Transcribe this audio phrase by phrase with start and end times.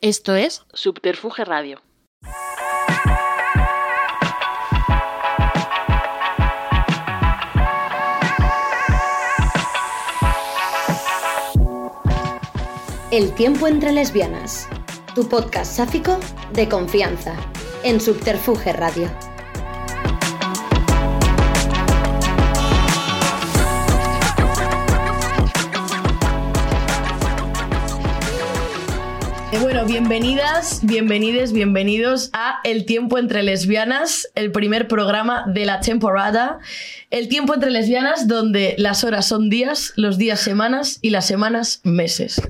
[0.00, 1.82] Esto es Subterfuge Radio.
[13.10, 14.68] El tiempo entre lesbianas.
[15.16, 16.20] Tu podcast sáfico
[16.52, 17.34] de confianza.
[17.82, 19.10] En Subterfuge Radio.
[29.70, 36.58] Bueno, bienvenidas, bienvenides, bienvenidos a El tiempo entre lesbianas, el primer programa de la temporada.
[37.10, 41.82] El tiempo entre lesbianas donde las horas son días, los días semanas y las semanas
[41.84, 42.40] meses.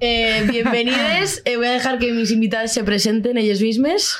[0.00, 4.16] Eh, bienvenides, Eh, voy a dejar que mis invitadas se presenten ellos mismos.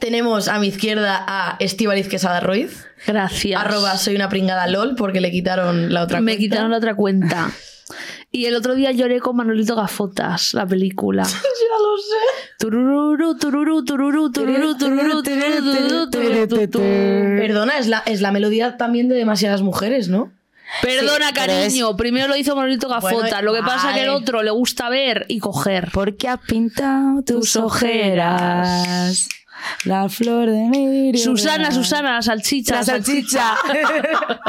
[0.00, 2.86] Tenemos a mi izquierda a Estíbaliz Quesada Ruiz.
[3.06, 3.60] Gracias.
[3.60, 6.40] Arroba soy una pringada LOL porque le quitaron la otra Me cuenta.
[6.40, 7.50] quitaron la otra cuenta.
[8.32, 11.24] Y el otro día lloré con Manolito Gafotas, la película.
[11.26, 12.54] Ya lo sé.
[12.60, 16.78] Turururu, tururú, tururú, tururú, tururú, tururú, tururú.
[17.40, 20.30] Perdona, es la, es la melodía también de demasiadas mujeres, ¿no?
[20.82, 21.96] Perdona, Sí, cariño.
[21.96, 23.30] Primero lo hizo Manolito Gafotas.
[23.30, 25.88] Bueno, lo que pasa es que el otro le gusta ver y coger.
[25.92, 29.28] Porque has pintado tus ojeras.
[29.84, 32.74] La flor de mi Susana, Susana, la salchicha.
[32.76, 33.56] La salchicha.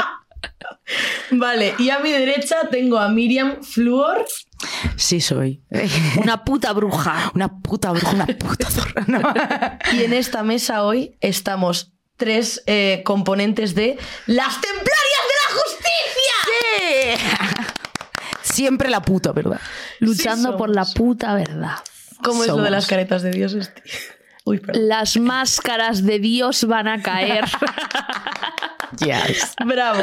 [1.30, 4.26] Vale, y a mi derecha tengo a Miriam Fluor.
[4.96, 5.62] Sí soy.
[6.22, 7.30] Una puta bruja.
[7.34, 9.04] Una puta bruja, una puta zorra.
[9.06, 9.20] ¿no?
[9.92, 13.96] Y en esta mesa hoy estamos tres eh, componentes de
[14.26, 15.92] Las Templarias de la Justicia.
[18.42, 19.60] Siempre la puta, ¿verdad?
[19.98, 21.78] Luchando Sí por la puta verdad.
[22.22, 23.54] ¿Cómo es lo de las caretas de Dios?
[23.54, 23.82] Esti?
[24.44, 24.60] Uy.
[24.74, 27.44] Las máscaras de Dios van a caer.
[29.00, 29.54] Yes.
[29.64, 30.02] Bravo.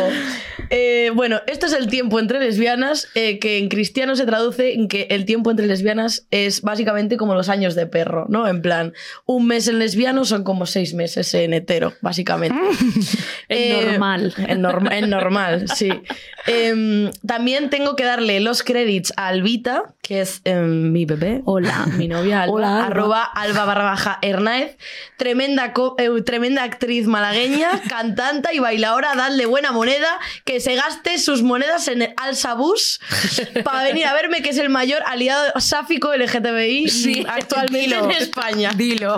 [0.71, 4.87] Eh, bueno, esto es el tiempo entre lesbianas, eh, que en cristiano se traduce en
[4.87, 8.47] que el tiempo entre lesbianas es básicamente como los años de perro, ¿no?
[8.47, 8.93] En plan,
[9.27, 12.57] un mes en lesbiano son como seis meses en hetero, básicamente.
[13.51, 14.33] En normal.
[14.47, 15.89] En, norm- en normal, sí.
[16.47, 21.43] Em, también tengo que darle los créditos a Albita, que es em, mi bebé.
[21.45, 21.85] Hola.
[21.95, 22.85] Mi novia Alba, Hola, Alba.
[22.87, 24.75] arroba alba barra baja Hernáez,
[25.17, 30.07] tremenda, eh, tremenda actriz malagueña, cantanta y bailadora, dadle buena moneda,
[30.45, 32.99] que se gaste sus monedas en el Alsa Bus
[33.63, 38.05] para venir a verme, que es el mayor aliado sáfico LGTBI Sí, actualmente dilo.
[38.05, 38.71] en España.
[38.75, 39.17] Dilo.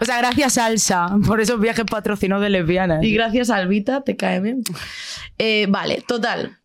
[0.00, 3.02] O sea, gracias Alsa por esos viajes patrocinados de lesbianas.
[3.02, 4.62] Y gracias Albita, TKM.
[5.38, 6.58] Eh, vale, total.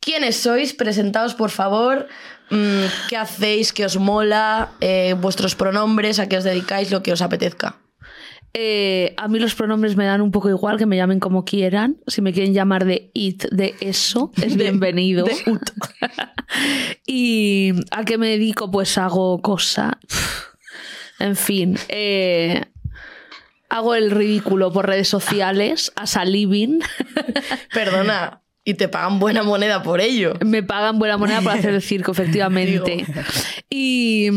[0.00, 0.74] ¿Quiénes sois?
[0.74, 2.08] Presentaos, por favor.
[2.50, 3.72] Mm, ¿Qué hacéis?
[3.72, 4.72] ¿Qué os mola?
[4.80, 7.76] Eh, vuestros pronombres, a qué os dedicáis, lo que os apetezca.
[8.56, 11.96] Eh, a mí los pronombres me dan un poco igual, que me llamen como quieran.
[12.06, 15.24] Si me quieren llamar de it, de eso, es bienvenido.
[15.24, 15.34] de
[17.06, 19.98] y a qué me dedico, pues hago cosa.
[21.18, 22.64] En fin, eh,
[23.68, 26.78] hago el ridículo por redes sociales, a living.
[27.72, 30.34] Perdona, y te pagan buena moneda por ello.
[30.44, 33.04] Me pagan buena moneda por hacer el circo, efectivamente.
[33.68, 34.28] Y,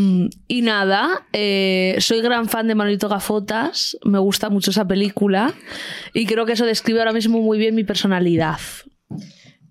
[0.47, 5.53] y nada, eh, soy gran fan de Manolito Gafotas, me gusta mucho esa película
[6.13, 8.59] y creo que eso describe ahora mismo muy bien mi personalidad.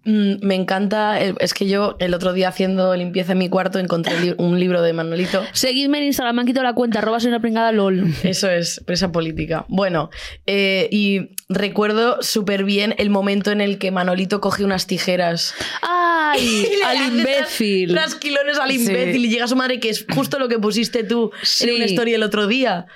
[0.07, 3.79] Mm, me encanta, el- es que yo el otro día haciendo limpieza en mi cuarto
[3.81, 5.43] encontré li- un libro de Manolito.
[5.53, 8.15] Seguidme en Instagram, me han quitado la cuenta, arroba soy una pringada LOL.
[8.23, 9.65] Eso es, presa política.
[9.69, 10.11] Bueno,
[10.47, 15.55] eh, y recuerdo súper bien el momento en el que Manolito coge unas tijeras.
[15.83, 16.37] ¡Ay!
[16.37, 17.91] Y le al imbécil.
[17.91, 18.77] tras- Trasquilones al Sí.
[18.77, 21.69] imbécil y llega a su madre, que es justo lo que pusiste tú Sí.
[21.69, 22.87] en una historia el otro día.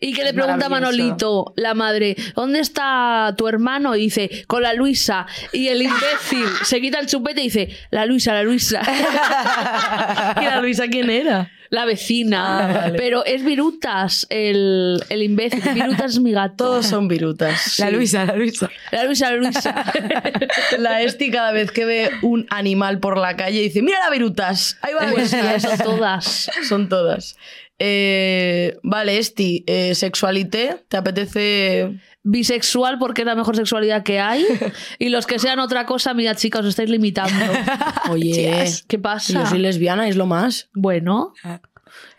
[0.00, 0.68] Y que le pregunta a.
[0.68, 3.94] Manolito, la madre, ¿dónde está tu hermano?
[3.96, 5.26] Y dice, con la Luisa.
[5.52, 8.80] Y el imbécil se quita el chupete y dice, la Luisa, la Luisa.
[10.40, 11.50] ¿Y la Luisa quién era?
[11.70, 12.64] La vecina.
[12.64, 12.98] Ah, vale.
[12.98, 15.60] Pero es Virutas el, el imbécil.
[15.74, 16.64] Virutas es mi gato.
[16.64, 17.78] Todos son virutas.
[17.78, 18.70] La Luisa, la Luisa.
[18.90, 19.92] La Luisa, la Luisa.
[20.78, 24.78] La Esti cada vez que ve un animal por la calle dice, mira la virutas.
[24.80, 25.62] Ahí va la Pues virutas.
[25.62, 26.50] son todas.
[26.68, 27.36] Son todas.
[27.78, 31.92] Eh, vale, Esti, eh, sexualité, ¿te apetece
[32.30, 34.44] Bisexual porque es la mejor sexualidad que hay.
[34.98, 37.34] Y los que sean otra cosa, mira chicas, os estáis limitando.
[38.10, 39.32] Oye, ¿Qué pasa?
[39.32, 40.68] yo soy lesbiana, es lo más.
[40.74, 41.32] Bueno,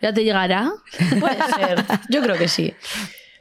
[0.02, 0.72] ya te llegará.
[1.20, 2.74] Puede ser, yo creo que sí.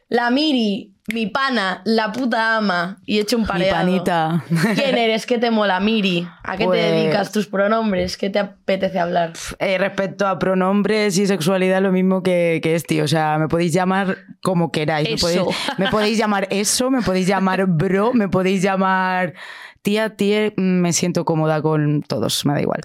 [0.09, 3.75] La Miri, mi pana, la puta ama y he hecho un Mi pareado.
[3.77, 4.43] panita.
[4.75, 5.25] ¿Quién eres?
[5.27, 6.27] ¿Qué te mola, Miri?
[6.43, 7.31] ¿A qué Pues- te dedicas?
[7.31, 8.17] ¿Tus pronombres?
[8.17, 9.33] ¿Qué te apetece hablar?
[9.59, 13.01] Eh, respecto a pronombres y sexualidad, lo mismo que, que este.
[13.03, 15.07] O sea, me podéis llamar como queráis.
[15.09, 15.27] Me Eso.
[15.45, 19.33] podéis, me podéis llamar eso, me podéis llamar bro, me podéis llamar
[19.81, 22.81] Tía, tía, mm, me siento cómoda con todos, me da igual.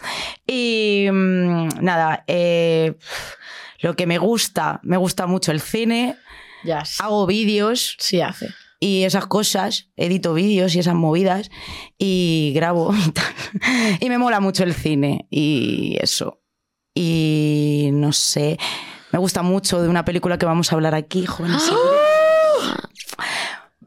[0.46, 2.94] Y mm, nada, eh,
[3.80, 6.16] lo que me gusta, me gusta mucho el cine,
[7.00, 8.48] Hago vídeos sí hace.
[8.80, 11.50] y esas cosas, edito vídeos y esas movidas
[11.98, 12.92] y grabo
[14.00, 16.40] y me mola mucho el cine y eso.
[16.94, 18.58] Y no sé,
[19.12, 21.62] me gusta mucho de una película que vamos a hablar aquí, jóvenes.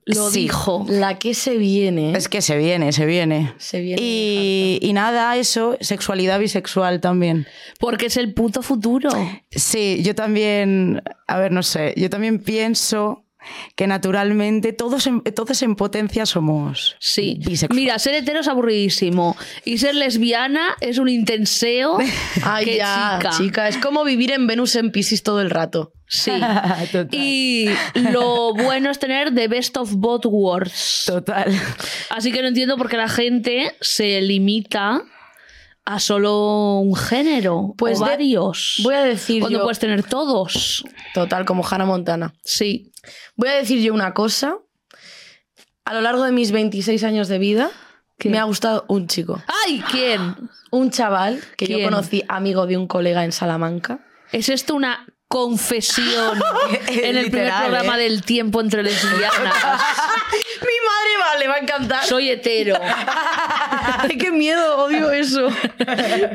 [0.07, 0.41] Lo Sí.
[0.41, 0.85] dijo.
[0.89, 2.13] La que se viene.
[2.17, 3.53] Es que se viene, se viene.
[3.57, 4.01] Se viene.
[4.01, 7.45] Y, y nada, eso, sexualidad bisexual también.
[7.79, 9.09] Porque es el puto futuro.
[9.51, 13.25] Sí, yo también, a ver, no sé, yo también pienso
[13.75, 17.35] que naturalmente todos en, todos en potencia somos Sí.
[17.39, 17.75] bisexuales.
[17.75, 19.35] Mira, ser hetero es aburridísimo.
[19.65, 21.97] Y ser lesbiana es un intenseo.
[22.43, 23.37] Ay, que ya, chica.
[23.37, 23.67] chica.
[23.67, 25.93] Es como vivir en Venus en Piscis todo el rato.
[26.07, 26.31] Sí.
[26.91, 27.09] Total.
[27.11, 27.69] Y
[28.11, 31.03] lo bueno es tener the best of both worlds.
[31.05, 31.53] Total.
[32.09, 35.01] Así que no entiendo por qué la gente se limita
[35.89, 38.81] a solo un género Pues o de- varios.
[38.83, 39.63] Voy a decir Cuando yo...
[39.63, 40.83] puedes tener todos.
[41.13, 42.33] Total, como Hannah Montana.
[42.43, 42.91] Sí.
[43.37, 44.57] Voy a decir yo una cosa.
[45.85, 47.71] A lo largo de mis 26 años de vida,
[48.19, 48.29] ¿Qué?
[48.29, 49.41] me ha gustado un chico.
[49.65, 49.81] ¡Ay!
[49.89, 50.35] ¿Quién?
[50.71, 54.05] Un chaval que yo conocí amigo de un colega en Salamanca.
[54.33, 56.39] ¿Es esto una confesión
[56.87, 58.03] en el primer programa ¿eh?
[58.03, 59.31] del tiempo entre lesbianas?
[60.61, 62.03] Mi madre va, le va a encantar.
[62.05, 62.75] Soy hetero.
[63.99, 65.47] Ay, qué miedo, odio eso.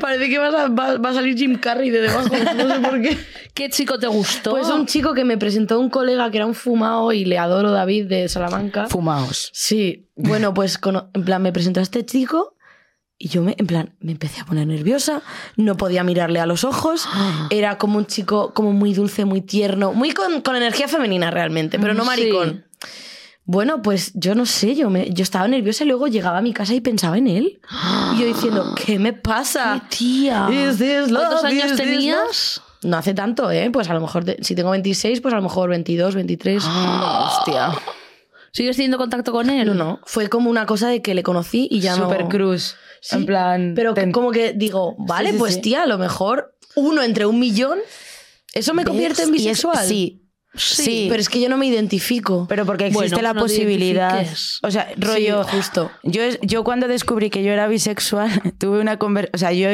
[0.00, 3.00] Parece que vas a- va, va a salir Jim Carrey de debajo, no sé por
[3.02, 3.18] qué.
[3.54, 4.52] ¿Qué chico te gustó?
[4.52, 7.70] Pues un chico que me presentó un colega que era un fumado y le adoro
[7.70, 8.86] David de Salamanca.
[8.86, 9.50] Fumaos.
[9.52, 12.54] Sí, bueno, pues cono- en plan me presentó a este chico
[13.24, 15.22] y yo me, en plan, me empecé a poner nerviosa,
[15.56, 17.08] no podía mirarle a los ojos,
[17.50, 21.78] era como un chico como muy dulce, muy tierno, muy con, con energía femenina realmente,
[21.78, 22.08] pero no Sí.
[22.08, 22.64] maricón.
[23.44, 26.52] Bueno, pues yo no sé, yo, me, yo estaba nerviosa y luego llegaba a mi
[26.52, 27.60] casa y pensaba en él.
[28.14, 29.82] Y yo diciendo, ¿qué me pasa?
[29.88, 30.46] ¡Qué tía!
[31.08, 32.60] ¿Cuántos años tenías?
[32.82, 33.70] No hace tanto, ¿eh?
[33.72, 36.64] Pues a lo mejor, si tengo 26, pues a lo mejor 22, 23.
[36.66, 37.70] Hostia.
[38.52, 39.66] ¿Sigues teniendo contacto con él?
[39.66, 40.00] No, no.
[40.04, 42.04] Fue como una cosa de que le conocí y ya no.
[42.04, 42.76] Super cruz.
[43.04, 43.72] Sí, En plan.
[43.74, 45.60] Pero ten- como que digo, vale, Sí, sí, pues sí.
[45.60, 47.80] tía, a lo mejor uno entre un millón,
[48.54, 49.84] eso me convierte en bisexual.
[50.54, 50.82] Sí.
[50.82, 51.06] Sí.
[51.08, 52.46] Pero es que yo no me identifico.
[52.48, 54.26] Pero porque existe Bueno, la no posibilidad.
[54.62, 55.44] O sea, rollo.
[55.44, 55.90] Sí, justo.
[56.02, 59.34] Yo, yo cuando descubrí que yo era bisexual, tuve una conversación.
[59.34, 59.68] O sea, yo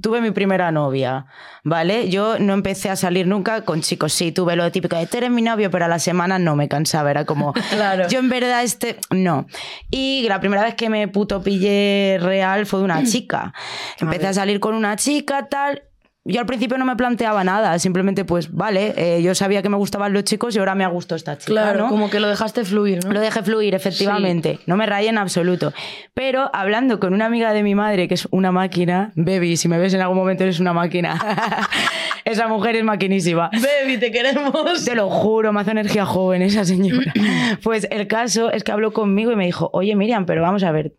[0.00, 1.26] tuve mi primera novia,
[1.64, 2.08] ¿vale?
[2.10, 4.12] Yo no empecé a salir nunca con chicos.
[4.12, 6.68] Sí, tuve lo típico de, tú eres mi novio, pero a la semana no me
[6.68, 7.10] cansaba.
[7.10, 8.08] Era como, Claro.
[8.08, 8.98] yo en verdad este.
[9.10, 9.46] No.
[9.90, 13.52] Y la primera vez que me puto pillé real fue de una chica.
[13.98, 15.82] Empecé a salir con una chica, tal.
[16.24, 19.78] Yo al principio no me planteaba nada, simplemente pues, vale, eh, yo sabía que me
[19.78, 21.50] gustaban los chicos y ahora me ha gustado esta chica.
[21.50, 21.88] claro, ¿no?
[21.88, 23.12] como que lo dejaste fluir, ¿no?
[23.12, 24.58] Lo dejé fluir, efectivamente.
[24.66, 25.72] No me rayé en absoluto.
[26.12, 29.78] Pero hablando con una amiga de mi madre, que es una máquina, Baby, si me
[29.78, 31.18] ves en algún momento eres una máquina.
[32.26, 33.50] esa mujer es maquinísima.
[33.52, 34.84] Baby, te queremos.
[34.84, 37.12] Te lo juro, me hace energía joven esa señora.
[37.62, 40.70] Pues el caso es que habló conmigo y me dijo, oye Miriam, pero vamos a
[40.70, 40.92] ver,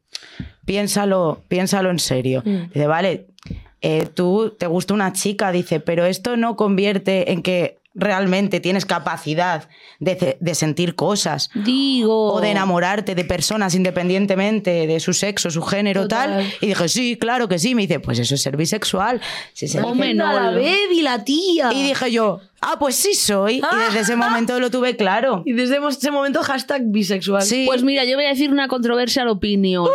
[0.65, 2.43] piénsalo, piénsalo en serio.
[2.45, 3.27] Dice, vale,
[3.81, 8.85] eh, tú te gusta una chica, dice, pero esto no convierte en que realmente tienes
[8.85, 9.67] capacidad
[9.99, 12.33] de, de sentir cosas Digo.
[12.33, 16.29] o de enamorarte de personas independientemente de su sexo, su género, Total.
[16.29, 16.53] tal.
[16.61, 17.75] Y dije, sí, claro que sí.
[17.75, 19.19] Me dice, pues eso es ser bisexual.
[19.53, 20.31] Si se Hombre, no.
[20.31, 21.71] la baby, la tía.
[21.73, 23.57] Y dije yo, ah, pues sí soy.
[23.57, 25.43] Y desde ese momento lo tuve claro.
[25.51, 27.41] Y desde ese momento, hashtag bisexual.
[27.41, 27.65] Sí.
[27.67, 29.85] Pues mira, yo voy a decir una controversial opinión.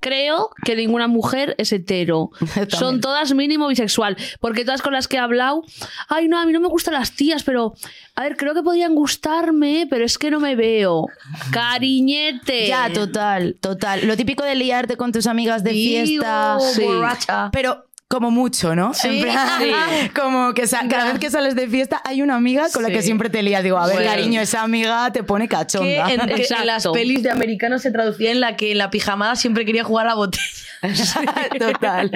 [0.00, 2.30] Creo que ninguna mujer es hetero.
[2.68, 4.16] Son todas mínimo bisexual.
[4.40, 5.62] Porque todas con las que he hablado,
[6.08, 7.74] ay, no, a mí no me gustan las tías, pero,
[8.14, 11.06] a ver, creo que podrían gustarme, pero es que no me veo.
[11.52, 12.66] Cariñete.
[12.66, 14.06] Ya, total, total.
[14.06, 16.58] Lo típico de liarte con tus amigas de Digo, fiesta.
[16.60, 16.82] Sí.
[16.82, 17.50] borracha.
[17.52, 18.92] Pero como mucho, ¿no?
[18.92, 19.06] Sí.
[19.08, 20.08] En plan, Sí.
[20.20, 22.94] Como que sa- cada vez que sales de fiesta hay una amiga con la Sí.
[22.96, 23.62] que siempre te lías.
[23.62, 24.10] Digo, a ver, Bueno.
[24.10, 26.10] cariño, esa amiga te pone que cachonda.
[26.12, 26.64] en, que en Exacto.
[26.66, 30.06] las pelis de americanos se traducía en la que en la pijamada siempre quería jugar
[30.06, 30.42] a la botella.
[31.58, 32.10] total,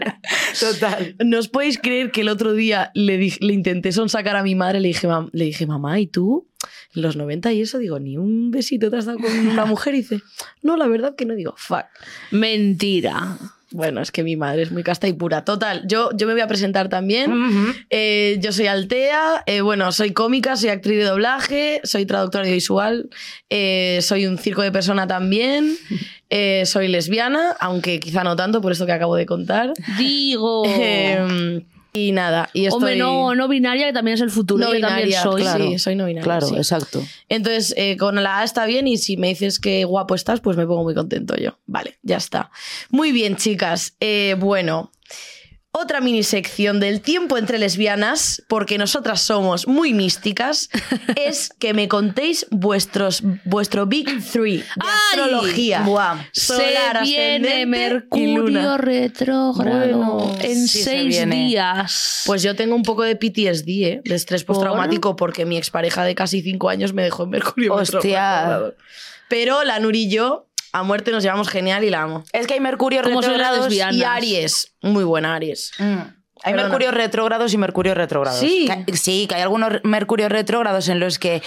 [0.59, 1.15] total.
[1.25, 4.57] ¿No os podéis creer que el otro día le, di- le intenté sonsacar a mi
[4.57, 4.81] madre?
[4.81, 6.49] Le dije, "Mam- le dije, mamá, ¿y tú?
[6.97, 9.95] En los 90 y eso, digo, ni un besito te has dado con una mujer.
[9.95, 10.23] Y dice,
[10.63, 11.35] no, la verdad que no.
[11.35, 11.85] Digo, fuck.
[12.31, 13.37] Mentira.
[13.75, 15.45] Bueno, es que mi madre es muy casta y pura.
[15.45, 17.35] Total, yo, yo me voy a presentar también.
[17.91, 23.11] Eh, yo soy Altea, eh, bueno, soy cómica, soy actriz de doblaje, soy traductora audiovisual,
[23.51, 25.77] eh, soy un circo de persona también,
[26.31, 29.73] eh, soy lesbiana, aunque quizá no tanto por esto que acabo de contar.
[29.99, 30.63] Digo.
[31.97, 32.77] Y nada, y estoy...
[32.77, 34.65] Hombre, no, no binaria, que también es el futuro.
[34.65, 35.43] no yo también binaria, soy.
[35.43, 35.65] claro.
[35.65, 36.25] Sí, soy no binaria.
[36.25, 36.57] Claro, sí.
[36.57, 37.01] exacto.
[37.29, 40.57] Entonces, eh, con la A está bien y si me dices que guapo estás, pues
[40.57, 41.57] me pongo muy contento yo.
[41.67, 42.51] Vale, ya está.
[42.91, 43.95] Muy bien, chicas.
[44.01, 44.91] Eh, bueno,
[45.77, 50.71] otra mini sección del tiempo entre lesbianas, porque nosotras somos muy místicas,
[51.17, 55.21] es que me contéis vuestros, vuestro Big Three de ¡Ay!
[55.21, 55.81] astrología.
[55.81, 56.19] Buah.
[56.33, 62.23] Solar, se viene Mercurio retrógrado Bueno, en sí seis días.
[62.25, 64.01] Pues yo tengo un poco de PTSD, ¿eh?
[64.05, 64.55] de estrés ¿Por?
[64.55, 67.99] postraumático, porque mi expareja de casi cinco años me dejó en Mercurio Hostia.
[68.01, 68.77] retrógrado.
[69.29, 72.25] Pero la Nuri y yo, a muerte nos llevamos genial y la amo.
[72.33, 73.73] Es que hay Mercurio retrógrados.
[73.73, 73.81] Y.
[73.81, 75.71] Aries, muy buena Aries.
[75.79, 75.85] Mm.
[76.43, 76.63] Hay Perdona.
[76.69, 78.41] Mercurio retrógrados y Mercurio retrógrados.
[78.41, 78.69] Sí.
[78.87, 81.43] Que- sí, que hay algunos Mercurio retrógrados en los que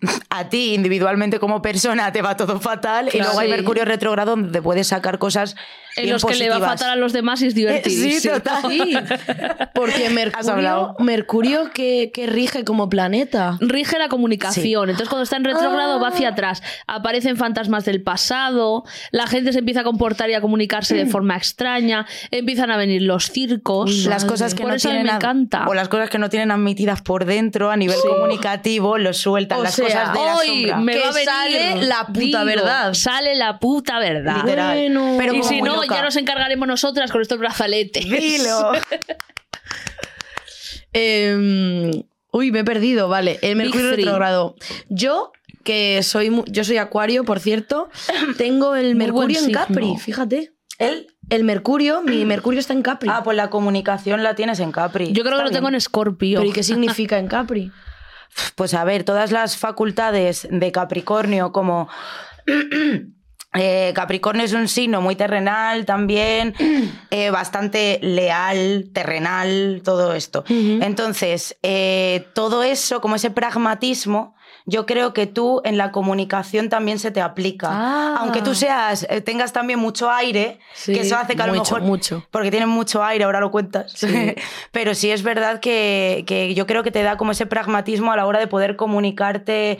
[0.30, 3.50] a ti individualmente como persona te va todo fatal y luego hay.
[3.50, 5.56] Mercurio retrógrado donde puedes sacar cosas
[5.96, 8.10] en bien los que le va fatal a los demás y es divertido.
[8.20, 8.62] sí, total.
[8.70, 8.94] Sí,
[9.74, 10.94] porque Mercurio.
[10.98, 13.56] Mercurio que, que rige como planeta.
[13.60, 14.90] Rige la comunicación.
[14.90, 16.62] Entonces, cuando está en retrógrado, va hacia atrás.
[16.86, 21.36] Aparecen fantasmas del pasado, la gente se empieza a comportar y a comunicarse de forma
[21.36, 24.04] extraña, empiezan a venir los circos.
[24.06, 25.66] las cosas que Por no eso tienen me encanta.
[25.66, 29.62] o las cosas que no tienen admitidas por dentro a nivel comunicativo los sueltan O
[29.64, 30.76] las sea, cosas de la Hoy sombra.
[30.78, 32.94] me Que va a venir, sale la puta digo, verdad.
[32.94, 34.36] Sale la puta verdad.
[34.44, 34.76] Literal.
[34.78, 35.14] Bueno.
[35.18, 35.94] Pero y si no, loca.
[35.94, 38.04] ya nos encargaremos nosotras con estos brazaletes.
[38.04, 38.72] Dilo.
[40.92, 43.38] Eh, uy, me he perdido, vale.
[43.42, 44.04] El Mercurio three.
[44.04, 44.56] retrógrado.
[44.88, 45.32] Yo,
[45.64, 47.88] que soy yo soy acuario, por cierto,
[48.38, 50.52] tengo el Muy Mercurio en Capri, fíjate.
[50.78, 53.08] Él El Mercurio, mi Mercurio está en Capri.
[53.12, 55.12] Ah, pues la comunicación la tienes en Capri.
[55.12, 56.40] Yo creo que lo tengo en Escorpio.
[56.40, 57.70] ¿Pero y qué significa en Capri?
[58.54, 61.88] Pues a ver, todas las facultades de Capricornio, como
[63.54, 66.54] eh, Capricornio es un signo muy terrenal también,
[67.10, 70.44] eh, bastante leal, terrenal, todo esto.
[70.48, 74.34] Entonces, eh, todo eso, como ese pragmatismo,
[74.66, 77.68] yo creo que tú en la comunicación también se te aplica.
[77.70, 78.16] Ah.
[78.20, 81.54] Aunque tú seas, eh, tengas también mucho aire, Sí, que eso hace que a lo
[81.54, 81.88] mucho, mejor.
[81.88, 82.26] mucho.
[82.30, 83.92] Porque tienes mucho aire, ahora lo cuentas.
[83.94, 84.06] Sí.
[84.72, 88.16] Pero sí es verdad que, que yo creo que te da como ese pragmatismo a
[88.16, 89.78] la hora de poder comunicarte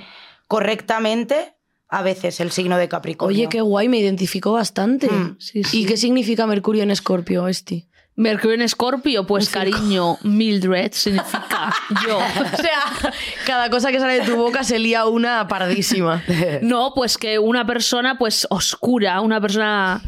[0.49, 1.55] correctamente
[1.89, 3.37] a veces el signo de Capricornio.
[3.37, 5.09] Oye, qué guay, me identificó bastante.
[5.11, 5.83] Mm, sí, sí.
[5.83, 7.89] ¿Y qué significa Mercurio en Escorpio, Esti?
[8.21, 11.73] Mercurio en Escorpio, pues cariño, Mildred significa
[12.07, 12.19] yo.
[12.19, 13.13] O sea,
[13.47, 16.23] cada cosa que sale de tu boca se lía una pardísima.
[16.61, 20.03] No, pues que una persona pues oscura, una persona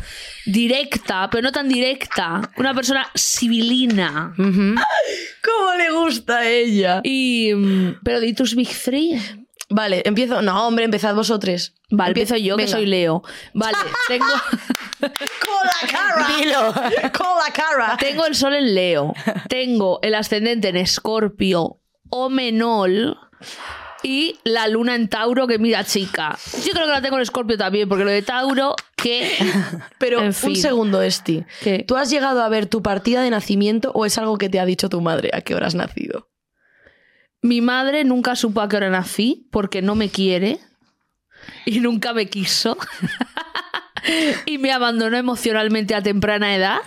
[0.45, 4.35] directa, pero no tan directa, una persona civilina.
[4.37, 7.01] ¿Cómo le gusta a ella?
[7.03, 9.42] Y mm, pero di tus Big Three.
[9.75, 10.43] Vale, empiezo.
[10.43, 11.75] No, hombre, empezad vosotros.
[11.91, 13.23] Vale, Empie- empiezo yo, que soy Leo.
[13.55, 13.77] Vale,
[14.09, 14.27] tengo,
[15.01, 16.27] ¡Con la cara!
[16.39, 16.73] Dilo.
[17.13, 17.97] ¡Con la cara!
[17.99, 19.15] tengo el sol en Leo,
[19.49, 23.19] tengo el ascendente en Escorpio o Menol
[24.03, 26.37] y la luna en Tauro, que mira chica.
[26.65, 29.31] Yo creo que la tengo en Escorpio también, porque lo de Tauro, que...
[29.99, 30.57] Pero En un fin.
[30.57, 31.45] segundo, Esti.
[31.63, 31.85] ¿Qué?
[31.87, 34.65] ¿Tú has llegado a ver tu partida de nacimiento o es algo que te ha
[34.67, 36.29] dicho tu madre a qué hora has nacido?
[37.43, 40.61] Mi madre nunca supo a qué hora nací porque no me quiere
[41.67, 42.79] y nunca me quiso.
[44.47, 46.79] y me abandonó emocionalmente a temprana edad,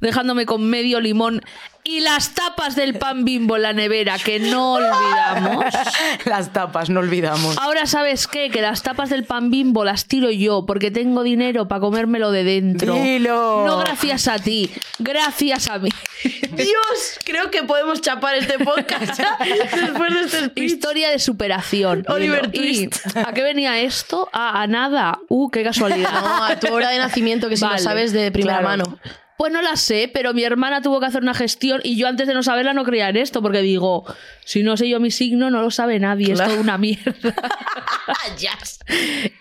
[0.00, 1.42] dejándome con medio limón
[1.88, 5.64] y las tapas del pan bimbo en la nevera, que no olvidamos.
[6.26, 7.56] Las tapas, no olvidamos.
[7.56, 11.66] Ahora sabes qué, que las tapas del pan bimbo las tiro yo porque tengo dinero
[11.66, 12.92] para comérmelo de dentro.
[12.92, 13.64] Dilo.
[13.66, 15.88] No gracias a ti, gracias a mí.
[16.50, 19.38] Dios, creo que podemos chapar este podcast ya
[19.80, 20.70] después de este speech.
[20.70, 22.04] Historia de superación.
[22.08, 23.16] Oliver ¿Y Twist.
[23.16, 24.28] ¿A qué venía esto?
[24.34, 25.20] Ah, a nada.
[25.28, 26.20] Uh, qué casualidad.
[26.20, 28.84] No, a tu hora de nacimiento, que si Vale, lo sabes de primera claro.
[28.84, 28.98] mano.
[29.38, 32.26] Pues no la sé, pero mi hermana tuvo que hacer una gestión y yo antes
[32.26, 34.04] de no saberla no creía en esto, porque digo,
[34.44, 36.50] si no sé yo mi signo, no lo sabe nadie, Claro.
[36.50, 37.14] es toda una mierda.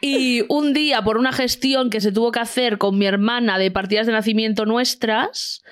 [0.01, 3.71] Y un día, por una gestión que se tuvo que hacer con mi hermana de
[3.71, 5.63] partidas de nacimiento nuestras,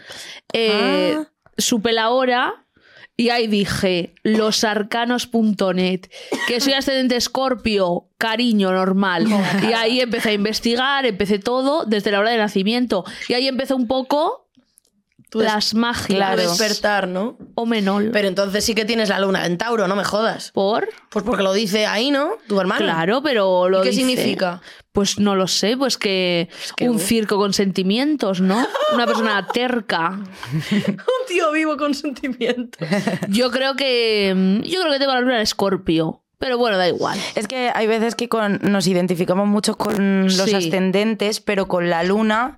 [0.53, 1.27] eh, Ah.
[1.58, 2.64] supe la hora
[3.17, 6.01] y ahí dije, losarcanos.net,
[6.48, 9.27] que soy ascendente escorpio, cariño normal.
[9.63, 13.05] Y ahí empecé a investigar, empecé todo desde la hora de nacimiento.
[13.29, 14.44] Y ahí empezó un poco
[15.35, 16.07] Tú des- las magias.
[16.17, 16.41] Claro.
[16.41, 17.37] Despertar, ¿no?
[17.55, 18.09] O menor.
[18.13, 20.51] Pero entonces sí que tienes la luna en Tauro, no me jodas.
[20.53, 20.87] ¿Por?
[21.09, 22.31] Pues porque lo dice ahí, ¿no?
[22.47, 22.79] Tu hermano.
[22.85, 24.61] Claro, pero lo ¿Y qué dice- significa?
[24.93, 28.65] Pues no lo sé, pues que, que un circo con sentimientos, ¿no?
[28.93, 30.11] Una persona terca.
[30.71, 32.77] Un tío vivo con sentimiento.
[33.27, 36.87] Yo creo que mm, yo creo que tengo la luna en Escorpio, pero bueno, da
[36.87, 37.19] igual.
[37.35, 40.55] Es que hay veces que con- nos identificamos mucho con los Sí.
[40.55, 42.55] ascendentes, pero con la luna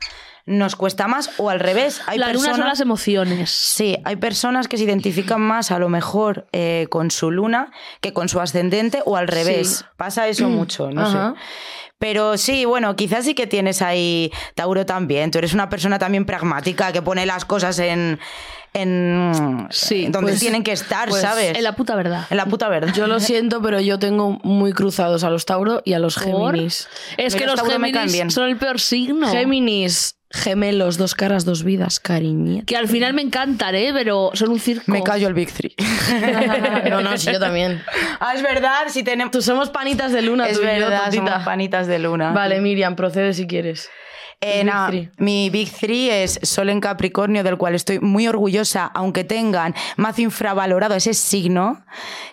[0.47, 2.01] nos cuesta más o al revés.
[2.07, 3.51] Hay la luna son las emociones.
[3.51, 7.69] Sí, hay personas que se identifican más a lo mejor eh, con su luna
[8.01, 9.79] que con su ascendente o al revés.
[9.79, 9.85] Sí.
[9.97, 11.33] Pasa eso mucho, no Ajá.
[11.35, 11.41] sé.
[11.99, 15.31] Pero sí, bueno, quizás sí que tienes ahí Tauro también.
[15.31, 18.19] Tú eres una persona también pragmática que pone las cosas en,
[18.73, 21.57] en Sí, donde pues- tienen que estar, pues, ¿sabes?
[21.57, 22.25] En la puta verdad.
[22.29, 22.93] En la puta verdad.
[22.93, 26.53] Yo lo siento, pero yo tengo muy cruzados a los Tauro y a los ¿Por?
[26.53, 26.87] Géminis.
[27.17, 29.27] Es que los los me Géminis son el peor signo.
[29.29, 32.65] Géminis, gemelos, dos caras, dos vidas, cariñeta.
[32.65, 33.91] Que al final me encantan, ¿eh?
[33.93, 34.91] Pero son un circo.
[34.91, 35.75] Me callo el Big Three.
[36.89, 37.81] no, no, sí, yo también.
[38.19, 39.31] ah, es verdad, si tenemos.
[39.31, 42.31] Tú somos panitas de luna, Es tú y yo, verdad, somos panitas de luna.
[42.31, 43.89] Vale, Miriam, procede si quieres.
[44.39, 45.09] Eh, Big three.
[45.17, 50.19] mi Big Three es Sol en Capricornio, del cual estoy muy orgullosa, aunque tengan más
[50.19, 51.83] infravalorado ese signo,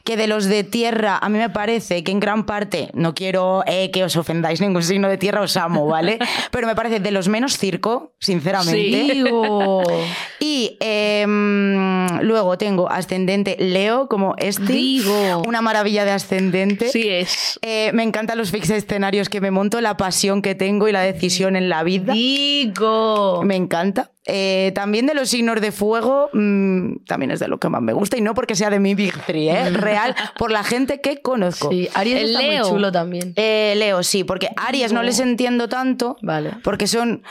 [0.04, 3.64] que de los de tierra, a mí me parece que en gran parte, no quiero
[3.66, 6.18] eh, que os ofendáis ningún signo de tierra, os amo, ¿vale?
[6.50, 9.14] Pero me parece de los menos circo, sinceramente.
[9.14, 9.82] Digo.
[10.40, 14.74] Y em, luego tengo ascendente Leo, como este.
[14.74, 15.42] Digo.
[15.46, 16.90] Una maravilla de ascendente.
[16.90, 17.58] Sí es.
[17.62, 21.00] Eh, me encantan los fix escenarios que me monto, la pasión que tengo y la
[21.00, 21.93] decisión en la vida.
[22.00, 23.42] Digo.
[23.44, 24.10] Me encanta.
[24.26, 27.92] Eh, también de los signos de fuego, mm, también es de lo que más me
[27.92, 29.68] gusta y no porque sea de mi Big Three, ¿eh?
[29.70, 31.68] real, por la gente que conozco.
[31.70, 32.62] Sí, Aries El está Leo.
[32.64, 33.34] muy chulo también.
[33.36, 36.52] Eh, Leo, sí, porque Aries no les entiendo tanto, Vale.
[36.62, 37.22] porque son,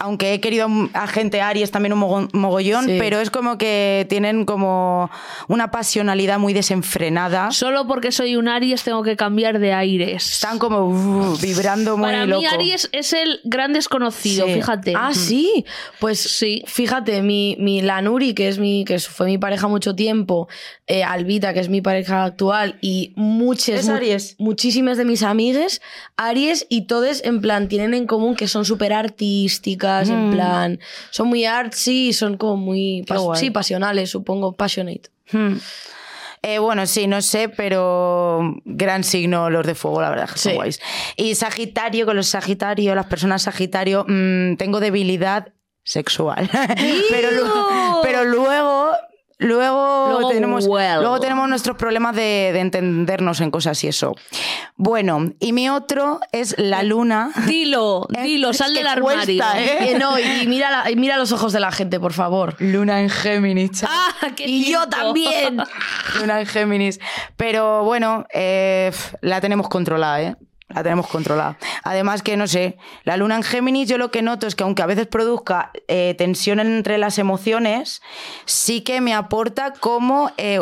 [0.00, 2.96] aunque he querido a gente Aries también un mogo- mogollón, Sí.
[2.98, 5.10] pero es como que tienen como
[5.46, 7.50] una pasionalidad muy desenfrenada.
[7.52, 10.32] Solo porque soy un Aries tengo que cambiar de aires.
[10.32, 12.40] Están como uh, vibrando muy Para loco.
[12.40, 14.54] mí Aries es el gran desconocido, Sí.
[14.54, 14.94] fíjate.
[14.96, 15.64] Ah, sí.
[16.00, 16.64] Pues Sí.
[16.66, 20.48] fíjate, mi, mi la Nuri, que es mi, que fue mi pareja mucho tiempo,
[20.86, 24.34] eh, Albita, que es mi pareja actual, y muchas, ¿Es Aries?
[24.38, 25.80] muchísimas de mis amigues,
[26.16, 30.32] Aries, y todos en plan tienen en común que son súper artísticas, en Mm.
[30.32, 30.78] plan,
[31.10, 33.40] son muy artsy, y son como muy Qué pas- guay.
[33.40, 35.10] sí, pasionales, supongo, passionate.
[35.32, 35.56] Hmm.
[36.42, 40.54] Eh, bueno, sí, no sé, pero gran signo los de fuego, la verdad, que son
[40.54, 40.80] guays.
[41.16, 45.48] Y Sagitario, con los Sagitario, las personas Sagitario, mm, tengo debilidad
[45.84, 46.48] sexual.
[48.02, 48.92] pero luego.
[49.42, 54.14] Luego, Luego tenemos, luego tenemos nuestros problemas de, de entendernos en cosas y eso.
[54.76, 57.30] Bueno, y mi otro es la luna.
[57.46, 59.24] Dilo, Eh, dilo, sal del armario.
[59.24, 59.92] cuesta, ¿eh?
[59.92, 62.54] Eh, no, y, mira, la- y mira los ojos de la gente, por favor.
[62.58, 63.82] Luna en Géminis.
[63.88, 65.56] Ah, qué Y yo también.
[66.20, 67.00] Luna en Géminis.
[67.36, 70.36] Pero bueno, eh, la tenemos controlada, ¿eh?
[70.74, 71.58] La tenemos controlada.
[71.82, 74.82] Además que, no sé, la luna en Géminis yo lo que noto es que aunque
[74.82, 78.02] a veces produzca eh, tensión entre las emociones,
[78.44, 80.60] sí que me aporta como eh,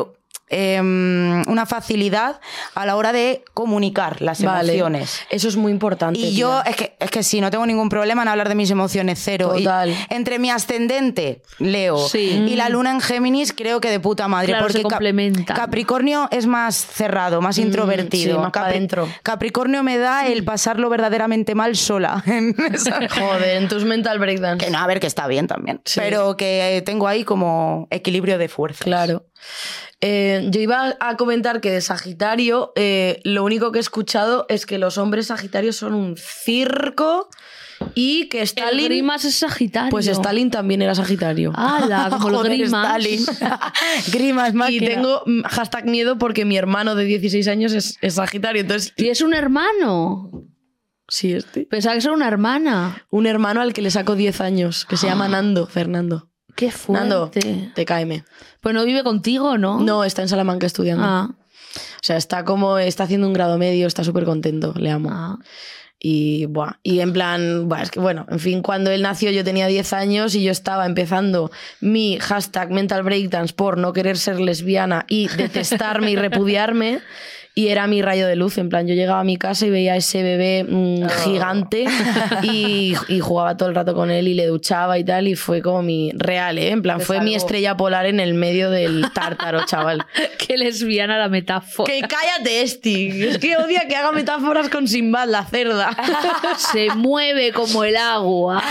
[0.51, 2.41] em, una facilidad
[2.75, 4.73] a la hora de comunicar las Vale.
[4.73, 5.21] emociones.
[5.31, 6.19] Eso es muy importante.
[6.19, 8.71] Y yo, es que, es que sí, no tengo ningún problema en hablar de mis
[8.71, 9.53] emociones, cero.
[9.57, 9.95] Y Total.
[10.11, 12.45] entre mi ascendente, Leo, Sí.
[12.49, 14.49] y la luna en Géminis, creo que de puta madre.
[14.49, 15.45] Claro, porque se.
[15.45, 18.37] Capricornio es más cerrado, más introvertido.
[18.37, 19.09] sí, más pa' dentro.
[19.23, 22.23] Capricornio me da el pasarlo verdaderamente mal sola.
[23.11, 24.63] Joder, en tus mental breakdowns.
[24.63, 25.81] que no, a ver, que está bien también.
[25.85, 26.01] Sí.
[26.01, 28.85] Pero que tengo ahí como equilibrio de fuerza.
[28.85, 29.25] Claro.
[30.01, 34.65] Eh, yo iba a comentar que de Sagitario, eh, lo único que he escuchado es
[34.65, 37.29] que los hombres Sagitarios son un circo
[37.95, 38.85] y que El Stalin.
[38.87, 39.91] Grimas es Sagitario.
[39.91, 41.53] Pues Stalin también era Sagitario.
[41.55, 42.11] ¡Hala!
[42.13, 42.71] Como los Grimas.
[42.71, 43.27] Stalin.
[44.13, 44.87] Grimas, y máquina.
[44.87, 48.63] tengo mm, hashtag miedo porque mi hermano de 16 años es, es Sagitario.
[48.63, 50.31] Entonces, Y es un hermano.
[51.09, 51.67] sí, este.
[51.67, 53.05] Pensaba que era una hermana.
[53.11, 56.31] Un hermano al que le saco 10 años, que se llama Nando, Fernando.
[56.59, 57.09] ¡Qué fuerte!
[57.09, 58.25] Nando, TKM.
[58.61, 59.79] Pues no vive contigo, ¿no?
[59.81, 61.05] No, está en Salamanca estudiando.
[61.07, 65.09] Ah, O sea, está como, está haciendo un grado medio, está súper contento, le amo.
[65.13, 65.39] ah.
[66.01, 69.43] Y, buah, y en plan, buah, es que bueno, en fin, cuando él nació yo
[69.45, 74.41] tenía 10 años y yo estaba empezando mi hashtag mental breakdance por no querer ser
[74.41, 77.01] lesbiana y detestarme y repudiarme.
[77.59, 79.95] Y era mi rayo de luz, en plan, yo llegaba a mi casa y veía
[79.95, 81.87] a ese bebé mm, gigante
[82.45, 85.61] y, y jugaba todo el rato con él y le duchaba y tal, y fue
[85.61, 86.71] como mi real, ¿eh?
[86.71, 90.07] En plan, Te fue mi estrella polar en el medio del tártaro, chaval.
[90.39, 91.93] Qué lesbiana la metáfora.
[91.93, 93.25] Que cállate, Esti.
[93.25, 95.97] Es que odia que haga metáforas con Sinbad, la cerda.
[96.73, 98.63] Se mueve como el agua.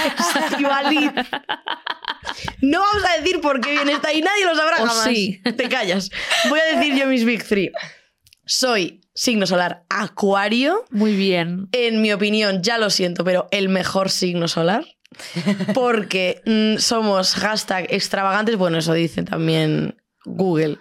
[2.61, 5.03] No vamos a decir por qué viene esta y nadie lo sabrá O jamás.
[5.03, 5.41] sí.
[5.57, 6.09] Te callas.
[6.49, 7.71] Voy a decir yo mis Big Three.
[8.47, 10.85] Soy signo solar Acuario.
[10.89, 11.67] Muy bien.
[11.73, 14.85] En mi opinión, ya lo siento, pero el mejor signo solar.
[15.73, 18.55] Porque mm, somos hashtag extravagantes.
[18.55, 20.77] Bueno, eso dice también Google.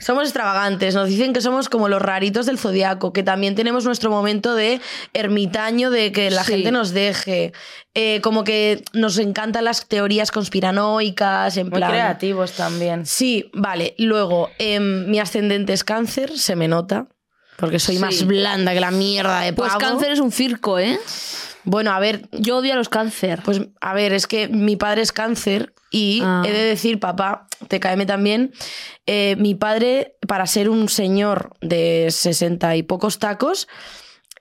[0.00, 4.10] Somos extravagantes, nos dicen que somos como los raritos del zodiaco, que también tenemos nuestro
[4.10, 4.80] momento de
[5.12, 6.52] ermitaño, de que la Sí.
[6.54, 7.52] gente nos deje.
[7.94, 11.90] Eh, como que nos encantan las teorías conspiranoicas, en Muy plan.
[11.90, 13.04] creativos también.
[13.04, 13.94] Sí, vale.
[13.98, 17.06] Luego, em, mi ascendente es cáncer, se me nota.
[17.58, 18.00] Porque soy Sí.
[18.00, 19.80] más blanda que la mierda de Pues pavo.
[19.80, 20.98] cáncer es un circo, ¿eh?
[21.64, 23.40] Bueno, a ver, Yo odio a los cáncer.
[23.44, 26.42] pues a ver, es que mi padre es cáncer y Ah.
[26.46, 28.52] he de decir, papá, te caeme también.
[29.06, 33.66] eh, mi padre, para ser un señor de sesenta y pocos tacos,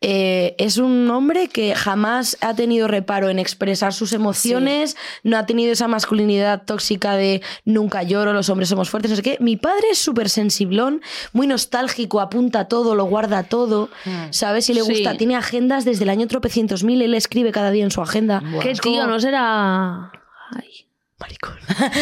[0.02, 5.46] eh, es un hombre que jamás ha tenido reparo en expresar sus emociones, no ha
[5.46, 9.38] tenido esa masculinidad tóxica de nunca lloro, los hombres somos fuertes, no sé qué.
[9.42, 11.02] Mi padre es súper sensiblón,
[11.34, 13.90] muy nostálgico, apunta todo, lo guarda todo,
[14.32, 14.66] ¿sabes?
[14.66, 14.90] Si le Sí.
[14.90, 18.42] gusta, tiene agendas desde el año tropecientos mil, él escribe cada día en su agenda.
[18.62, 19.06] ¿Qué Es tío?
[19.06, 20.12] ¿No será...?
[20.52, 20.86] Ay.
[21.20, 21.58] Maricón.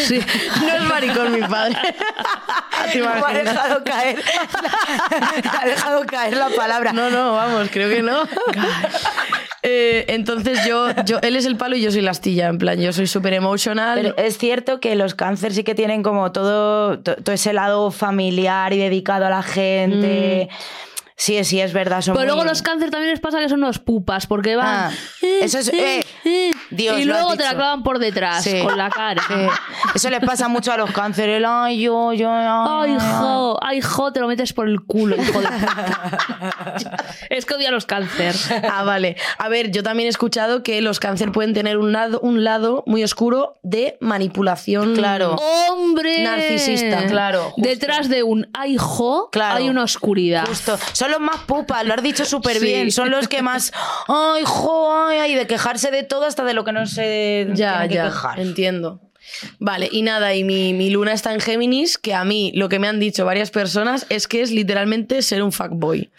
[0.06, 0.20] Sí,
[0.62, 1.76] no es maricón mi padre.
[2.94, 4.22] ¿Te Me ha dejado caer.
[5.60, 6.94] Ha dejado caer la palabra.
[6.94, 8.24] No, no, vamos, creo que no.
[9.70, 12.80] Eh, entonces yo, yo, él es el palo y yo soy la astilla, en plan,
[12.80, 14.00] yo soy súper emotional.
[14.02, 17.92] Pero es cierto que los cáncer sí que tienen como todo, to- todo ese lado
[17.92, 20.48] familiar y dedicado a la gente.
[21.20, 22.02] Sí, sí, es verdad.
[22.02, 24.92] Son Pero luego los cáncer también les pasa que son unos pupas, porque van...
[24.92, 24.92] Ah,
[25.42, 26.04] eso es- eh,
[26.70, 28.62] Dios, y lo has luego te la clavan por detrás, Sí.
[28.62, 29.24] con la cara.
[29.28, 29.34] Sí.
[29.96, 31.38] Eso les pasa mucho a los cánceres.
[31.38, 32.30] el, Ay, yo, yo.
[32.32, 37.06] Ay, ay, hijo, ay, hijo, te lo metes por el culo, hijo de puta.
[37.30, 38.36] Es que odio a los cáncer.
[38.72, 39.16] Ah, vale.
[39.40, 42.84] A ver, yo también he escuchado que los cáncer pueden tener un lado, un lado
[42.86, 44.96] muy oscuro de manipulación.
[44.96, 45.36] Claro.
[45.70, 46.24] ¡Hombre!
[46.24, 47.62] Narcisista, claro, justo.
[47.70, 49.58] Detrás de un ay, hijo, Claro.
[49.58, 50.46] hay una oscuridad.
[50.48, 50.78] Justo.
[50.94, 52.66] Son los más pupas, lo has dicho súper Sí.
[52.66, 52.92] bien.
[52.92, 53.72] Son los que más.
[54.08, 57.74] Ay, jo, ay, ay, de quejarse de todo hasta de lo que no se Ya,
[57.80, 58.40] tiene que ya, quejar.
[58.40, 59.02] entiendo.
[59.60, 62.80] Vale, y nada, y mi, mi luna está en Géminis, que a mí lo que
[62.80, 66.10] me han dicho varias personas es que es literalmente ser un fuckboy.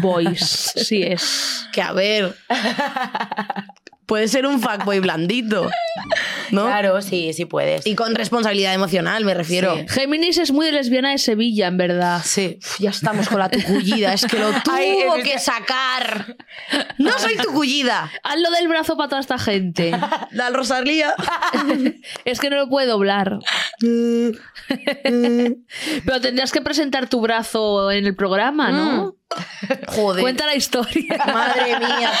[0.00, 0.40] Boys,
[0.76, 1.66] sí es.
[1.72, 2.34] Que a ver.
[4.06, 5.68] puede ser un fuckboy blandito.
[6.52, 6.66] ¿No?
[6.66, 7.84] Claro, sí, sí puedes.
[7.86, 9.76] Y con responsabilidad emocional, me refiero.
[9.76, 9.86] Sí.
[9.88, 12.22] Géminis es muy lesbiana de Sevilla, en verdad.
[12.24, 12.58] Sí.
[12.62, 16.36] Uf, Ya estamos con la tucullida, es que lo tuvo Ay, que sacar.
[16.98, 18.12] No soy tucullida.
[18.22, 19.90] Hazlo del brazo para toda esta gente.
[20.30, 21.14] La Rosalía.
[22.24, 23.38] Es que no lo puede doblar.
[26.04, 29.16] Pero tendrías que presentar tu brazo en el programa, ¿no?
[29.88, 30.22] Joder.
[30.22, 31.16] Cuenta la historia.
[31.26, 32.12] Madre mía.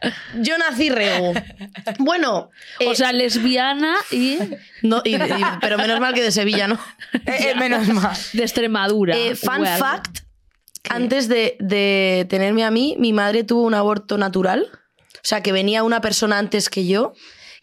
[0.00, 0.16] tronco.
[0.42, 1.32] Yo nací rego.
[1.98, 4.38] Bueno, O eh, sea, lesbiana y
[4.82, 5.20] no, y- y-
[5.60, 6.78] pero menos mal que de Sevilla, ¿no?
[7.26, 8.16] Eh, eh, menos mal.
[8.32, 9.16] de Extremadura.
[9.16, 9.78] Eh, fun Well.
[9.78, 10.20] fact:
[10.88, 14.66] antes de, de tenerme a mí, mi madre tuvo un aborto natural.
[14.72, 17.14] O sea, que venía una persona antes que yo.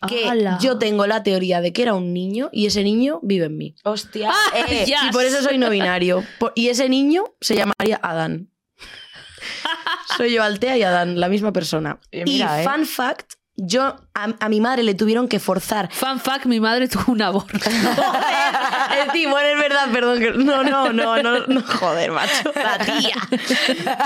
[0.07, 0.57] Que ¡Hala!
[0.61, 3.75] yo tengo la teoría de que era un niño y ese niño vive en mí.
[3.83, 4.31] Hostia.
[4.31, 4.85] Ah, eh.
[5.09, 6.23] Y por eso soy no binario.
[6.39, 8.49] Por- y ese niño se llamaría Adán.
[10.17, 11.99] soy yo, Altea y Adán, la misma persona.
[12.11, 12.69] Eh, mira, y eh.
[12.69, 15.89] fun fact, yo a, a mi madre le tuvieron que forzar.
[15.91, 17.57] Fun fact, mi madre tuvo un aborto.
[19.03, 20.19] El timón es verdad, perdón.
[20.19, 22.51] que- No, no, no, no, no, joder, macho.
[22.55, 23.15] La tía.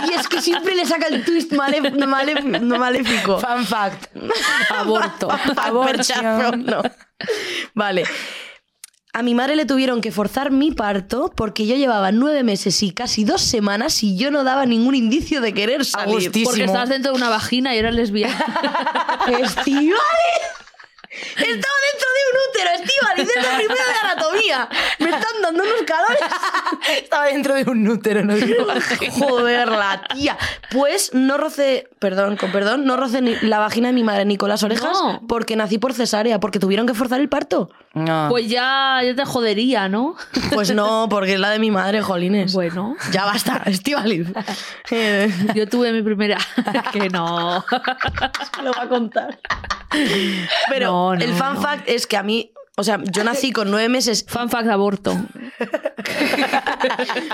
[0.10, 3.40] Y es que siempre le saca el twist malef- malef- no maléfico.
[3.40, 4.08] Fun fact.
[4.70, 5.30] Aborto.
[5.58, 6.66] Abortion.
[6.66, 6.82] No.
[7.74, 8.04] Vale.
[9.16, 12.92] A mi madre le tuvieron que forzar mi parto porque yo llevaba nueve meses y
[12.92, 16.16] casi dos semanas y yo no daba ningún indicio de querer salir.
[16.16, 16.50] Agustísimo.
[16.50, 18.38] Porque estabas dentro de una vagina y eras lesbiana.
[19.40, 19.96] ¡Estivali!
[21.36, 24.70] Estaba dentro de un útero, Estivali, desde el primero de anatomía.
[25.00, 26.20] Me están dando unos calores.
[26.98, 28.66] Estaba dentro de un útero, no digo.
[29.20, 30.38] Joder, la tía.
[30.72, 34.38] Pues no roce, perdón, con perdón, no roce ni la vagina de mi madre ni
[34.38, 35.22] con las orejas No.
[35.28, 37.70] porque nací por cesárea, porque tuvieron que forzar el parto.
[37.94, 38.28] No.
[38.30, 40.16] Pues ya, ya te jodería, ¿no?
[40.54, 42.54] Pues no, porque es la de mi madre, jolines.
[42.54, 44.28] Bueno, Ya basta, Estivaliz.
[45.54, 46.38] Yo tuve mi primera.
[46.92, 47.64] que no.
[48.64, 49.40] lo va a contar.
[50.70, 51.62] Pero No, no, el fun no.
[51.62, 54.26] fact es que a mí, o sea, yo nací con nueve meses.
[54.28, 55.12] Fun fact, aborto.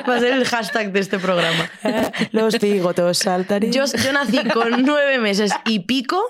[0.09, 1.69] Va a ser el hashtag de este programa.
[2.31, 3.71] Los cigotos saltarían.
[3.71, 6.21] Yo, yo nací con nueve meses y pico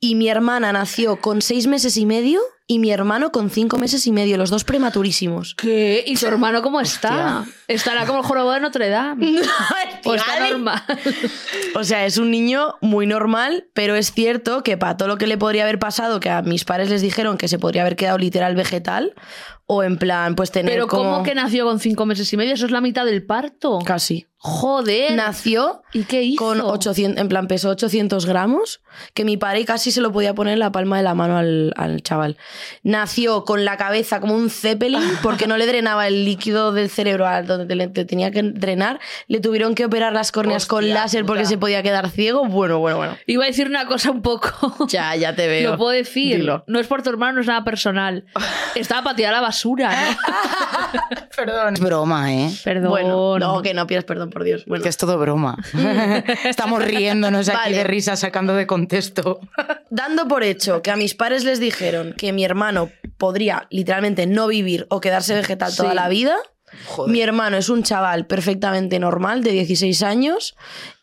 [0.00, 4.06] y mi hermana nació con seis meses y medio y mi hermano con cinco meses
[4.06, 5.54] y medio, los dos prematurísimos.
[5.54, 6.04] ¿Qué?
[6.06, 7.46] ¿Y tu hermano cómo está?
[7.66, 9.40] ¿Estará como el jorobado de Notre Dame?
[10.04, 10.82] ¿O está normal?
[11.74, 15.26] O sea, es un niño muy normal, pero es cierto que para todo lo que
[15.26, 18.18] le podría haber pasado, que a mis padres les dijeron que se podría haber quedado
[18.18, 19.14] literal vegetal,
[19.70, 21.04] o en plan, pues tener Pero como...
[21.04, 22.54] ¿cómo que nació con cinco meses y medio?
[22.54, 23.78] Eso es la mitad del parto.
[23.84, 24.26] Casi.
[24.40, 25.14] Joder.
[25.14, 26.36] Nació ¿Y qué hizo?
[26.44, 28.80] con 800, en plan pesó 800 gramos,
[29.12, 31.72] que mi padre casi se lo podía poner en la palma de la mano al,
[31.76, 32.36] al chaval.
[32.84, 37.26] Nació con la cabeza como un zeppelin porque no le drenaba el líquido del cerebro
[37.26, 39.00] a donde te tenía que drenar.
[39.26, 41.50] Le tuvieron que operar las córneas con láser porque puta.
[41.50, 42.46] se podía quedar ciego.
[42.46, 43.16] Bueno, bueno, bueno.
[43.26, 44.86] Iba a decir una cosa un poco.
[44.86, 45.72] Ya, ya te veo.
[45.72, 46.36] Lo puedo decir.
[46.36, 46.62] Dilo.
[46.68, 48.24] No es por tu hermano, no es nada personal.
[48.76, 50.16] Estaba para tirar a la basura, ¿no?
[51.36, 51.74] Perdón.
[51.74, 52.50] Es broma, ¿eh?
[52.64, 52.90] Perdón.
[52.90, 54.64] Bueno, no, que no pidas perdón, por Dios.
[54.66, 55.56] Bueno, Que es todo broma.
[56.44, 57.76] Estamos riéndonos aquí Vale.
[57.78, 59.40] de risa, sacando de contexto.
[59.90, 64.46] dando por hecho que a mis padres les dijeron que mi hermano podría literalmente no
[64.48, 66.36] vivir o quedarse vegetal toda la vida,
[66.86, 67.12] Joder.
[67.12, 70.54] Mi hermano es un chaval perfectamente normal, de 16 años.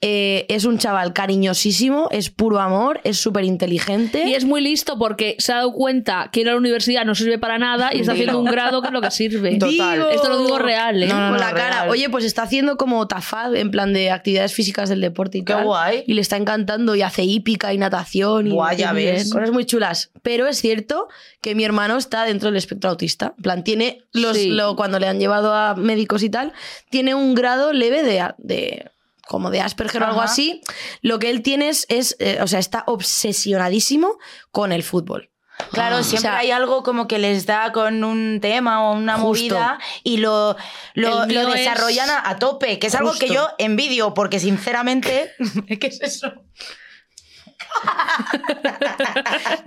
[0.07, 4.27] eh, es un chaval cariñosísimo, es puro amor, es súper inteligente.
[4.27, 7.15] Y es muy listo porque se ha dado cuenta que ir a la universidad no
[7.15, 9.55] sirve para nada y está haciendo un grado que es lo que sirve.
[9.59, 10.07] Total.
[10.11, 11.07] Esto lo digo real, ¿eh?
[11.07, 11.69] No, no, Con no, la cara.
[11.81, 11.89] real.
[11.89, 15.53] Oye, pues está haciendo como tafad en plan de actividades físicas del deporte y Qué
[15.53, 15.63] tal.
[15.65, 16.03] guay.
[16.05, 18.47] Y le está encantando y hace hípica y natación.
[18.47, 19.31] Y, Guay, ya y ves.
[19.31, 20.11] Cosas muy chulas.
[20.21, 21.07] Pero es cierto
[21.41, 23.33] que mi hermano está dentro del espectro autista.
[23.37, 24.49] En plan, tiene los, Sí.
[24.49, 26.53] lo- cuando le han llevado a médicos y tal,
[26.89, 28.91] tiene un grado leve de, de
[29.25, 30.61] como de Asperger o algo así.
[31.01, 34.17] Lo que él tiene es, es, eh, o sea, está obsesionadísimo
[34.51, 35.31] con el fútbol.
[35.71, 39.13] Claro, siempre O sea, hay algo como que les da con un tema o una
[39.17, 39.55] Justo.
[39.55, 40.57] movida y lo,
[40.95, 45.31] lo, desarrollan a, a tope, que es algo que yo envidio, porque sinceramente.
[45.79, 46.33] ¿Qué es eso?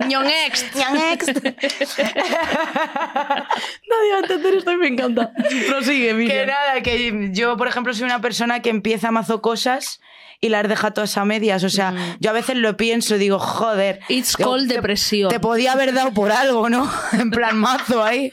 [0.07, 0.75] Ñonext.
[0.75, 1.43] Ñanext.
[1.43, 1.55] Nadie
[4.11, 5.31] va a entender esto y me encanta.
[5.67, 6.47] Prosigue, que Miriam.
[6.47, 9.99] nada, que yo, por ejemplo, soy una persona que empieza mazo cosas
[10.41, 11.63] y las deja todas a medias.
[11.63, 13.99] O sea, yo a veces lo pienso y digo, joder.
[14.07, 15.29] It's digo, called te- depresión.
[15.29, 16.89] Te podía haber dado por algo, ¿no?
[17.13, 18.31] En plan mazo ahí.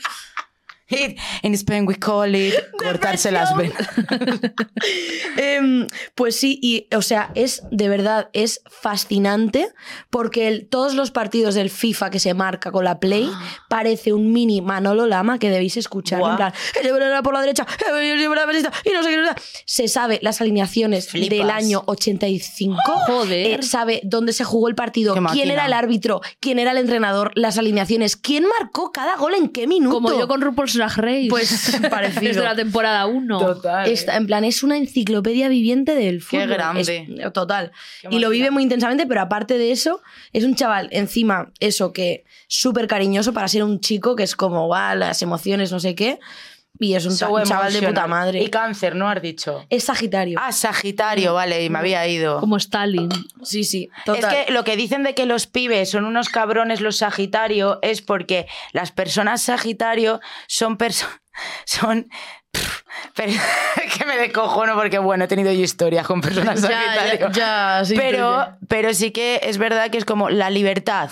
[0.89, 3.77] It- in Spain we call it cortarse las venas.
[5.37, 9.69] Em, pues sí, y o sea, es de verdad, es fascinante
[10.11, 13.29] porque el- todos los partidos del FIFA que se marca con la Play
[13.69, 16.21] parece un mini Manolo Lama que debéis escuchar.
[16.21, 16.33] Guau.
[16.33, 19.43] En plan, "Eh, llevará por la derecha, eh, por la derecha", y no sé qué.
[19.67, 21.39] Se sabe las alineaciones Flipas.
[21.39, 22.81] del año 85.
[23.07, 23.61] Joder.
[23.61, 27.33] Eh, sabe dónde se jugó el partido, quién era el árbitro, quién era el entrenador,
[27.35, 29.95] las alineaciones, quién marcó cada gol en qué minuto.
[29.97, 31.27] Como yo con RuPaul's Drag Race.
[31.29, 32.23] Pues, parecido.
[32.23, 33.39] Desde la temporada 1.
[33.39, 33.89] Total.
[33.91, 36.49] Está- en plan, es una enciclopedia viviente del fútbol.
[36.49, 37.07] grande.
[37.19, 37.73] Es- total.
[38.03, 41.93] Qué y lo vive muy intensamente, pero aparte de eso, es un chaval, encima, eso
[41.93, 45.95] que súper cariñoso para ser un chico, que es como, va, las emociones, no sé
[45.95, 46.19] qué.
[46.79, 48.43] Y es un, So cha- chaval de puta madre.
[48.43, 49.65] Y cáncer, ¿no has dicho?
[49.71, 50.39] es Sagitario.
[50.43, 52.41] Ah, Sagitario, vale, y me había ido.
[52.41, 53.09] Como Stalin.
[53.43, 53.89] sí, sí.
[54.15, 58.03] Es que lo que dicen de que los pibes son unos cabrones los Sagitario es
[58.03, 61.21] porque las personas Sagitario son personas.
[61.67, 62.09] Son.
[63.15, 63.33] Pero,
[63.99, 67.29] que me descojono porque, bueno, he tenido yo historias con personas Ya, Sagitario.
[67.29, 71.11] ya, ya, sí, pero pero sí que es verdad que es como la libertad.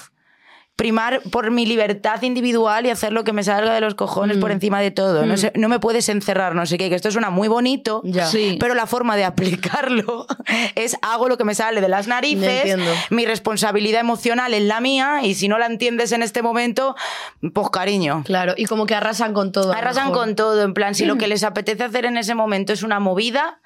[0.77, 4.41] Primar por mi libertad individual y hacer lo que me salga de los cojones Mm.
[4.41, 5.25] por encima de todo.
[5.25, 8.27] No, sé- no me puedes encerrar, no sé qué, que esto suena muy bonito, Ya.
[8.27, 8.57] Sí.
[8.59, 10.27] pero la forma de aplicarlo
[10.75, 12.77] es hago lo que me sale de las narices,
[13.11, 16.97] mi responsabilidad emocional es la mía y si no la entiendes en este momento,
[17.53, 18.23] pues cariño.
[18.25, 19.73] Claro, y como que arrasan con todo.
[19.73, 22.83] Arrasan con todo, en plan, si lo que les apetece hacer en ese momento es
[22.83, 23.61] una movida,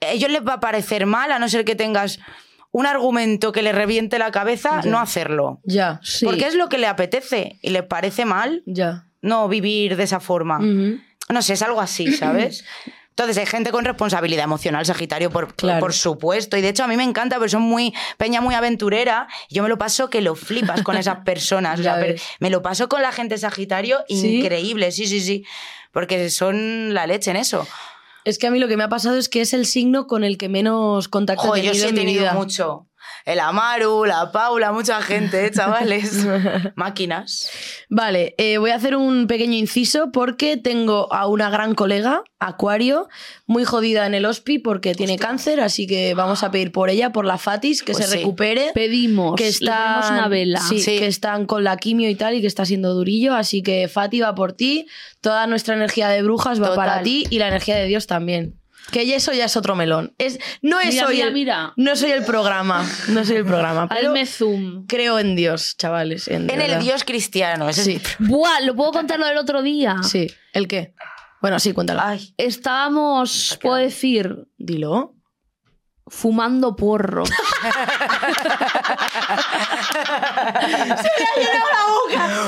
[0.00, 2.20] a ellos les va a parecer mal, a no ser que tengas
[2.78, 4.90] un argumento que le reviente la cabeza, Ya.
[4.90, 5.60] no hacerlo.
[5.64, 6.26] Ya, Sí.
[6.26, 9.06] Porque es lo que le apetece y les parece mal ya.
[9.22, 10.58] no vivir de esa forma.
[10.58, 12.64] No sé, es algo así, ¿sabes?
[13.10, 15.80] Entonces hay gente con responsabilidad emocional, Sagitario, por, Claro.
[15.80, 16.58] por supuesto.
[16.58, 19.26] Y de hecho a mí me encanta, pero son muy peña muy aventurera.
[19.48, 21.80] Yo me lo paso que lo flipas con esas personas.
[21.80, 21.96] o sea,
[22.40, 24.40] me lo paso con la gente Sagitario ¿Sí?
[24.40, 25.46] increíble, sí, sí, sí.
[25.92, 27.66] Porque son la leche en eso.
[28.26, 30.24] Es que a mí lo que me ha pasado es que es el signo con
[30.24, 32.34] el que menos contacto Joder, he yo tenido sí he en mi tenido vida.
[32.34, 32.88] mucho.
[33.26, 36.24] El Amaru, la Paula, mucha gente, ¿eh, chavales.
[36.76, 37.50] Máquinas.
[37.90, 43.08] Vale, eh, voy a hacer un pequeño inciso porque tengo a una gran colega, Acuario,
[43.46, 47.10] muy jodida en el hospi porque tiene cáncer, así que vamos a pedir por ella,
[47.10, 48.18] por la Fatis, que Pues se sí.
[48.18, 48.70] recupere.
[48.74, 49.34] Pedimos.
[49.34, 50.60] Que le está ponemos una vela.
[50.60, 50.96] Sí, Sí.
[50.96, 54.20] que están con la quimio y tal y que está siendo durillo, así que Fati
[54.20, 54.86] va por ti,
[55.20, 56.76] toda nuestra energía de brujas va Total.
[56.76, 58.54] para ti y la energía de Dios también.
[58.92, 60.14] Que ya eso ya es otro melón.
[60.18, 61.72] Es, no es Mira, hoy mira, el, mira.
[61.76, 64.86] no soy el programa, no soy el programa, pero zoom.
[64.86, 66.28] creo en Dios, chavales.
[66.28, 66.78] En, el.
[66.80, 67.68] Dios cristiano.
[67.68, 68.00] ese Sí.
[68.02, 69.96] es- Buah, ¿lo puedo contar lo del otro día?
[70.02, 70.94] Sí, ¿el qué?
[71.42, 72.00] Bueno, sí, cuéntalo.
[72.02, 75.14] Ay, Estábamos, puedo decir, Dilo.
[76.06, 77.24] fumando porro.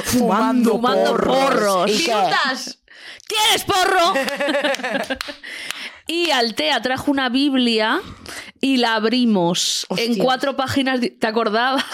[0.05, 1.90] fumando, Fumando porros.
[1.90, 2.14] ¿Y qué?
[2.14, 2.79] ¡Minutas!
[3.27, 4.14] ¿Tienes porro?
[6.11, 8.01] Y Altea trajo una Biblia
[8.61, 11.01] y la abrimos en cuatro páginas.
[11.01, 11.85] ¿Te acordabas?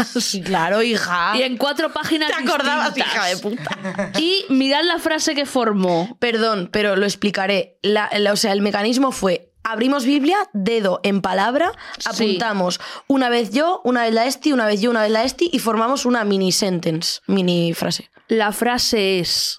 [0.45, 1.33] Claro, hija.
[1.37, 2.31] Y en cuatro páginas.
[2.31, 3.13] ¿Te acordabas, distintas.
[3.13, 4.19] hija de puta?
[4.21, 6.17] Y mirad la frase que formó.
[6.21, 7.77] Perdón, pero lo explicaré.
[7.83, 9.51] La- la- o sea, el mecanismo fue.
[9.65, 12.07] Abrimos Biblia, dedo en palabra, Sí.
[12.27, 15.51] apuntamos una vez yo, una vez la esti, una vez yo, una vez la esti
[15.53, 18.11] y formamos una mini sentence, mini frase.
[18.29, 19.59] La frase es: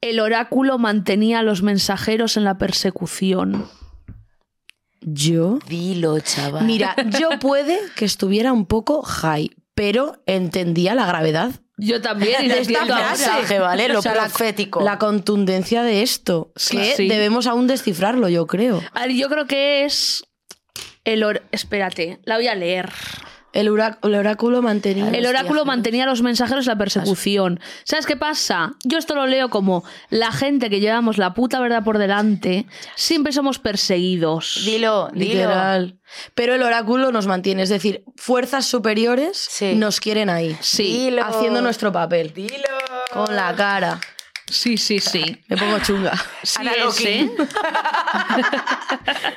[0.00, 3.68] El oráculo mantenía a los mensajeros en la persecución.
[5.04, 5.58] ¿Yo?
[5.68, 6.64] Dilo, chaval.
[6.64, 12.44] Mira, yo puede que estuviera un poco high, pero entendía la gravedad Yo también.
[12.44, 13.88] y de esta frase, mensaje, ¿vale?
[13.88, 14.80] Lo la- profético.
[14.82, 17.08] La, contundencia de esto, Sí, que sí.
[17.08, 18.82] debemos aún descifrarlo, yo creo.
[18.92, 20.24] A ver, yo creo que es.
[21.04, 22.90] El or- Espérate, la voy a leer.
[23.54, 25.08] El, orá- el oráculo mantenía...
[25.10, 27.60] El oráculo mantenía a los mensajeros en la persecución.
[27.84, 28.72] ¿Sabes qué pasa?
[28.84, 33.32] Yo esto lo leo como la gente que llevamos la puta verdad por delante, siempre
[33.32, 34.62] somos perseguidos.
[34.66, 35.34] Dilo, dilo.
[35.34, 35.98] Literal.
[36.34, 39.74] Pero el oráculo nos mantiene, es decir, fuerzas superiores Sí.
[39.76, 40.56] nos quieren ahí.
[40.60, 41.24] Sí, Dilo.
[41.24, 42.32] Haciendo nuestro papel.
[42.34, 42.54] Dilo.
[43.12, 43.98] Con la cara.
[44.48, 45.42] sí, sí, sí.
[45.48, 46.12] Me pongo chunga.
[46.42, 47.00] Sí es.
[47.06, 47.30] ¿eh?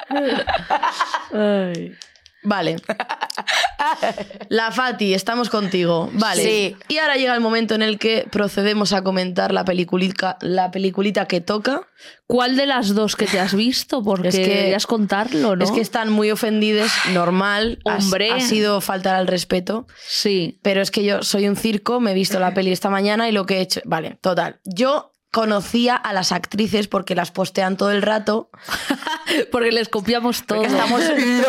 [2.48, 2.78] Vale.
[4.50, 6.10] La Fati, estamos contigo.
[6.14, 6.44] Vale.
[6.44, 6.76] Sí.
[6.88, 11.26] Y ahora llega el momento en el que procedemos a comentar la peliculita, la peliculita
[11.28, 11.82] que toca.
[12.26, 14.02] ¿Cuál de las dos que te has visto?
[14.04, 15.64] Porque Es que- deberías contarlo, ¿no?
[15.64, 17.80] Es que están muy ofendidas, normal.
[17.86, 18.32] ha- Hombre.
[18.32, 19.88] Ha, sido faltar al respeto.
[20.08, 20.60] Sí.
[20.62, 23.34] Pero es que yo soy un circo, me he visto la peli esta mañana y
[23.34, 23.82] lo que he hecho.
[23.86, 24.60] Vale, total.
[24.64, 28.50] Yo conocía a las actrices porque las postean todo el rato.
[29.52, 30.60] Porque les copiamos todo.
[30.64, 31.02] Porque estamos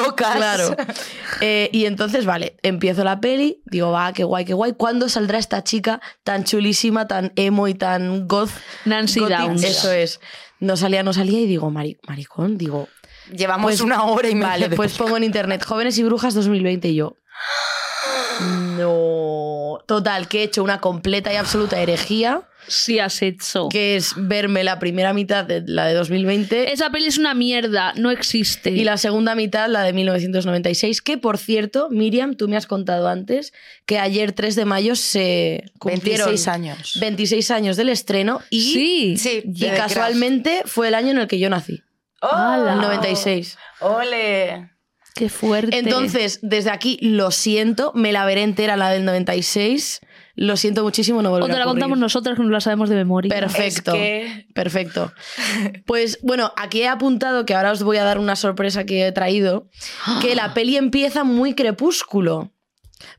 [0.04, 0.36] locas.
[0.36, 0.76] Claro.
[1.40, 4.72] Eh, y entonces, vale, empiezo la peli, digo, va, qué guay, qué guay.
[4.76, 8.50] ¿Cuándo saldrá esta chica tan chulísima, tan emo y tan goth?
[8.84, 9.38] Nancy gothic?
[9.38, 9.64] Downs.
[9.64, 10.20] Eso es.
[10.60, 12.88] No salía, no salía y digo, "Mari- maricón, digo,
[13.30, 14.48] Llevamos Pues- una hora y media.
[14.48, 17.16] vale, de- pues pongo en internet Jóvenes y Brujas 2020 y yo.
[18.78, 19.78] No.
[19.86, 23.68] Total, que he hecho una completa y absoluta herejía, Sí has hecho.
[23.70, 27.92] que es verme la primera mitad de la de 2020 Esa peli es una mierda,
[27.96, 28.70] no existe.
[28.70, 33.08] y la segunda mitad, la de 1996, que por cierto, Miriam, tú me has contado
[33.08, 33.52] antes
[33.86, 36.98] que ayer 3 de mayo se cumplieron 26 años.
[37.00, 39.16] 26 años del estreno y, Sí.
[39.16, 41.82] Sí, y casualmente fue el año en el que yo nací,
[42.20, 42.28] ¡Oh!
[42.30, 42.74] Ala.
[42.74, 43.56] el 96.
[43.80, 44.70] ¡Ole!
[45.14, 45.76] Qué fuerte.
[45.76, 50.00] Entonces, desde aquí lo siento, me la veré entera la del 96.
[50.40, 52.88] Lo siento muchísimo, no o volverá te la a contamos nosotras que no la sabemos
[52.88, 53.28] de memoria.
[53.28, 53.90] Perfecto.
[53.92, 55.12] Es que- Perfecto.
[55.84, 59.12] Pues bueno, aquí he apuntado que ahora os voy a dar una sorpresa que he
[59.12, 59.68] traído,
[60.22, 62.52] que la peli empieza muy crepúsculo.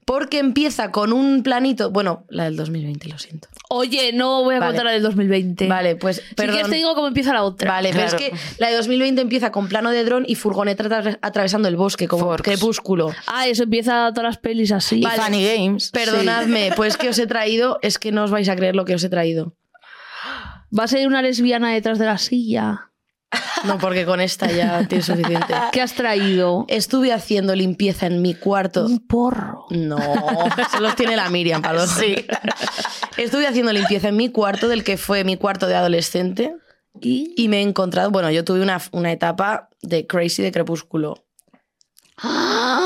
[0.05, 3.47] Porque empieza con un planito, bueno, la del 2020, lo siento.
[3.69, 4.69] Oye, no voy a Vale.
[4.71, 5.67] contar la del 2020.
[5.67, 6.53] Vale, pues Si perdón.
[6.55, 7.71] quieres te digo cómo empieza la otra.
[7.71, 11.19] Vale, pero es que la de 2020 empieza con plano de dron y furgoneta atra-
[11.21, 12.43] atravesando el bosque, como Forks.
[12.43, 13.13] crepúsculo.
[13.27, 14.99] Ah, eso empieza todas las pelis así.
[15.01, 15.91] Y Funny Games.
[15.91, 18.95] Perdonadme, pues que os he traído, es que no os vais a creer lo que
[18.95, 19.55] os he traído.
[20.77, 22.88] Va a ser una lesbiana detrás de la silla.
[23.65, 25.53] No, porque con esta ya tienes suficiente.
[25.71, 26.65] ¿Qué has traído?
[26.67, 28.85] Estuve haciendo limpieza en mi cuarto.
[28.85, 29.65] Un porro.
[29.69, 29.97] No,
[30.71, 32.25] se los tiene la Miriam, para los Sí.
[33.17, 36.55] Estuve haciendo limpieza en mi cuarto, del que fue mi cuarto de adolescente,
[37.01, 37.33] ¿Y?
[37.37, 41.25] y me he encontrado, bueno, yo tuve una, una etapa de crazy de crepúsculo.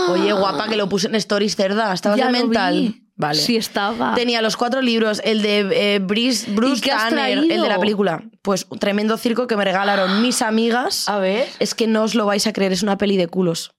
[0.09, 2.73] Oye, guapa, que lo puse en Stories cerda, ¿estabas Ya de lo mental?
[2.75, 3.02] vi.
[3.15, 3.39] Vale.
[3.39, 4.15] Sí estaba.
[4.15, 8.23] Tenía los cuatro libros, el de eh, Bruce, Bruce Tanner, el de la película.
[8.41, 11.07] Pues un tremendo circo que me regalaron mis amigas.
[11.07, 11.47] A ver.
[11.59, 13.73] Es que no os lo vais a creer, es una peli de culos.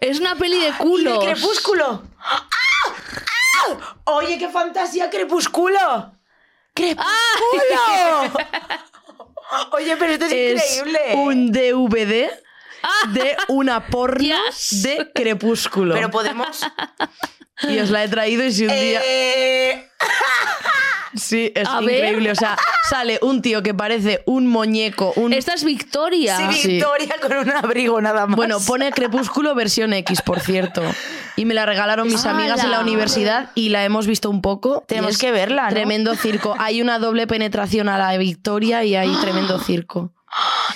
[0.00, 1.24] Es una peli de ¿Y de culos.
[1.24, 2.02] Crepúsculo?
[2.18, 2.48] ¡Ah!
[2.50, 3.96] ¡Ah!
[4.04, 6.12] Oye, qué fantasía, Crepúsculo.
[6.74, 7.06] ¡Crepúsculo!
[9.72, 11.00] Oye, pero esto es, Es increíble.
[11.16, 12.30] un DVD
[13.12, 14.18] de una porno
[14.48, 14.82] Yes.
[14.82, 15.94] de crepúsculo.
[15.94, 16.60] Pero podemos.
[17.68, 19.00] Y os la he traído y si un día...
[19.04, 19.86] Eh,
[21.14, 21.96] Sí, es A ver.
[21.96, 22.30] increíble.
[22.30, 22.56] O sea,
[22.88, 25.32] sale un tío que parece un muñeco, un...
[25.32, 26.36] Esta es Victoria.
[26.36, 26.68] Sí, Sí.
[26.74, 28.36] Victoria con un abrigo nada más.
[28.36, 30.82] Bueno, pone Crepúsculo versión X, por cierto.
[31.36, 34.84] Y me la regalaron mis amigas en la universidad y la hemos visto un poco.
[34.86, 35.70] Tenemos que verla, ¿no?
[35.70, 36.54] Tremendo circo.
[36.58, 40.12] Hay una doble penetración a la Victoria y hay tremendo circo.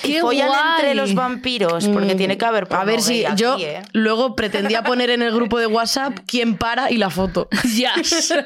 [0.02, 0.60] ¡Qué follan guay!
[0.76, 3.82] entre los vampiros, porque Mm, tiene que haber A ver si aquí, yo ¿eh?
[3.92, 7.48] luego pretendía poner en el grupo de WhatsApp quién para y la foto.
[7.64, 8.34] Yes.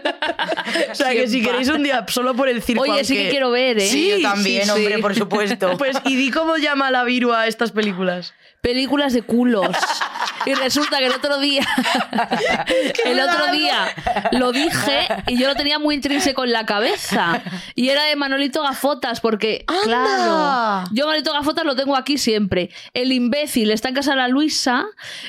[0.90, 2.82] O sea, que si queréis un día solo por el circo.
[2.82, 3.86] Oye, sí aunque- que quiero ver, ¿eh?
[3.88, 5.02] Sí, yo también, sí, hombre, sí.
[5.02, 5.76] por supuesto.
[5.78, 8.34] Pues, ¿y di cómo llama la Viru a estas películas?
[8.60, 9.76] Películas de culos.
[10.46, 11.62] Y resulta que el otro día,
[13.04, 13.86] el otro día
[14.32, 17.42] lo dije y yo lo tenía muy intrínseco en la cabeza.
[17.74, 22.70] Y era de Manolito Gafotas, porque, claro, yo Manolito Gafotas lo tengo aquí siempre.
[22.94, 24.86] El imbécil está en casa de la Luisa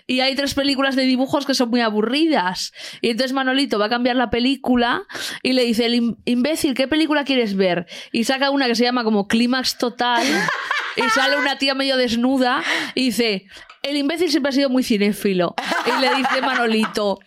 [0.07, 2.73] y hay tres películas de dibujos que son muy aburridas.
[3.01, 5.03] Y entonces Manolito va a cambiar la película
[5.43, 7.87] y le dice, el im- imbécil, ¿qué película quieres ver?
[8.11, 10.23] Y saca una que se llama como Clímax Total
[11.05, 12.63] y sale una tía medio desnuda
[12.95, 13.47] y dice,
[13.83, 15.55] el imbécil siempre ha sido muy cinéfilo.
[15.85, 17.19] Y le dice Manolito,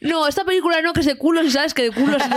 [0.00, 2.36] no, esta película no, que es de culos y sabes que de culos no.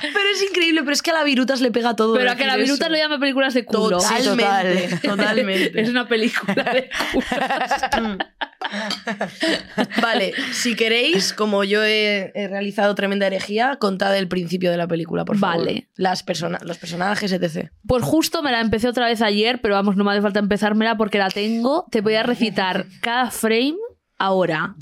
[0.00, 2.14] Pero es increíble, pero es que a la Virutas le pega todo.
[2.14, 2.92] Pero a que decir la Viruta eso.
[2.92, 4.02] lo llama películas de culos.
[4.02, 5.80] Totalmente, Sí, totalmente.
[5.80, 8.18] Es una película de culos.
[10.02, 14.86] Vale, si queréis, como yo he, he realizado tremenda herejía, contad el principio de la
[14.86, 15.58] película, por favor.
[15.58, 15.88] Vale.
[15.96, 17.70] Las persona los personajes, etc.
[17.86, 20.96] Pues justo me la empecé otra vez ayer, pero vamos, no me hace falta empezármela
[20.96, 21.73] porque la tengo.
[21.90, 23.76] Te voy a recitar cada frame
[24.18, 24.76] ahora.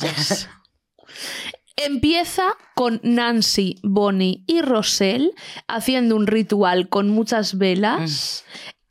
[1.77, 5.31] Empieza con Nancy, Bonnie y Roselle
[5.67, 8.45] haciendo un ritual con muchas velas,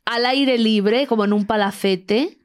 [0.04, 2.38] al aire libre, como en un palacete,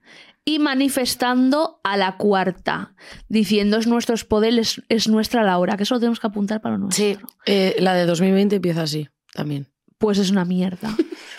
[0.45, 2.95] y manifestando a la cuarta,
[3.27, 6.77] diciendo es nuestros poderes, es nuestra la hora, que eso lo tenemos que apuntar para
[6.77, 7.03] lo nuestro.
[7.03, 7.17] Sí.
[7.45, 9.67] Eh, la de 2020 empieza así, también.
[9.97, 10.95] Pues es una mierda.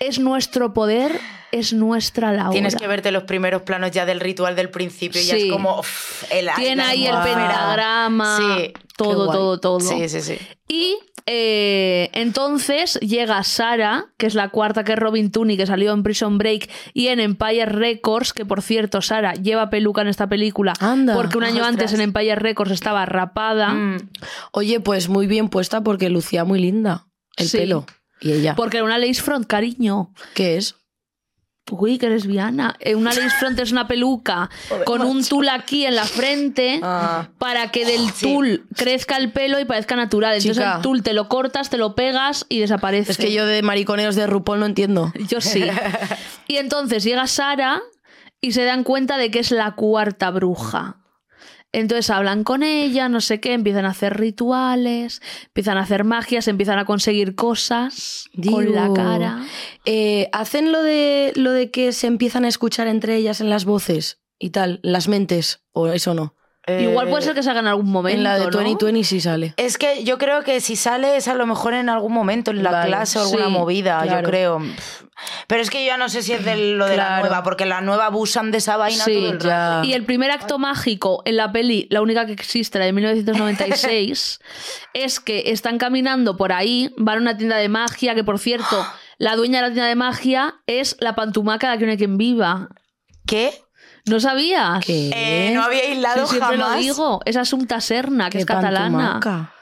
[0.00, 1.18] es nuestro poder,
[1.52, 2.50] es nuestra la hora.
[2.50, 5.20] Tienes que verte los primeros planos ya del ritual del principio.
[5.20, 5.46] y Ya Sí.
[5.46, 5.78] es como.
[5.80, 8.72] uf, el, Tiene la ahí el pentagrama, Sí.
[8.96, 9.80] todo, todo, todo.
[9.80, 10.38] Sí, sí, sí.
[10.68, 10.96] Y
[11.30, 16.02] eh, entonces llega Sara, que es la cuarta que es Robin Tooney, que salió en
[16.02, 20.72] Prison Break y en Empire Records, que por cierto, Sara lleva peluca en esta película,
[20.80, 21.14] Anda.
[21.14, 21.68] porque un año Ostras.
[21.68, 24.08] antes en Empire Records estaba rapada, Mm.
[24.52, 27.58] Oye, pues muy bien puesta porque lucía muy linda el Sí.
[27.58, 27.86] pelo.
[28.20, 28.54] Y ella.
[28.56, 30.12] porque era una lace front, cariño.
[30.34, 30.74] ¿Qué es?
[31.70, 32.78] Uy, que lesbiana.
[32.96, 34.48] Una lace front es una peluca
[34.86, 37.28] con un tul aquí en la frente Ah.
[37.38, 40.32] para que del tul crezca el pelo y parezca natural.
[40.34, 40.76] Entonces Chica.
[40.76, 43.12] el tul te lo cortas, te lo pegas y desaparece.
[43.12, 45.12] Es que yo de mariconeos de RuPaul no entiendo.
[45.28, 45.64] Yo sí.
[46.48, 47.82] Y entonces llega Sara
[48.40, 50.96] y se dan cuenta de que es la cuarta bruja.
[51.72, 56.48] Entonces hablan con ella, no sé qué, empiezan a hacer rituales, empiezan a hacer magias,
[56.48, 59.44] empiezan a conseguir cosas con la cara.
[59.84, 63.64] eh, ¿Hacen lo de, lo de que se empiezan a escuchar entre ellas en las
[63.66, 65.62] voces y tal, las mentes?
[65.72, 66.34] ¿O eso no?
[66.80, 68.16] Igual Eh, puede ser que salga en algún momento.
[68.18, 68.50] en la de ¿no?
[68.50, 69.54] 2020 sí sale.
[69.56, 72.62] Es que yo creo que si sale es a lo mejor en algún momento en
[72.62, 74.20] la Vale, clase o alguna sí, movida, claro.
[74.22, 74.62] yo creo.
[75.48, 77.66] Pero es que yo ya no sé si es de lo de la nueva, porque
[77.66, 79.86] la nueva abusan de esa vaina Sí, todo el rato.
[79.88, 84.40] Y el primer acto mágico en la peli, la única que existe, la de 1996,
[84.94, 88.86] es que están caminando por ahí, van a una tienda de magia, que por cierto,
[89.18, 92.16] la dueña de la tienda de magia es la pantumaca de Aquí no hay quien
[92.16, 92.68] viva.
[93.26, 93.52] ¿Qué?
[94.08, 94.84] ¿No sabías?
[94.84, 95.10] ¿Qué?
[95.14, 96.74] Eh, no había Sí, aislado siempre jamás.
[96.76, 97.20] lo digo.
[97.24, 99.12] Es Asunta Serna, que ¿Qué es catalana.
[99.20, 99.52] pantumaca?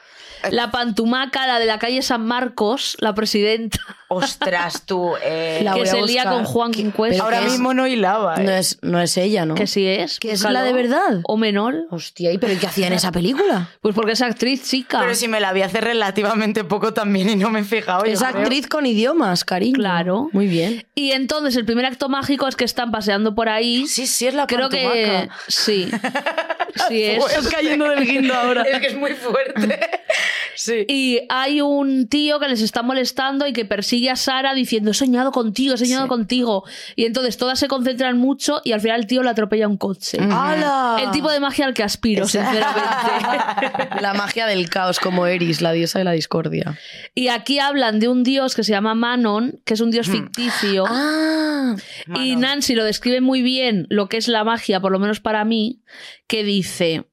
[0.51, 3.79] La pantumaca, la de la calle San Marcos, la presidenta,
[4.09, 5.13] Ostras, tú.
[5.23, 6.33] eh, La que voy a se lía buscar.
[6.33, 7.13] con Juan ¿Qué- Quincuesta.
[7.15, 8.35] pero ahora es- mismo no hilaba.
[8.35, 8.43] eh.
[8.43, 9.55] No es, no es ella, ¿no?
[9.55, 10.19] Que sí es.
[10.19, 11.19] ¿Que es la de verdad?
[11.23, 11.87] O menor.
[11.91, 13.69] Hostia, ¿y pero ¿y qué hacía en esa película?
[13.81, 14.99] Pues porque es actriz chica.
[15.01, 18.05] Pero si me la vi hace relativamente poco también y no me he fijado.
[18.05, 18.41] yo es creo.
[18.41, 19.73] actriz con idiomas, cariño.
[19.75, 20.29] Claro.
[20.31, 20.85] Muy bien.
[20.95, 23.87] Y entonces el primer acto mágico es que están paseando por ahí.
[23.87, 25.35] Sí, sí, es la Creo que pantumaca.
[25.47, 25.89] sí.
[26.89, 27.25] Sí es.
[27.25, 28.61] Estás cayendo del guindo ahora.
[28.63, 29.79] Es que es muy fuerte.
[30.55, 30.85] sí.
[30.87, 34.93] Y hay un tío que les está molestando y que persigue a Sara diciendo, he
[34.93, 36.63] soñado contigo, he soñado contigo.
[36.95, 40.17] Y entonces todas se concentran mucho y al final el tío le atropella un coche.
[40.21, 40.97] ¡Hala!
[41.01, 43.97] El tipo de magia al que aspiro, sinceramente.
[44.01, 46.77] La magia del caos, como Eris, la diosa de la discordia.
[47.15, 50.85] y aquí hablan de un dios que se llama Manon, que es un dios ficticio.
[50.87, 51.75] Ah,
[52.15, 55.43] Y Nancy lo describe muy bien lo que es la magia, por lo menos para
[55.45, 55.81] mí,
[56.27, 57.05] que dice.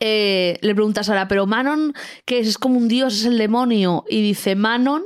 [0.00, 1.94] eh, le pregunta a Sara, pero Manon,
[2.24, 2.46] ¿qué es?
[2.48, 4.04] Es como un dios, es el demonio.
[4.08, 5.02] Y dice, Manon,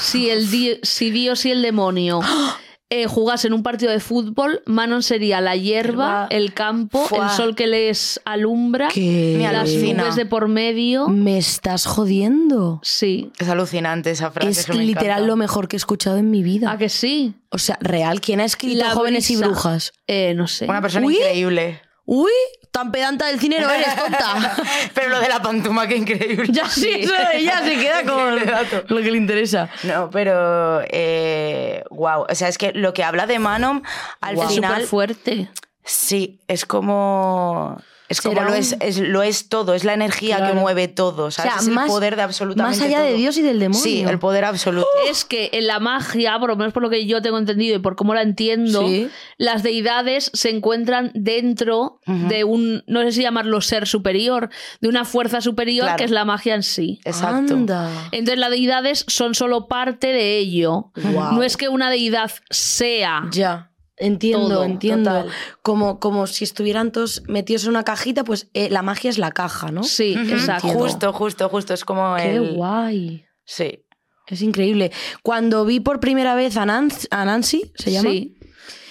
[0.00, 2.20] si, el di- si Dios y el demonio
[2.90, 7.24] eh, jugasen un partido de fútbol, Manon sería la hierba, el campo, Fuá.
[7.26, 11.08] el sol que les alumbra, que Me las nubes de por medio.
[11.08, 12.78] me estás jodiendo.
[12.84, 13.32] Sí.
[13.38, 14.48] Es alucinante esa frase.
[14.60, 15.26] Es me literal encanta.
[15.26, 16.70] lo mejor que he escuchado en mi vida.
[16.70, 17.34] ¿A que sí?
[17.50, 19.36] O sea, real, ¿quién ha escrito La Jóvenes y.
[19.36, 19.92] Brujas?
[20.06, 20.66] Eh, no sé.
[20.66, 21.16] Una persona Uy.
[21.16, 21.80] increíble.
[22.08, 22.30] Uy,
[22.70, 24.54] tan pedanta del cine no eres, tonta.
[24.94, 26.46] Pero lo de la pantuma, qué increíble.
[26.50, 29.68] ya sí, eso ella se queda con lo que le interesa.
[29.82, 30.82] No, pero.
[30.88, 32.26] Eh, wow.
[32.30, 33.82] O sea, es que lo que habla de Manon
[34.20, 34.86] al Es final.
[34.86, 35.50] fuerte.
[35.84, 37.76] Sí, es como.
[38.08, 40.54] Es como lo un- es, es- lo es todo, es la energía Claro.
[40.54, 41.30] que mueve todo.
[41.30, 41.52] ¿sabes?
[41.52, 43.14] O sea, es el más- poder de absolutamente más allá de.
[43.14, 43.82] Dios y del demonio.
[43.82, 44.86] Sí, el poder absoluto.
[45.08, 47.78] Es que en la magia, por lo menos por lo que yo tengo entendido y
[47.80, 49.08] por cómo la entiendo, Sí.
[49.38, 54.50] las deidades se encuentran dentro de un, no sé si llamarlo ser superior,
[54.80, 55.96] de una fuerza superior Claro.
[55.98, 57.00] que es la magia en sí.
[57.04, 57.54] Exacto.
[57.54, 57.90] Anda.
[58.12, 60.92] Entonces las deidades son solo parte de ello.
[60.94, 63.24] No es que una deidad sea.
[63.32, 63.70] Ya.
[63.98, 65.10] Entiendo, Todo, entiendo.
[65.10, 65.30] total.
[65.62, 69.30] Como, como si estuvieran todos metidos en una cajita, pues eh, la magia es la
[69.32, 69.82] caja, ¿no?
[69.84, 70.68] Sí, exacto.
[70.68, 71.72] Justo, justo, justo.
[71.74, 72.54] Es como Qué el.
[72.54, 73.24] guay.
[73.44, 73.82] Sí.
[74.26, 74.90] Es increíble.
[75.22, 78.10] Cuando vi por primera vez a Nancy, a Nancy ¿se llama?
[78.10, 78.36] Sí.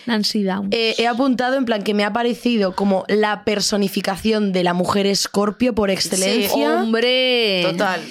[0.08, 0.70] Nancy Down.
[0.72, 5.08] Eh, he apuntado en plan que me ha parecido como la personificación de la mujer
[5.08, 6.82] escorpio por excelencia.
[6.82, 7.64] Hombre.
[7.70, 8.02] Total.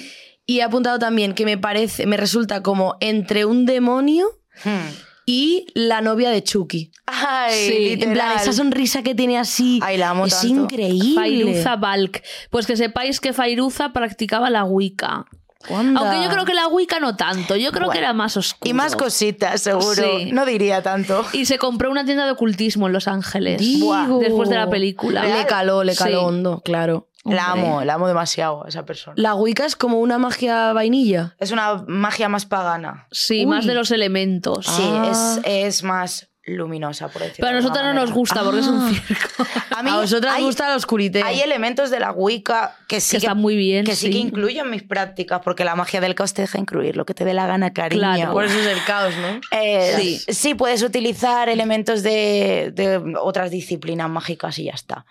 [0.45, 4.27] Y he apuntado también que me parece, me resulta como entre un demonio
[4.63, 4.87] Hmm.
[5.25, 6.91] Y la novia de Chucky.
[7.07, 9.79] Ay, Sí, En plan, esa sonrisa que tiene así.
[9.81, 10.47] Ay, la amo es tanto.
[10.63, 11.15] increíble.
[11.15, 12.23] Fairuza Balk.
[12.49, 15.25] Pues que sepáis que Fairuza practicaba la Wicca.
[15.67, 18.69] Aunque yo creo que la Wicca no tanto, yo creo Bueno, que era más oscuro.
[18.69, 20.19] Y más cositas, seguro.
[20.19, 20.31] Sí.
[20.31, 21.25] No diría tanto.
[21.33, 23.57] Y se compró una tienda de ocultismo en Los Ángeles.
[23.59, 24.19] Digo.
[24.19, 25.25] Después de la película.
[25.25, 26.25] Le caló, le caló Sí.
[26.25, 27.07] hondo, claro.
[27.25, 29.15] La amo, la amo demasiado a esa persona.
[29.17, 31.35] La Wicca es como una magia vainilla.
[31.39, 33.07] Es una magia más pagana.
[33.11, 33.45] Sí, Uy.
[33.47, 34.65] más de los elementos.
[34.67, 35.09] Sí, Ah.
[35.11, 38.67] es, es más luminosa, por decirlo Pero a de nosotros no nos gusta porque es
[38.67, 38.91] un Ah.
[39.07, 39.45] circo.
[39.75, 41.23] A mí a vosotras hay, gusta la oscuridad.
[41.25, 44.11] hay elementos de la Wicca que sí Que están muy bien, que sí, sí.
[44.11, 47.13] que incluyo en mis prácticas, porque la magia del caos te deja incluir lo que
[47.13, 47.99] te dé la gana, cariño.
[47.99, 48.31] Claro.
[48.33, 49.39] Por eso es el caos, ¿no?
[49.51, 50.21] Eh, Sí.
[50.33, 50.53] sí.
[50.55, 55.05] puedes utilizar elementos de, de otras disciplinas mágicas y ya está.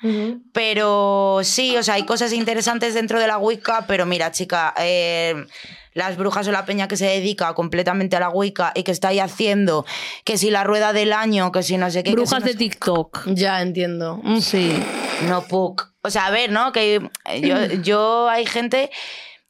[0.52, 5.34] Pero sí, o sea, hay cosas interesantes dentro de la Wicca, pero mira, chica, eh,
[5.94, 9.08] las brujas o la peña que se dedica completamente a la Wicca y que está
[9.08, 9.86] ahí haciendo
[10.24, 12.12] que si la rueda del año, que si no sé qué.
[12.12, 13.22] Brujas si de TikTok.
[13.26, 14.20] Ya entiendo.
[14.40, 14.72] Sí.
[15.28, 15.92] No, puc.
[16.02, 16.72] O sea, a ver, ¿no?
[16.72, 17.00] Que
[17.40, 18.90] yo, yo hay gente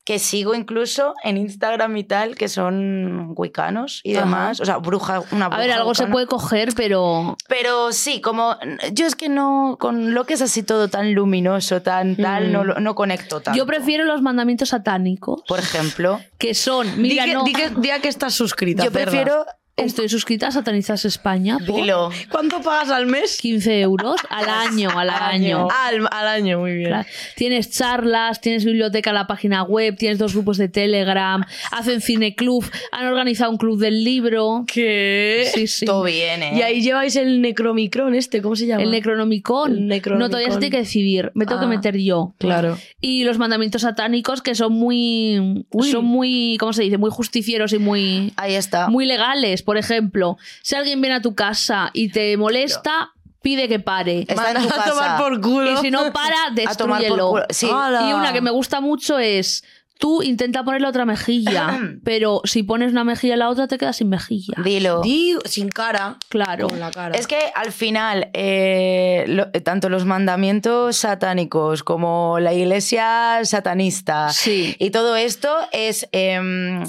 [0.04, 4.24] que sigo incluso en Instagram y tal, que son wiccanos y Ajá.
[4.26, 4.60] demás.
[4.60, 8.56] O sea, bruja, una A bruja ver, algo se puede coger, pero Pero sí, como
[8.92, 12.52] yo es que no, con lo que es así todo tan luminoso, tan tal, Mm.
[12.52, 13.56] no, lo- no conecto tanto.
[13.56, 17.70] yo prefiero los mandamientos satánicos, Por ejemplo, que son, Di mira, que, no, di que-
[17.70, 18.84] di a que estás suscrita.
[18.84, 19.46] yo prefiero...
[19.76, 22.10] estoy suscrita a Satanizas España por Dilo.
[22.30, 23.38] ¿Cuánto pagas al mes?
[23.40, 25.68] 15 euros al año, al año.
[25.70, 26.88] Al, al año, muy bien.
[26.90, 27.08] Claro.
[27.36, 32.64] Tienes charlas, tienes biblioteca en la página web, tienes dos grupos de Telegram, hacen cineclub,
[32.92, 34.64] han organizado un club del libro.
[34.72, 35.50] ¿Qué?
[35.54, 35.86] Sí, sí.
[35.86, 36.52] Todo bien, ¿eh?
[36.56, 38.82] Y ahí lleváis el necromicron este, ¿cómo se llama?
[38.82, 39.72] El Necronomicon.
[39.72, 40.18] El Necronomicon.
[40.18, 41.32] No, todavía se tiene que decidir.
[41.34, 42.34] Me tengo que Ah, meter yo.
[42.38, 42.78] Claro.
[43.00, 45.64] Y los mandamientos satánicos que son muy.
[45.70, 45.90] Uy.
[45.90, 46.56] Son muy.
[46.60, 46.98] ¿Cómo se dice?
[46.98, 48.32] Muy justicieros y muy.
[48.36, 48.88] Ahí está.
[48.88, 49.62] Muy legales.
[49.64, 53.12] Por ejemplo, si alguien viene a tu casa y te molesta,
[53.42, 54.24] pide que pare.
[54.28, 55.16] Está en tu a tomar casa.
[55.18, 55.72] por culo.
[55.72, 57.34] Y si no para, A destruyelo.
[57.50, 57.66] Sí.
[57.68, 59.64] Y una que me gusta mucho es.
[59.96, 63.96] Tú intenta ponerle otra mejilla, pero si pones una mejilla en la otra te quedas
[63.96, 64.54] sin mejilla.
[64.62, 65.00] Dilo.
[65.02, 66.16] Di- sin cara.
[66.28, 66.68] Claro.
[66.68, 67.16] Con la cara.
[67.16, 74.74] Es que al final, eh, lo- tanto los mandamientos satánicos como la iglesia satanista Sí.
[74.80, 76.84] y todo esto es, em,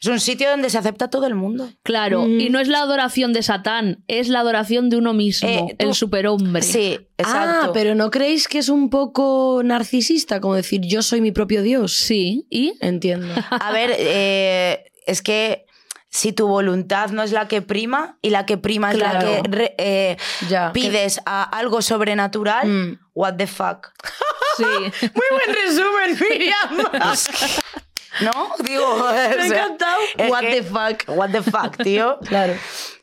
[0.00, 1.70] es un sitio donde se acepta todo el mundo.
[1.82, 2.40] Claro, Mm.
[2.40, 5.86] y no es la adoración de Satán, es la adoración de uno mismo, Eh, tú-
[5.88, 6.62] el superhombre.
[6.62, 7.68] Sí, exacto.
[7.68, 10.40] Ah, pero ¿no creéis que es un poco narcisista?
[10.40, 11.92] Como decir, yo soy mi propio Dios.
[11.94, 12.74] Sí, ¿y?
[12.80, 13.26] Entiendo.
[13.50, 15.66] A ver, eh, es que
[16.08, 19.42] si tu voluntad no es la que prima y la que prima es la que
[19.48, 20.16] re- eh,
[20.48, 20.72] ya.
[20.72, 22.98] pides a algo sobrenatural, Mm.
[23.14, 23.88] what the fuck.
[24.56, 24.64] Sí.
[25.14, 26.88] Muy buen resumen, Miriam.
[28.22, 28.50] ¿No?
[28.64, 29.98] Digo, o Me ha encantado.
[30.28, 31.04] What que- the fuck.
[31.08, 32.18] What the fuck, tío.
[32.28, 32.54] Claro.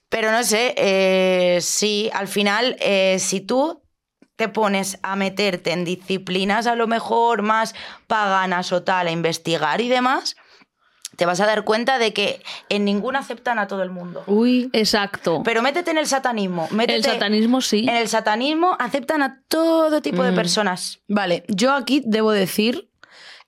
[0.10, 3.84] Pero no sé, eh, sí, al final, eh, si tú
[4.38, 7.76] te pones a meterte en disciplinas a lo mejor más
[8.08, 10.36] paganas o tal, a investigar y demás,
[11.18, 14.24] te vas a dar cuenta de que en ninguna aceptan a todo el mundo.
[14.28, 14.70] Uy.
[14.72, 15.42] Exacto.
[15.44, 16.68] Pero métete en el satanismo.
[16.72, 17.80] Métete el satanismo sí.
[17.90, 20.36] En el satanismo aceptan a todo tipo de Mm.
[20.36, 21.00] personas.
[21.10, 22.87] Vale, yo aquí debo decir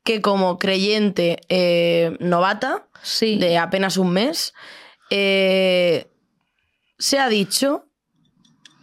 [0.09, 3.37] que como creyente eh, novata, Sí.
[3.37, 4.55] de apenas un mes,
[5.11, 6.07] eh,
[6.97, 7.85] se ha dicho,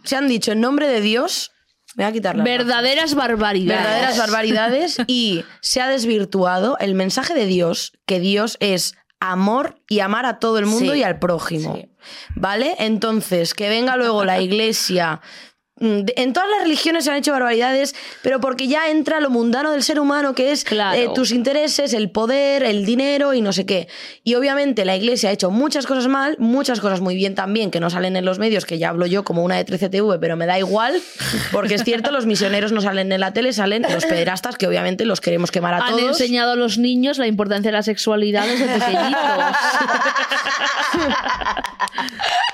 [0.05, 1.51] se han dicho en nombre de Dios,
[1.95, 2.57] me voy a quitar las gafas.
[2.65, 3.83] Verdaderas barbaridades.
[3.83, 9.99] verdaderas barbaridades y se ha desvirtuado el mensaje de Dios, que Dios es amor y
[9.99, 10.99] amar a todo el mundo Sí.
[10.99, 11.75] y al prójimo.
[11.75, 11.89] Sí.
[12.35, 12.75] ¿Vale?
[12.79, 15.19] Entonces, que venga luego la iglesia
[15.79, 19.83] en todas las religiones se han hecho barbaridades, pero porque ya entra lo mundano del
[19.83, 20.97] ser humano, que es Claro.
[20.99, 23.87] eh, tus intereses, el poder, el dinero y no sé qué.
[24.23, 27.79] Y obviamente la iglesia ha hecho muchas cosas mal, muchas cosas muy bien también, que
[27.79, 30.45] no salen en los medios, que ya hablo yo como una de 13TV, pero me
[30.45, 31.01] da igual,
[31.51, 35.05] porque es cierto, los misioneros no salen en la tele, salen los pederastas, que obviamente
[35.05, 36.19] los queremos quemar a Han todos.
[36.19, 39.21] enseñado a los niños la importancia de la sexualidad desde pequeñitos.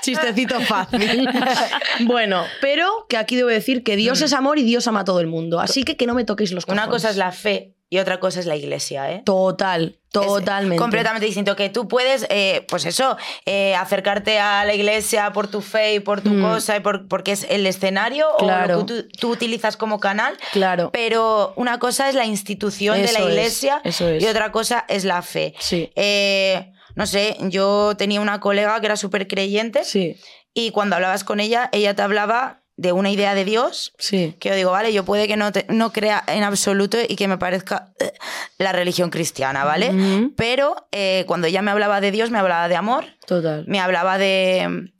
[0.02, 1.28] Chistecito fácil.
[2.00, 5.20] bueno, pero que aquí debo decir que Dios es amor y Dios ama a todo
[5.20, 5.60] el mundo.
[5.60, 6.82] Así que que no me toquéis los cojones.
[6.84, 9.22] Una cosa es la fe y otra cosa es la iglesia, ¿eh?
[9.24, 10.76] Total, Es totalmente.
[10.82, 11.54] completamente distinto.
[11.54, 16.00] Que tú puedes, eh, pues eso, eh, acercarte a la iglesia por tu fe y
[16.00, 16.42] por tu Mm.
[16.42, 18.74] cosa, y por- porque es el escenario Claro.
[18.78, 20.36] o lo que tú, tú utilizas como canal.
[20.52, 20.90] Claro.
[20.92, 24.22] Pero una cosa es la institución de la es, iglesia eso es.
[24.22, 25.54] y otra cosa es la fe.
[25.60, 25.92] Sí.
[25.94, 30.16] Eh, no sé, yo tenía una colega que era súper creyente Sí,
[30.52, 34.34] y cuando hablabas con ella, ella te hablaba de una idea de Dios sí.
[34.40, 37.28] que yo digo, vale, yo puede que no, te- no crea en absoluto y que
[37.28, 38.12] me parezca eh,
[38.58, 39.92] la religión cristiana, ¿vale?
[40.36, 43.64] Pero eh, cuando ella me hablaba de Dios, me hablaba de amor, Total.
[43.68, 44.90] me hablaba de,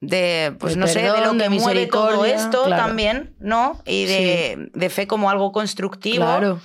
[0.00, 2.82] de pues De no sé, de lo de que mueve todo esto claro.
[2.84, 3.80] también, ¿no?
[3.86, 6.24] Y de, de fe como algo constructivo.
[6.24, 6.60] Claro.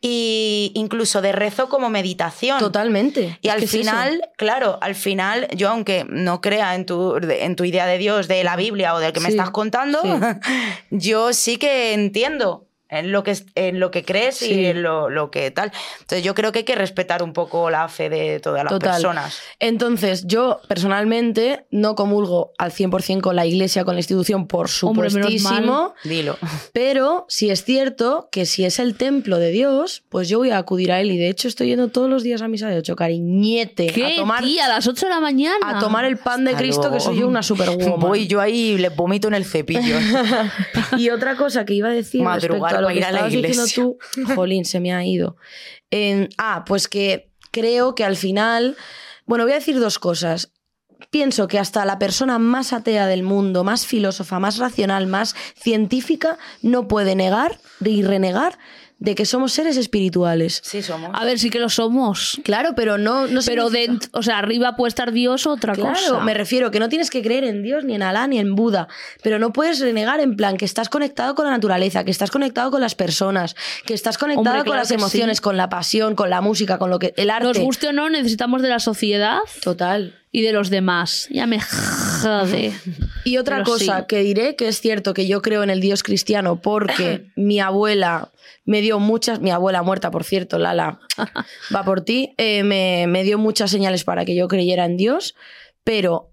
[0.00, 2.60] Y incluso de rezo como meditación.
[2.60, 3.38] Totalmente.
[3.42, 7.56] Y Es al es final, claro, al final, yo aunque no crea en tu, en
[7.56, 10.08] tu idea de Dios, de la Biblia o del que me estás contando, sí.
[10.90, 14.52] yo sí que entiendo en lo que, en lo que crees Sí.
[14.52, 15.72] y en lo, lo que tal.
[16.00, 18.92] Entonces yo creo que hay que respetar un poco la fe de todas las Total.
[18.92, 19.38] personas.
[19.58, 25.94] Entonces, yo personalmente no comulgo al 100% con la iglesia, con la institución, por supuestísimo.
[26.04, 26.36] Dilo.
[26.72, 30.58] Pero sí es cierto que si es el templo de Dios, pues yo voy a
[30.58, 31.10] acudir a él.
[31.10, 33.86] Y de hecho estoy yendo todos los días a misa de 8, cariñete.
[33.88, 34.66] ¿Qué, a tomar, tía?
[34.66, 35.56] A las 8 de la mañana.
[35.62, 37.98] a tomar el pan de Hasta Cristo, que soy yo una superwoman.
[38.00, 39.96] Voy yo ahí y le vomito en el cepillo.
[40.96, 43.48] Y otra cosa que iba a decir Madrugar lo para que ir a la diciendo
[43.48, 43.82] iglesia.
[43.82, 43.98] tú,
[44.34, 45.36] jolín, se me ha ido.
[45.90, 48.76] En- ah, pues que creo que al final,
[49.26, 50.52] bueno, voy a decir dos cosas.
[51.10, 56.38] Pienso que hasta la persona más atea del mundo, más filósofa, más racional, más científica,
[56.60, 58.58] no puede negar y renegar
[59.00, 60.60] de que somos seres espirituales.
[60.64, 61.10] Sí, somos.
[61.14, 62.40] A ver, sí que lo somos.
[62.42, 65.94] Claro, pero no, no Pero dentro, o sea, arriba puede estar Dios o otra Claro,
[65.94, 66.20] cosa.
[66.24, 68.88] me refiero que no tienes que creer en Dios, ni en Alá, ni en Buda,
[69.22, 72.70] pero no puedes renegar en plan que estás conectado con la naturaleza, que estás conectado
[72.70, 73.54] con las personas,
[73.86, 75.42] que estás conectado Hombre, con claro las emociones, sí.
[75.42, 77.46] con la pasión, con la música, con lo que el arte.
[77.46, 80.14] Nos guste o no, necesitamos de la sociedad Total.
[80.30, 81.28] Y de los demás.
[81.30, 82.72] Ya me jode.
[83.24, 84.04] Y otra Pero cosa sí.
[84.08, 88.30] que diré que es cierto que yo creo en el Dios cristiano porque mi abuela
[88.64, 91.00] me dio muchas, mi abuela muerta por cierto, Lala,
[91.74, 95.34] va por ti, eh, me, me dio muchas señales para que yo creyera en Dios,
[95.84, 96.27] pero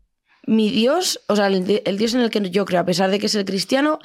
[0.47, 3.19] mi Dios, o sea, el, el Dios en el que yo creo, a pesar de
[3.19, 3.99] que es el cristiano,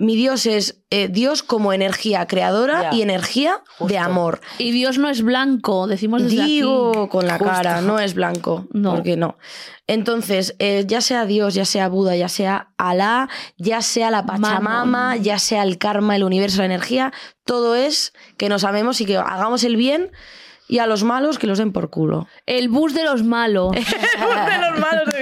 [0.00, 3.86] mi Dios es eh, Dios como energía creadora y energía Justo.
[3.92, 4.40] de amor.
[4.58, 7.08] Y Dios no es blanco, decimos desde Digo aquí.
[7.10, 7.52] con la Justo.
[7.52, 8.66] cara, no es blanco.
[8.72, 8.94] No.
[8.94, 9.36] Porque no.
[9.86, 13.28] Entonces, eh, ya sea Dios, ya sea Buda, ya sea Alá,
[13.58, 15.22] ya sea la Pachamama, Mamón.
[15.22, 17.12] ya sea el karma, el universo, la energía,
[17.44, 20.10] todo es que nos amemos y que hagamos el bien
[20.66, 22.26] y a los malos que los den por culo.
[22.46, 23.72] El bus de los malos.
[23.72, 25.13] de los malos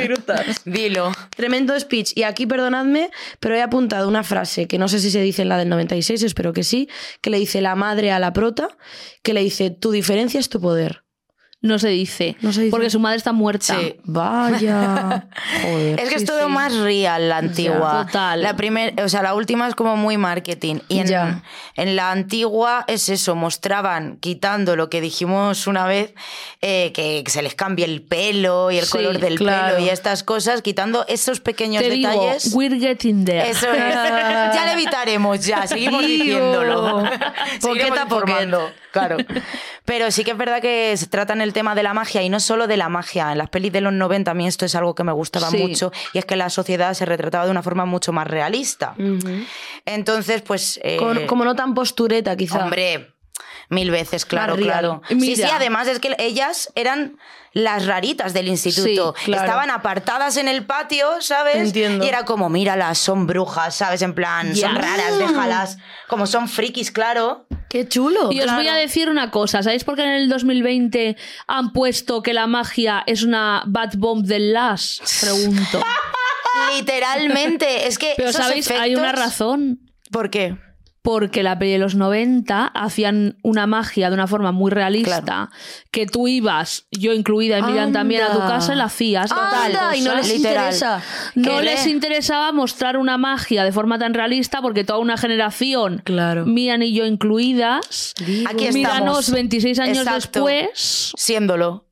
[0.64, 1.12] Dilo.
[1.36, 2.12] Tremendo speech.
[2.14, 5.48] Y aquí, perdonadme, pero he apuntado una frase que no sé si se dice en
[5.48, 6.88] la del 96, espero que sí,
[7.20, 8.76] que le dice la madre a la prota,
[9.22, 11.01] que le dice, tu diferencia es tu poder.
[11.62, 12.36] No se dice.
[12.40, 12.70] No se dice.
[12.72, 13.76] Porque su madre está muerta.
[13.78, 13.94] Sí.
[14.04, 15.28] Vaya.
[15.62, 16.00] Joder.
[16.02, 16.52] Es que Sí, es todo sí.
[16.52, 18.04] más real la antigua.
[18.06, 18.42] total.
[18.42, 20.80] La primer, o sea, la última es como muy marketing.
[20.88, 21.42] Y en, Ya.
[21.76, 26.14] en la antigua es eso, mostraban, quitando lo que dijimos una vez,
[26.60, 29.76] eh, que se les cambie el pelo y el Sí, color del claro.
[29.76, 32.52] pelo y estas cosas, quitando esos pequeños Te digo, detalles.
[32.54, 33.48] we're getting there.
[33.48, 33.78] Eso es.
[33.94, 37.04] ya le evitaremos, ya, seguimos diciéndolo.
[37.60, 38.48] Poqueta a poquet.
[38.92, 39.16] Claro.
[39.84, 42.38] Pero sí que es verdad que se tratan el tema de la magia y no
[42.40, 43.32] solo de la magia.
[43.32, 45.56] En las pelis de los 90 a mí esto es algo que me gustaba Sí.
[45.58, 48.94] mucho y es que la sociedad se retrataba de una forma mucho más realista.
[49.84, 50.78] Entonces, pues...
[50.82, 52.62] eh, Con- como no tan postureta, quizá.
[52.64, 53.12] Hombre,
[53.72, 55.02] mil veces, claro, claro.
[55.08, 55.48] Sí, Mira.
[55.48, 57.16] sí, además es que ellas eran
[57.54, 59.14] las raritas del instituto.
[59.18, 59.42] Sí, claro.
[59.44, 61.56] Estaban apartadas en el patio, ¿sabes?
[61.56, 62.04] Entiendo.
[62.04, 64.00] Y era como, míralas, son brujas, ¿sabes?
[64.02, 65.78] En plan, son raras, déjalas.
[66.08, 67.46] Como son frikis, claro.
[67.68, 68.30] Qué chulo.
[68.32, 71.16] Y os voy a decir una cosa, ¿sabéis por qué en el 2020
[71.46, 75.00] han puesto que la magia es una bad bomb del Lash?
[75.20, 75.82] Pregunto.
[76.76, 78.70] Literalmente, es que Pero esos ¿sabéis?
[78.70, 79.80] Hay efectos- una razón.
[80.10, 80.56] ¿Por qué?
[81.02, 85.50] Porque la peli de los 90 hacían una magia de una forma muy realista,
[85.90, 89.28] que tú ibas, yo incluida y Miriam también, a tu casa y la hacías.
[89.28, 89.74] total.
[89.76, 90.54] Anda, y no les Literal.
[90.72, 91.02] interesa.
[91.34, 91.90] No ¿Qué les le?
[91.90, 96.46] interesaba mostrar una magia de forma tan realista porque toda una generación, Claro.
[96.46, 98.14] Miriam y yo incluidas,
[98.46, 98.74] Aquí estamos.
[98.74, 100.44] míranos 26 años Exacto.
[100.44, 101.86] después Siéndolo.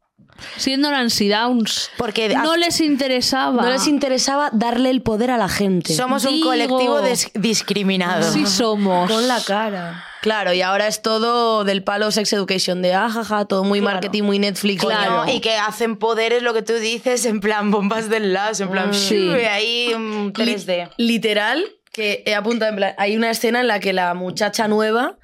[0.57, 1.91] Siendo Nancy Downs.
[1.97, 3.63] Porque no les interesaba.
[3.63, 5.95] No les interesaba darle el poder a la gente.
[5.95, 6.49] somos un Digo.
[6.51, 8.31] colectivo des- discriminado.
[8.33, 9.11] Sí somos.
[9.11, 10.05] Con la cara.
[10.23, 14.39] Claro, y ahora es todo del palo sex education, de ajaja, todo muy marketing, muy
[14.39, 14.83] Netflix.
[14.85, 18.71] Coño, y que hacen poderes lo que tú dices en plan bombas del lazo, en
[18.71, 19.15] plan Sí.
[19.17, 20.91] shoo, ahí mm, 3D.
[20.99, 22.95] Li- literal, que he apuntado en plan.
[22.99, 25.19] Hay una escena en la que la muchacha nueva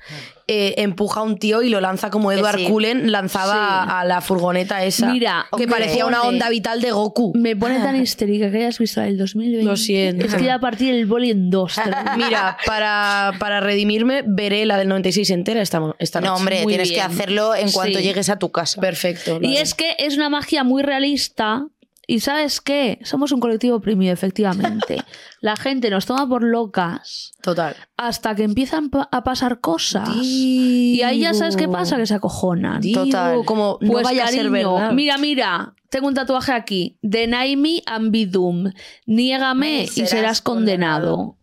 [0.49, 2.65] eh, empuja a un tío y lo lanza como Edward sí.
[2.67, 3.59] Cullen lanzaba Sí.
[3.93, 5.07] a, a la furgoneta esa.
[5.13, 7.33] Mira, que parecía una onda vital de Goku.
[7.37, 9.65] Me pone tan histérica que hayas visto la del 2020.
[9.65, 10.27] Lo siento.
[10.27, 11.77] Es que iba a partir el boli en dos.
[12.17, 16.31] Mira, para, para redimirme, veré la del 96 entera esta, esta noche.
[16.31, 18.05] No, hombre, Muy tienes que hacerlo en cuanto Sí.
[18.05, 18.81] llegues a tu casa.
[18.81, 19.39] Perfecto.
[19.41, 21.67] Y es que es una magia muy realista.
[22.09, 23.01] Y ¿sabes qué?
[23.03, 25.03] Somos un colectivo oprimido, efectivamente.
[25.41, 27.75] La gente nos toma por locas Total.
[27.97, 30.09] hasta que empiezan pa- a pasar cosas.
[30.23, 32.81] Y ahí ya sabes qué pasa, que se acojonan.
[32.81, 33.45] Digo, Total.
[33.45, 34.93] como no Pues vaya a ser verdad.
[34.93, 36.97] mira, mira, tengo un tatuaje aquí.
[37.03, 38.73] Deny me doomed.
[39.07, 41.37] Niégame y serás serás condenado.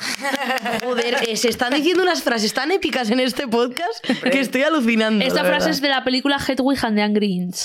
[0.84, 5.24] Joder, eh, se están diciendo unas frases tan épicas en este podcast que estoy alucinando.
[5.24, 5.70] Esta frase verdad.
[5.70, 7.56] es de la película Hedwig and the Angry Inch.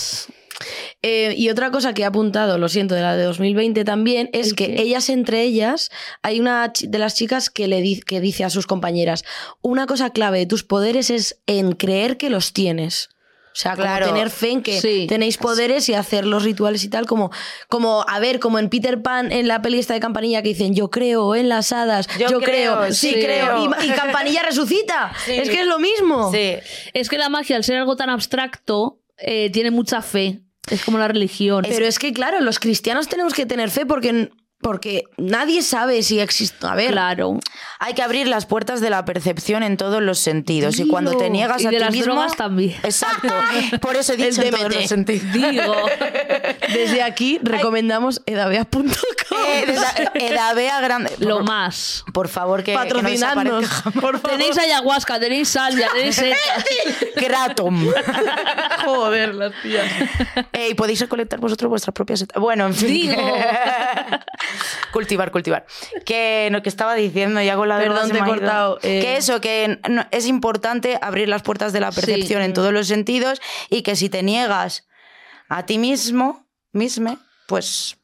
[1.01, 4.47] Eh, y otra cosa que he apuntado, lo siento, de la de 2020 también, es
[4.49, 4.81] ¿El que qué?
[4.81, 5.89] ellas entre ellas,
[6.21, 9.23] hay una de las chicas que le di- que dice a sus compañeras,
[9.61, 13.09] una cosa clave de tus poderes es en creer que los tienes.
[13.53, 15.05] O sea, como tener fe en que Sí.
[15.07, 17.31] tenéis poderes y hacer los rituales y tal, como,
[17.69, 20.75] como, a ver, como en Peter Pan, en la peli esta de Campanilla, que dicen,
[20.75, 23.13] yo creo en las hadas, yo, Yo creo, creo, sí, sí.
[23.13, 25.13] creo, y, y Campanilla resucita.
[25.25, 25.35] Sí.
[25.35, 26.33] Es que es lo mismo.
[26.33, 26.55] Sí.
[26.93, 30.41] Es que la magia, al ser algo tan abstracto, eh, tiene mucha fe.
[30.69, 31.65] Es como la religión.
[31.67, 34.31] Pero es que, claro, los cristianos tenemos que tener fe porque,
[34.65, 36.65] porque nadie sabe si existe.
[36.65, 37.37] A ver, claro.
[37.77, 40.79] Hay que abrir las puertas de la percepción en todos los sentidos.
[40.79, 42.13] Y cuando te niegas Y a de ti las mismo.
[42.15, 42.75] drogas también.
[42.81, 43.27] Exacto.
[43.81, 45.31] Por eso he dicho en todos los sentidos.
[45.31, 45.75] Digo.
[46.73, 48.85] desde aquí recomendamos edavea.com.
[49.45, 51.11] Eh, eda- Edavea grande.
[51.19, 52.03] Lo por, más.
[52.11, 53.65] por favor, que, que no Patrocinadnos,
[54.01, 54.19] por favor.
[54.21, 56.19] Tenéis ayahuasca, tenéis salvia, tenéis.
[57.15, 57.87] Kratom.
[58.83, 59.85] Joder, las tías.
[60.53, 62.25] Eh, y podéis recolectar vosotros vuestras propias.
[62.35, 62.87] Bueno, en fin.
[63.11, 63.37] Digo.
[64.91, 65.65] Cultivar, cultivar.
[66.05, 69.01] Que lo que estaba diciendo, ya con la Perdón, te he cortado, eh.
[69.01, 72.87] Que eso, que no- es importante abrir las puertas de la percepción en todos los
[72.87, 74.87] sentidos y que si te niegas
[75.49, 77.97] a ti mismo, misme, pues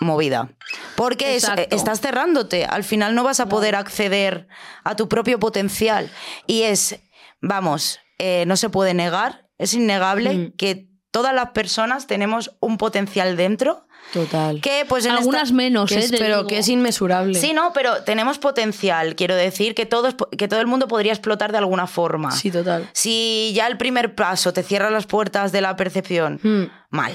[0.00, 0.50] movida.
[0.94, 2.64] Porque es- estás cerrándote.
[2.66, 4.46] Al final no vas a poder acceder
[4.84, 6.10] a tu propio potencial.
[6.46, 6.98] Y es,
[7.40, 10.52] vamos, eh, no se puede negar, es innegable Mm.
[10.56, 14.60] que todas las personas tenemos un potencial dentro Total.
[14.60, 15.98] que pues en Algunas esta- menos, Que ¿eh?
[15.98, 16.48] es- Te pero digo.
[16.48, 17.38] que es inmesurable.
[17.38, 19.14] Sí, no, pero tenemos potencial.
[19.16, 22.30] Quiero decir que, todos, que todo el mundo podría explotar de alguna forma.
[22.30, 22.88] Sí, total.
[22.92, 26.64] Si ya el primer paso te cierra las puertas de la percepción, Hmm.
[26.90, 27.12] mal.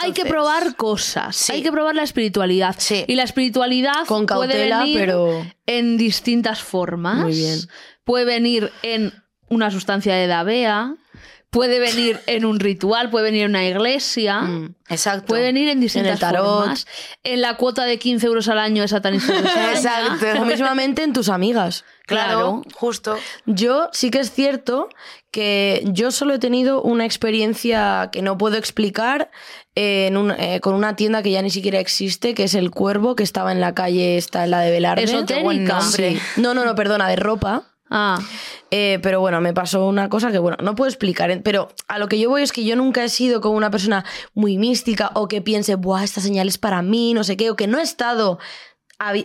[0.00, 1.36] hay que probar cosas.
[1.36, 1.52] Sí.
[1.52, 2.74] Hay que probar la espiritualidad.
[2.78, 3.04] Sí.
[3.06, 7.16] Y la espiritualidad Con puede cautela, venir pero- en distintas formas.
[7.16, 7.58] Muy bien.
[8.04, 9.12] Puede venir en
[9.50, 10.94] una sustancia de Davea.
[11.54, 14.40] Puede venir en un ritual, puede venir en una iglesia.
[14.40, 14.74] Mm.
[14.90, 15.26] Exacto.
[15.26, 16.44] Puede venir en distintas el tarot.
[16.44, 16.86] formas.
[17.22, 19.32] En la cuota de 15 euros al año de satanista.
[19.32, 19.72] de España.
[19.72, 20.42] Exacto.
[20.42, 21.84] O mismamente en tus amigas.
[22.06, 22.62] Claro, Claro.
[22.74, 23.16] justo.
[23.46, 24.88] Yo sí que es cierto
[25.30, 29.30] que yo solo he tenido una experiencia que no puedo explicar
[29.76, 33.16] en un- eh, con una tienda que ya ni siquiera existe, que es El Cuervo,
[33.16, 35.04] que estaba en la calle, está en la de Velarde.
[35.04, 35.34] Esotérica.
[35.36, 36.12] Qué buen nombre.
[36.14, 36.20] Sí.
[36.40, 37.70] No, no, no, perdona, de ropa.
[37.90, 38.18] Ah,
[38.70, 41.30] Eh, pero bueno, me pasó una cosa que, bueno, no puedo explicar.
[41.30, 43.70] eh, Pero a lo que yo voy es que yo nunca he sido como una
[43.70, 44.04] persona
[44.34, 47.56] muy mística o que piense, buah, esta señal es para mí, no sé qué, o
[47.56, 48.38] que no he estado.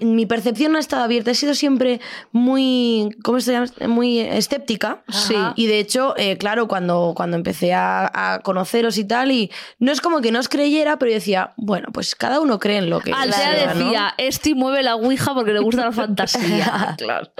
[0.01, 2.01] Mi percepción no ha estado abierta, he sido siempre
[2.33, 3.67] muy, ¿cómo se llama?
[3.87, 5.03] Muy escéptica.
[5.09, 5.35] Sí.
[5.55, 9.91] Y de hecho, eh, claro, cuando, cuando empecé a, a conoceros y tal, y no
[9.93, 12.89] es como que no os creyera, pero yo decía, bueno, pues cada uno cree en
[12.89, 13.85] lo que Altea desea, ¿no?
[13.85, 16.95] decía, este mueve la ouija porque le gusta la fantasía.
[16.97, 17.31] claro.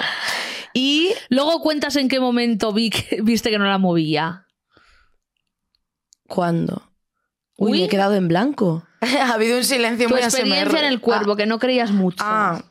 [0.80, 4.46] Y Luego cuentas en qué momento vi que- viste que no la movía.
[6.28, 6.84] ¿cuándo?
[7.58, 7.80] Uy, Uy.
[7.80, 8.84] me he quedado en blanco.
[9.02, 10.78] ha habido un silencio Tu muy experiencia ASMR.
[10.80, 12.24] en el cuervo, que no creías mucho.
[12.26, 12.62] Ah,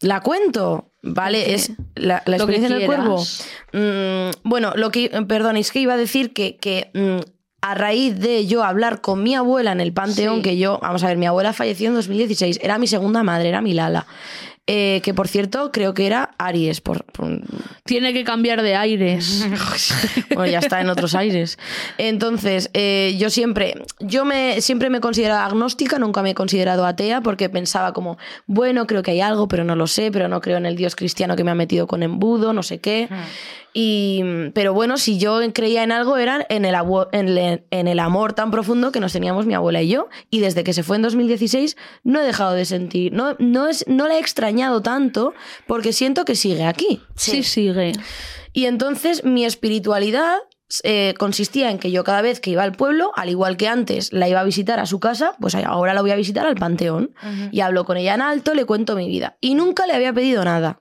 [0.00, 0.92] la cuento.
[1.02, 1.54] Vale, ¿Qué?
[1.54, 3.22] es la, experiencia en el cuervo.
[3.72, 7.20] Mm, bueno, lo que, perdón, es que iba a decir que, que mm,
[7.62, 10.42] a raíz de yo hablar con mi abuela en el Panteón, Sí.
[10.42, 13.60] que yo, vamos a ver, mi abuela falleció en 2016, era mi segunda madre, era
[13.62, 14.06] mi Lala.
[14.70, 16.80] Eh, que por cierto creo que era Aries.
[16.80, 17.40] Por, por-
[17.84, 19.46] Tiene que cambiar de aires.
[20.34, 21.58] bueno, ya está en otros aires.
[21.96, 26.86] Entonces, eh, yo siempre, yo me, siempre me he considerado agnóstica, nunca me he considerado
[26.86, 30.40] atea, porque pensaba como, bueno, creo que hay algo, pero no lo sé, pero no
[30.40, 33.08] creo en el Dios cristiano que me ha metido con embudo, no sé qué.
[33.74, 34.22] Y,
[34.54, 37.98] pero bueno, si yo creía en algo era en el, abu- en, le- en el
[38.00, 40.08] amor tan profundo que nos teníamos mi abuela y yo.
[40.30, 43.84] Y desde que se fue en 2016 no he dejado de sentir, no, no, es,
[43.86, 45.34] no la he extrañado tanto
[45.66, 47.02] porque siento que sigue aquí.
[47.14, 47.92] Sí, sigue.
[48.52, 50.36] Y entonces mi espiritualidad
[50.82, 54.12] eh, consistía en que yo cada vez que iba al pueblo, al igual que antes
[54.12, 57.12] la iba a visitar a su casa, pues ahora la voy a visitar al panteón.
[57.52, 59.36] Y hablo con ella en alto, le cuento mi vida.
[59.40, 60.80] Y nunca le había pedido nada.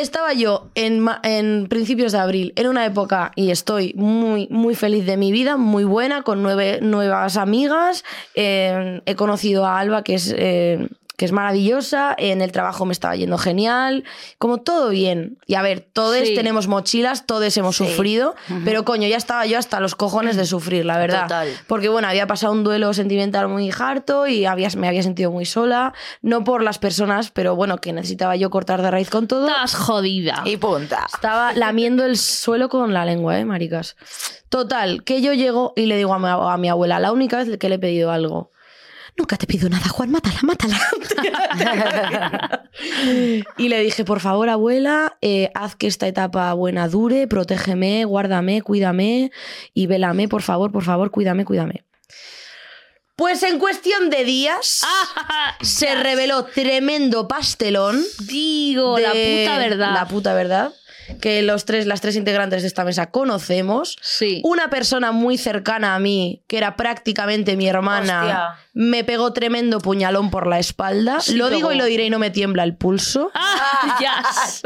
[0.00, 5.04] Estaba yo en, en principios de abril, en una época, y estoy muy, muy feliz
[5.04, 8.02] de mi vida, muy buena, con nueve, nuevas amigas.
[8.34, 10.88] eh, he conocido a Alba, que es, eh,
[11.20, 12.14] que es maravillosa.
[12.16, 14.04] En el trabajo me estaba yendo genial.
[14.38, 15.36] Como todo bien.
[15.46, 16.34] Y a ver, todos Sí.
[16.34, 17.86] tenemos mochilas, todos hemos Sí.
[17.86, 21.24] sufrido, pero coño, ya estaba yo hasta los cojones de sufrir, la verdad.
[21.24, 21.48] Total.
[21.66, 25.44] Porque bueno, había pasado un duelo sentimental muy harto y había, me había sentido muy
[25.44, 25.92] sola.
[26.22, 29.46] No por las personas, pero bueno, que necesitaba yo cortar de raíz con todo.
[29.46, 30.40] Estás jodida.
[30.46, 31.06] Y punta.
[31.12, 33.94] Estaba lamiendo el suelo con la lengua, ¿eh, maricas?
[34.48, 37.58] Total, que yo llego y le digo a mi, a mi abuela, la única vez
[37.58, 38.50] que le he pedido algo.
[39.20, 40.80] Nunca te pido nada, Juan, mátala, mátala.
[43.58, 48.62] y le dije, por favor, abuela, eh, haz que esta etapa buena dure, protégeme, guárdame,
[48.62, 49.30] cuídame
[49.74, 51.84] y vélame, por favor, por favor, cuídame, cuídame.
[53.14, 54.80] Pues en cuestión de días
[55.60, 59.92] se reveló tremendo pastelón Digo, la puta verdad.
[59.92, 60.72] La puta verdad.
[61.20, 63.96] Que los tres, las tres integrantes de esta mesa conocemos.
[64.00, 64.40] Sí.
[64.44, 68.48] Una persona muy cercana a mí, que era prácticamente mi hermana, Hostia.
[68.74, 71.20] me pegó tremendo puñalón por la espalda.
[71.20, 73.30] Sí, lo digo pero- y lo diré y no me tiembla el pulso.
[73.72, 74.62] Ah, yes.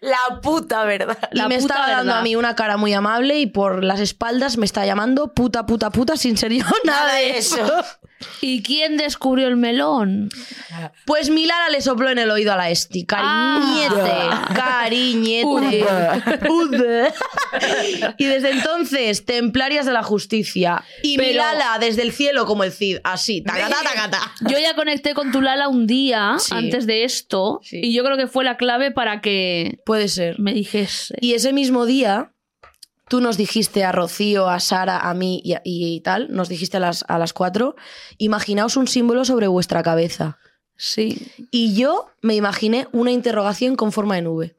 [0.00, 1.18] La puta verdad.
[1.32, 3.98] La y me puta estaba dando a mí una cara muy amable y por las
[4.00, 7.56] espaldas me está llamando puta, puta, puta sin ser yo nada de eso.
[8.40, 10.28] ¿Y quién descubrió el melón?
[11.06, 13.04] Pues Milana le sopló en el oído a la Esti.
[13.04, 14.48] Cariñete, Ah.
[14.54, 15.84] cariñete.
[16.48, 17.12] Ude.
[18.16, 20.84] y desde entonces, templarias de la justicia.
[21.02, 22.98] Y Pero- Milala desde el cielo como el Cid.
[23.04, 24.20] Así, tacata, tacata.
[24.48, 26.54] Yo ya conecté con tu Lala un día Sí.
[26.54, 27.80] antes de esto Sí.
[27.82, 30.38] y yo creo que fue la clave para que Puede ser.
[30.38, 31.14] me dijese.
[31.20, 32.32] Y ese mismo día,
[33.08, 36.76] tú nos dijiste a Rocío, a Sara, a mí y, a- y tal, nos dijiste
[36.76, 37.74] a las, a las cuatro,
[38.18, 40.38] imaginaos un símbolo sobre vuestra cabeza.
[40.76, 41.26] Sí.
[41.50, 44.54] Y yo me imaginé una interrogación con forma de nube.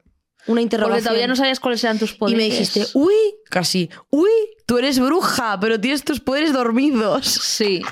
[0.46, 0.96] Una interrogación.
[0.98, 2.38] Porque todavía no sabías cuáles eran tus Y poderes.
[2.38, 3.14] me dijiste, uy,
[3.50, 4.30] casi, uy,
[4.66, 7.26] tú eres bruja, pero tienes tus poderes dormidos.
[7.26, 7.82] Sí.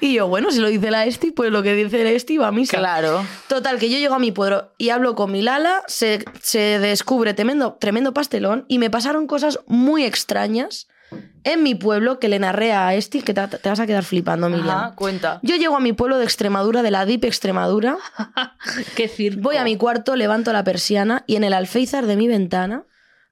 [0.00, 2.48] Y yo, bueno, si lo dice la Esti, pues lo que dice la Esti va
[2.48, 2.78] a misa.
[2.78, 3.24] Claro.
[3.48, 7.34] Total, que yo llego a mi pueblo y hablo con mi Lala, se, se descubre
[7.34, 10.88] tremendo, tremendo pastelón y me pasaron cosas muy extrañas
[11.44, 14.48] en mi pueblo que le narré a Esti, que te, te vas a quedar flipando,
[14.48, 14.68] Miriam.
[14.70, 15.40] Ajá, cuenta.
[15.42, 17.98] Yo llego a mi pueblo de Extremadura, de la Deep Extremadura,
[18.96, 19.42] Qué circo.
[19.42, 22.84] voy a mi cuarto, levanto la persiana y en el alféizar de mi ventana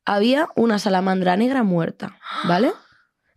[0.04, 2.72] había una salamandra negra muerta, ¿vale?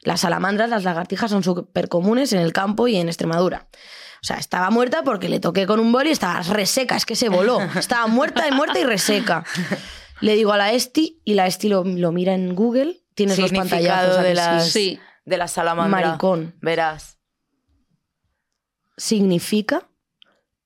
[0.05, 3.67] Las salamandras, las lagartijas son súper comunes en el campo y en Extremadura.
[4.21, 7.15] O sea, estaba muerta porque le toqué con un boli y estaba reseca, es que
[7.15, 7.59] se voló.
[7.75, 9.43] Estaba muerta y muerta y reseca.
[10.21, 13.01] Le digo a la Esti y la Esti lo, lo mira en Google.
[13.15, 14.17] Tienes los pantallazos.
[14.17, 14.99] ¿a de las, Sí.
[15.25, 16.07] de la salamandra.
[16.07, 16.55] Maricón.
[16.61, 17.17] Verás.
[18.97, 19.89] Significa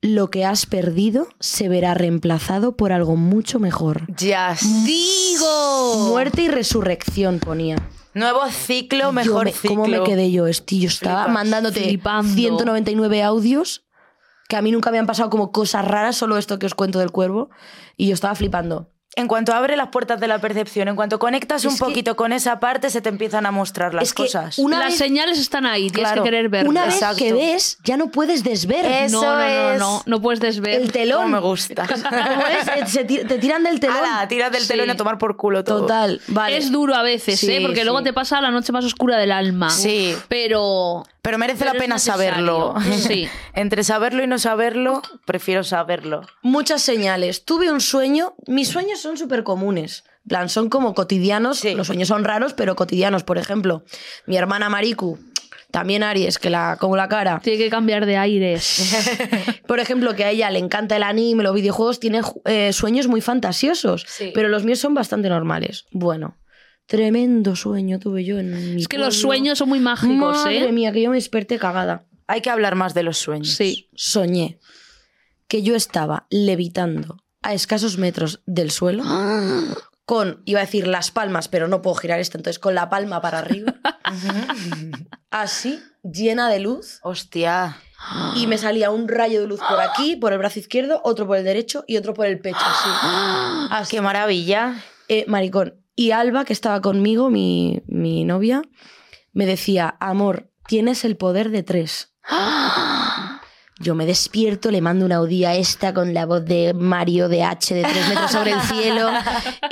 [0.02, 4.06] lo que has perdido se verá reemplazado por algo mucho mejor.
[4.16, 4.56] Ya.
[4.86, 6.10] ¡Digo!
[6.10, 7.76] Muerte y resurrección ponía.
[8.20, 9.70] Nuevo ciclo, mejor me- ciclo.
[9.70, 10.80] ¿Cómo me quedé yo, Esti?
[10.80, 11.34] Yo estaba Flipas.
[11.34, 12.34] mandándote Flipando.
[12.34, 13.86] 199 audios
[14.48, 17.00] que a mí nunca me han pasado como cosas raras, solo esto que os cuento
[17.00, 17.50] del cuervo.
[17.98, 18.92] Y yo estaba flipando.
[19.20, 22.16] En cuanto abre las puertas de la percepción, en cuanto conectas un Es que- poquito
[22.16, 24.58] con esa parte, se te empiezan a mostrar las Es que cosas.
[24.58, 26.24] una Las vez- señales están ahí, tienes Claro.
[26.24, 26.70] que querer verlas.
[26.70, 27.18] Una vez Exacto.
[27.18, 28.86] que ves, ya no puedes desver.
[28.86, 30.82] Eso no, no, no, es- no, no puedes desver.
[30.82, 31.24] El telón.
[31.24, 31.86] Cómo me gusta.
[32.80, 33.98] Eh, se te tiran del telón.
[33.98, 34.68] Ala, tiras del Sí.
[34.70, 35.82] telón y a tomar por culo todo.
[35.82, 36.58] Total, vale.
[36.58, 37.62] Es duro a veces, Sí, ¿eh?
[37.62, 39.70] Porque luego te pasa la noche más oscura del alma.
[39.70, 40.16] Sí.
[40.28, 41.04] Pero.
[41.22, 42.32] Pero merece Pero la pena necesario.
[42.32, 42.76] saberlo.
[42.98, 43.28] Sí.
[43.54, 46.22] Entre saberlo y no saberlo, prefiero saberlo.
[46.42, 47.44] Muchas señales.
[47.46, 48.36] Tuve un sueño.
[48.48, 50.06] Mis sueños son súper comunes.
[50.28, 51.60] Plan, son como cotidianos.
[51.60, 51.76] Sí.
[51.76, 53.24] Los sueños son raros, pero cotidianos.
[53.24, 53.84] Por ejemplo,
[54.28, 55.18] mi hermana Mariku,
[55.72, 57.40] también Aries, que la como la cara.
[57.44, 58.96] Tiene que cambiar de aires.
[59.68, 63.22] Por ejemplo, que a ella le encanta el anime, los videojuegos, tiene eh, sueños muy
[63.22, 64.06] fantasiosos.
[64.08, 64.32] Sí.
[64.34, 65.86] Pero los míos son bastante normales.
[65.92, 66.38] Bueno,
[66.90, 70.72] tremendo sueño tuve yo en mi es que los sueños son muy mágicos, Madre ¿eh?
[70.72, 72.04] mía, que yo me desperté cagada.
[72.26, 73.52] Hay que hablar más de los sueños.
[73.52, 73.90] Sí.
[73.94, 74.60] Soñé
[75.48, 79.04] que yo estaba levitando a escasos metros del suelo
[80.06, 83.22] con, iba a decir las palmas, pero no puedo girar esto, entonces con la palma
[83.22, 83.76] para arriba,
[85.30, 87.78] así, llena de luz, Hostia.
[88.36, 91.38] y me salía un rayo de luz por aquí, por el brazo izquierdo, otro por
[91.38, 92.90] el derecho y otro por el pecho, así.
[93.70, 93.96] Así.
[93.96, 94.84] Qué maravilla.
[95.08, 95.76] Eh, maricón.
[96.00, 98.62] Y Alba, que estaba conmigo, mi, mi novia,
[99.34, 102.14] me decía, amor, tienes el poder de tres.
[103.82, 107.44] Yo me despierto, le mando una Audi a esta con la voz de Mario de
[107.44, 109.10] H de tres metros sobre el cielo.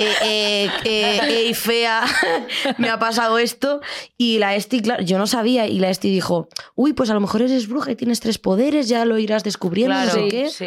[0.00, 2.04] Eh, eh, eh, ey, fea,
[2.78, 3.80] me ha pasado esto.
[4.16, 5.66] Y la Esti, claro, yo no sabía.
[5.66, 8.86] Y la Esti dijo, uy, pues a lo mejor eres bruja y tienes tres poderes,
[8.88, 10.50] ya lo irás descubriendo, no sé qué.
[10.50, 10.66] sí.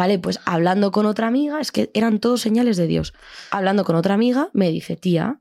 [0.00, 3.12] Vale, pues hablando con otra amiga, es que eran todos señales de Dios.
[3.50, 5.40] Hablando con otra amiga, me dice, tía,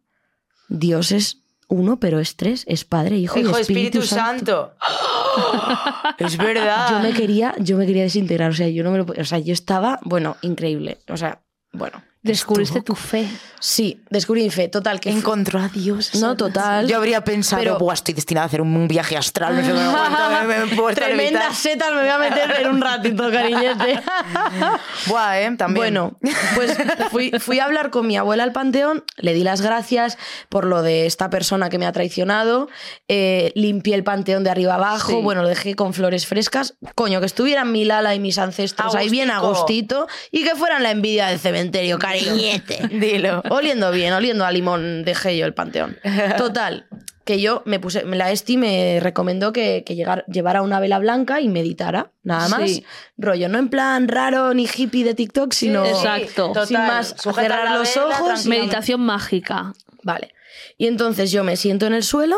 [0.68, 4.74] Dios es uno, pero es tres, es Padre, Hijo, Hijo, y Espíritu, Espíritu, Santo.
[4.78, 6.16] Santo.
[6.20, 6.89] es verdad.
[6.91, 9.39] Yo me quería, yo me quería desintegrar, o sea, yo no me lo, o sea,
[9.39, 11.39] yo estaba, bueno, increíble, o sea,
[11.72, 12.03] bueno.
[12.22, 13.28] Descubriste estuvo- tu fe.
[13.61, 16.15] Sí, descubrí mi fe, total, que Encontró a Dios.
[16.15, 16.88] No, total.
[16.88, 19.82] Yo habría pensado, Pero- Buah, estoy destinada a hacer un viaje astral, no sé cómo
[19.82, 20.17] aguanto,
[20.47, 21.30] me, me he puesto a levitar".
[21.30, 24.01] Tremendas setas me voy a meter en un ratito, cariñete.
[25.07, 25.55] Buah, ¿eh?
[25.57, 25.76] También.
[25.93, 26.17] Bueno,
[26.55, 26.78] pues
[27.11, 30.17] fui, fui a hablar con mi abuela al panteón, le di las gracias
[30.49, 32.70] por lo de esta persona que me ha traicionado,
[33.07, 35.22] eh, limpié el panteón de arriba abajo, Sí.
[35.22, 39.09] bueno, lo dejé con flores frescas, coño, que estuvieran mi Lala y mis ancestros ahí
[39.09, 39.57] bien Agustico.
[39.57, 42.88] agostito y que fueran la envidia del cementerio, cariñete.
[42.91, 43.41] Dilo.
[43.49, 45.97] Oliendo bien, oliendo a limón dejé yo el panteón.
[46.38, 46.88] Total,
[47.26, 51.41] que yo me puse, la Esti me recomendó que, que llegar- llevara una vela blanca
[51.41, 52.70] y meditara, nada más.
[52.70, 52.86] Sí.
[53.18, 56.47] Rollo, no en plan raro ni hippie de TikTok, sino exacto.
[56.47, 56.68] total.
[56.68, 58.45] sin más, Sujeta cerrar los vela, ojos.
[58.47, 59.74] Meditación mágica.
[60.01, 60.34] Vale.
[60.78, 62.38] Y entonces yo me siento en el suelo,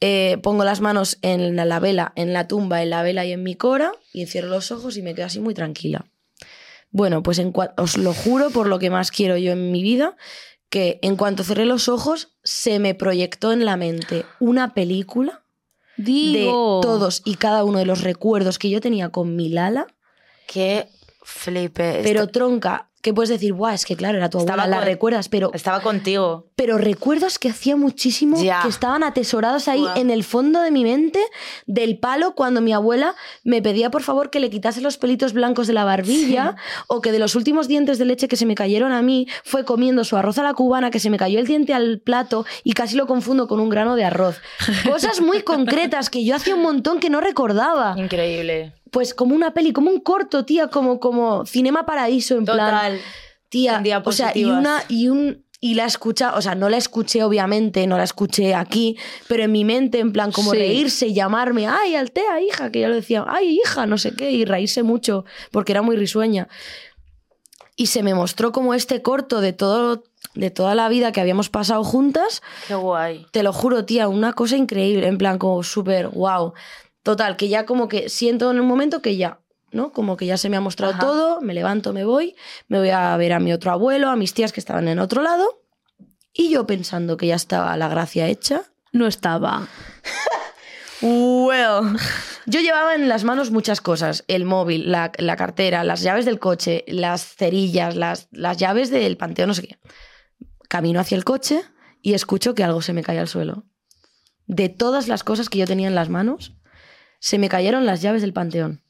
[0.00, 3.32] eh, pongo las manos en la, la vela, en la tumba, en la vela y
[3.32, 6.06] en mi cora, y cierro los ojos y me quedo así muy tranquila.
[6.90, 10.16] Bueno, pues en os lo juro por lo que más quiero yo en mi vida,
[10.70, 15.42] que en cuanto cerré los ojos, se me proyectó en la mente una película
[15.96, 16.80] Digo.
[16.80, 19.86] de todos y cada uno de los recuerdos que yo tenía con mi Lala,
[20.46, 20.88] Qué
[21.22, 22.00] flipe.
[22.02, 24.86] pero tronca, que puedes decir, Buah, es que claro, era tu abuela, Estaba la con-
[24.86, 26.46] recuerdas, pero Estaba contigo.
[26.56, 28.60] pero recuerdos que hacía muchísimo Ya.
[28.62, 31.20] que estaban atesorados ahí en el fondo de mi mente
[31.66, 35.66] del palo cuando mi abuela me pedía por favor que le quitase los pelitos blancos
[35.68, 36.56] de la barbilla
[36.88, 39.64] o que de los últimos dientes de leche que se me cayeron a mí fue
[39.64, 42.72] comiendo su arroz a la cubana que se me cayó el diente al plato y
[42.72, 44.40] casi lo confundo con un grano de arroz.
[44.90, 47.94] Cosas muy concretas que yo hacía un montón que no recordaba.
[47.96, 48.72] Increíble.
[48.90, 52.58] Pues como una peli, como un corto, tía, como, como Cinema Paraíso en plan...
[52.58, 53.00] Total.
[53.50, 56.76] Tía, En o sea, y una y un y la escucha, o sea, no la
[56.76, 60.58] escuché obviamente, no la escuché aquí, pero en mi mente en plan como Sí.
[60.58, 64.30] reírse y llamarme, "Ay, Altea, hija", que ya lo decía, "Ay, hija", no sé qué,
[64.32, 66.46] y reírse mucho porque era muy risueña.
[67.74, 71.48] Y se me mostró como este corto de todo de toda la vida que habíamos
[71.48, 73.26] pasado juntas, Qué guay.
[73.32, 76.52] te lo juro, tía, una cosa increíble, en plan como súper wow.
[77.08, 79.40] Total, que ya como que siento en un momento que ya,
[79.72, 79.92] ¿no?
[79.92, 81.00] Como que ya se me ha mostrado Ajá.
[81.00, 82.36] todo, me levanto, me voy,
[82.66, 85.22] me voy a ver a mi otro abuelo, a mis tías que estaban en otro
[85.22, 85.64] lado,
[86.34, 88.64] y yo pensando que ya estaba la gracia hecha.
[88.92, 89.68] No estaba.
[91.00, 91.96] Well.
[92.44, 96.38] Yo llevaba en las manos muchas cosas, el móvil, la, la cartera, las llaves del
[96.38, 99.78] coche, las cerillas, las, las llaves del panteón, no sé qué.
[100.68, 101.62] Camino hacia el coche
[102.02, 103.64] y escucho que algo se me cae al suelo.
[104.46, 106.57] De todas las cosas que yo tenía en las manos,
[107.18, 108.82] se me cayeron las llaves del panteón.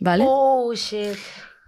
[0.00, 0.24] ¿Vale?
[0.26, 1.16] Oh, shit.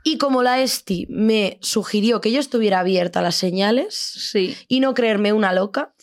[0.03, 4.57] Y como la Esti me sugirió que yo estuviera abierta a las señales Sí.
[4.69, 5.95] y no creerme una loca,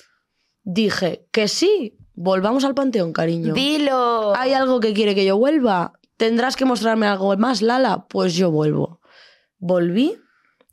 [0.63, 3.53] dije que sí, volvamos al panteón, cariño.
[3.53, 4.33] Dilo.
[4.35, 5.93] ¿Hay algo que quiere que yo vuelva?
[6.17, 8.07] ¿Tendrás que mostrarme algo más, Lala?
[8.07, 9.01] Pues yo vuelvo.
[9.59, 10.17] Volví,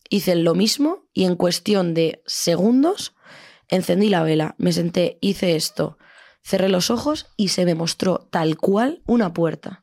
[0.08, 3.14] hice lo mismo y en cuestión de segundos
[3.68, 5.98] encendí la vela, me senté, hice esto,
[6.42, 9.80] cerré los ojos y se me mostró tal cual una puerta.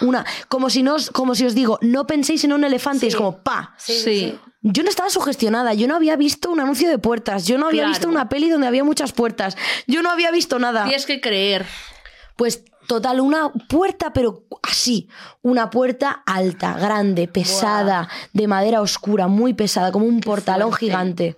[0.00, 3.06] Una, como si, no, os- como si os digo, no penséis en un elefante, Sí.
[3.08, 3.74] es como pa.
[3.78, 4.38] Sí.
[4.62, 7.82] Yo no estaba sugestionada, yo no había visto un anuncio de puertas, yo no había
[7.82, 7.92] Claro.
[7.92, 9.56] visto una peli donde había muchas puertas,
[9.86, 10.84] yo no había visto nada.
[10.84, 11.66] Tienes que creer.
[12.36, 15.08] Pues total, una puerta, pero así.
[15.42, 20.86] Una puerta alta, grande, pesada, de madera oscura, muy pesada, como un portalón fuerte.
[20.86, 21.36] gigante.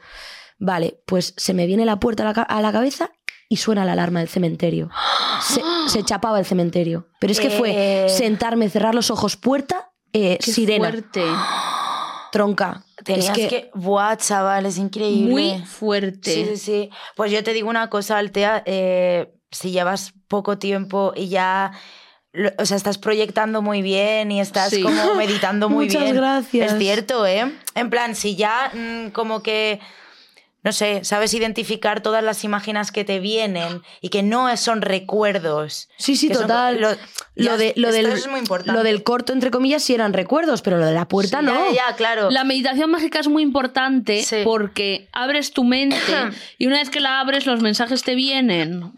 [0.58, 3.10] Vale, pues se me viene la puerta a la, a la cabeza
[3.48, 4.90] y suena la alarma del cementerio.
[5.40, 7.08] Se, se chapaba el cementerio.
[7.18, 8.08] Pero es que fue Eh.
[8.08, 11.24] sentarme, cerrar los ojos, puerta, eh, Qué sirena, fuerte.
[12.32, 12.84] tronca.
[13.04, 13.48] Tenías es que...
[13.48, 15.30] que, Buah, chaval, es increíble.
[15.30, 16.32] Muy fuerte.
[16.34, 16.90] Sí, sí, sí.
[17.16, 18.62] Pues yo te digo una cosa, Altea.
[18.66, 21.72] eh, si llevas poco tiempo y ya
[22.58, 24.82] o sea, estás proyectando muy bien y estás Sí.
[24.82, 26.16] como meditando muy Muchas bien.
[26.16, 26.72] gracias.
[26.72, 27.50] Es cierto, ¿eh?
[27.74, 29.80] En plan, si ya mm, como que,
[30.64, 35.88] no sé, sabes identificar todas las imágenes que te vienen y que no son recuerdos.
[35.98, 36.80] Sí, sí, son- total.
[36.80, 36.90] lo-
[37.36, 38.72] Lo, de, lo, del, es muy importante.
[38.76, 41.70] lo del corto, entre comillas, sí eran recuerdos, pero lo de la puerta Sí, no.
[41.70, 42.30] Ya, ya, claro.
[42.30, 44.38] La meditación mágica es muy importante Sí.
[44.44, 45.96] porque abres tu mente
[46.58, 48.92] y una vez que la abres los mensajes te vienen.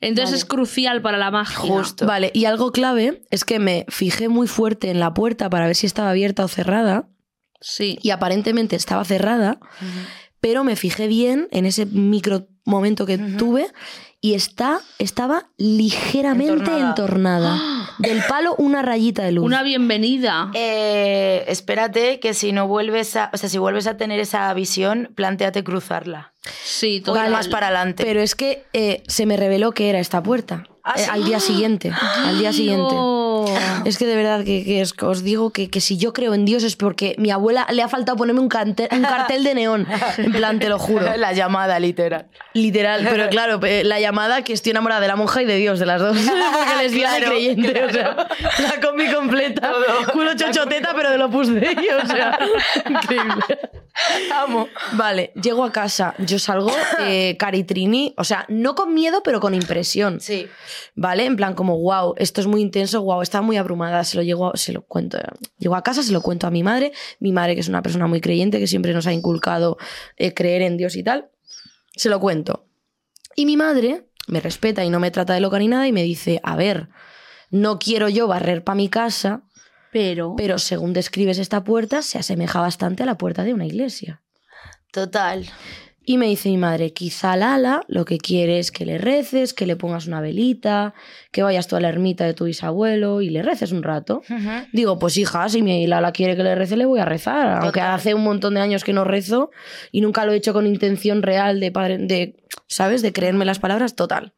[0.00, 0.36] Entonces Vale.
[0.38, 1.56] es crucial para la magia.
[1.58, 2.06] Justo.
[2.06, 5.76] Vale, y algo clave es que me fijé muy fuerte en la puerta para ver
[5.76, 7.06] si estaba abierta o cerrada.
[7.60, 7.96] Sí.
[8.02, 9.60] Y aparentemente estaba cerrada,
[10.42, 13.68] pero me fijé bien en ese micro momento que tuve
[14.20, 16.88] y está, estaba ligeramente Entornada.
[16.88, 17.60] entornada.
[17.98, 19.44] Del palo una rayita de luz.
[19.44, 20.50] Una bienvenida.
[20.54, 25.10] Eh, espérate que si no vuelves a, o sea, si vuelves a tener esa visión,
[25.14, 26.32] planteate cruzarla.
[26.64, 27.30] Sí, O ir total.
[27.32, 28.02] más para adelante.
[28.04, 30.66] Pero es que eh, se me reveló que era esta puerta.
[30.84, 31.10] ¿Ah, eh, sí?
[31.12, 31.92] al día siguiente.
[32.24, 32.94] al día siguiente.
[33.84, 36.44] Es que de verdad que, que es- os digo que, que si yo creo en
[36.44, 39.86] Dios es porque mi abuela le ha faltado ponerme un, cante- un cartel de neón.
[40.18, 41.06] En plan, te lo juro.
[41.16, 42.26] La llamada, literal.
[42.54, 45.86] Literal, pero claro, la llamada que estoy enamorada de la monja y de Dios, de
[45.86, 46.16] las dos.
[46.16, 48.28] Porque lesbiana Claro, y creyente, o sea,
[48.58, 49.72] la combi completa.
[50.12, 52.38] Culo chochoteta, pero de lo pus de ello, o sea,
[52.88, 53.42] increíble.
[54.34, 54.68] Amo.
[54.92, 59.54] Vale, llego a casa, yo salgo eh, caritrini, o sea, no con miedo, pero con
[59.54, 60.20] impresión.
[60.20, 60.48] Sí.
[60.94, 61.24] ¿Vale?
[61.24, 64.52] En plan, como, wow, esto es muy intenso, wow, estaba muy abrumada, se lo, llego,
[64.54, 65.18] se lo cuento.
[65.58, 68.06] Llego a casa, se lo cuento a mi madre, mi madre, que es una persona
[68.06, 69.78] muy creyente, que siempre nos ha inculcado
[70.16, 71.30] eh, creer en Dios y tal,
[71.94, 72.66] se lo cuento.
[73.36, 76.02] Y mi madre me respeta y no me trata de loca ni nada y me
[76.02, 76.88] dice, a ver,
[77.50, 79.42] no quiero yo barrer para mi casa,
[79.92, 80.34] Pero.
[80.36, 84.22] pero según describes esta puerta, se asemeja bastante a la puerta de una iglesia.
[84.92, 85.46] Total.
[86.04, 89.66] Y me dice mi madre, quizá Lala lo que quiere es que le reces, que
[89.66, 90.94] le pongas una velita,
[91.30, 94.22] que vayas tú a la ermita de tu bisabuelo y le reces un rato.
[94.72, 97.62] Digo, pues hija, si mi Lala quiere que le rece, le voy a rezar.
[97.62, 99.50] Aunque hace un montón de años que no rezo
[99.92, 102.36] y nunca lo he hecho con intención real de, padre, de
[102.66, 103.00] ¿sabes?
[103.02, 104.32] De creerme las palabras, total.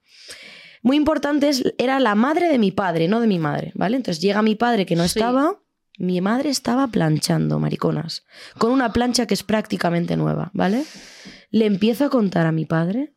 [0.83, 3.97] Muy importante es, era la madre de mi padre, no de mi madre, ¿vale?
[3.97, 5.19] Entonces llega mi padre que no Sí.
[5.19, 5.57] estaba,
[5.97, 8.25] mi madre estaba planchando, mariconas,
[8.59, 10.85] con una plancha que es prácticamente nueva, ¿vale?
[11.55, 13.15] Le empiezo a contar a mi padre,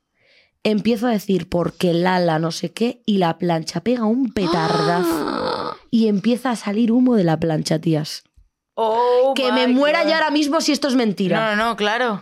[0.61, 6.07] empiezo a decir porque Lala no sé qué y la plancha pega un petardazo y
[6.07, 8.25] empieza a salir humo de la plancha, tías.
[8.75, 10.09] Oh que me muera God.
[10.09, 11.39] ya ahora mismo si esto es mentira.
[11.39, 12.21] No, no, no, claro.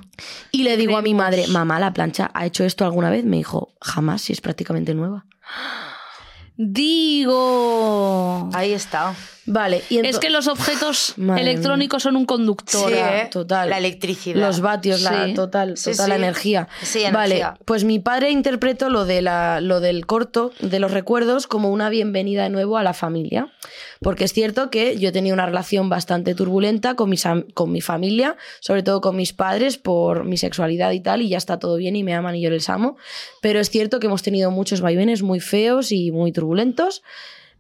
[0.54, 3.26] Y le digo a mi madre, mamá, ¿la plancha ha hecho esto alguna vez?
[3.26, 5.26] Me dijo, jamás, si es prácticamente nueva.
[6.56, 8.50] Digo.
[8.54, 9.14] Ahí está.
[9.48, 12.90] Vale, y Es que los objetos Madre electrónicos son un conductor.
[12.90, 13.28] Sí, ¿eh?
[13.32, 13.70] total.
[13.70, 14.40] La electricidad.
[14.42, 15.34] Los vatios, la Sí.
[15.34, 16.22] total, Sí, total la sí.
[16.22, 16.68] energía.
[17.14, 21.70] Vale, pues mi padre interpretó lo, de la, lo del corto, de los recuerdos, como
[21.72, 23.54] una bienvenida de nuevo a la familia.
[24.02, 27.24] Porque es cierto que yo tenía una relación bastante turbulenta con, mis,
[27.54, 31.38] con mi familia, sobre todo con mis padres, por mi sexualidad y tal, y ya
[31.38, 32.98] está todo bien y me aman y yo les amo.
[33.42, 37.04] Pero es cierto que hemos tenido muchos vaivenes muy feos y muy turbulentos.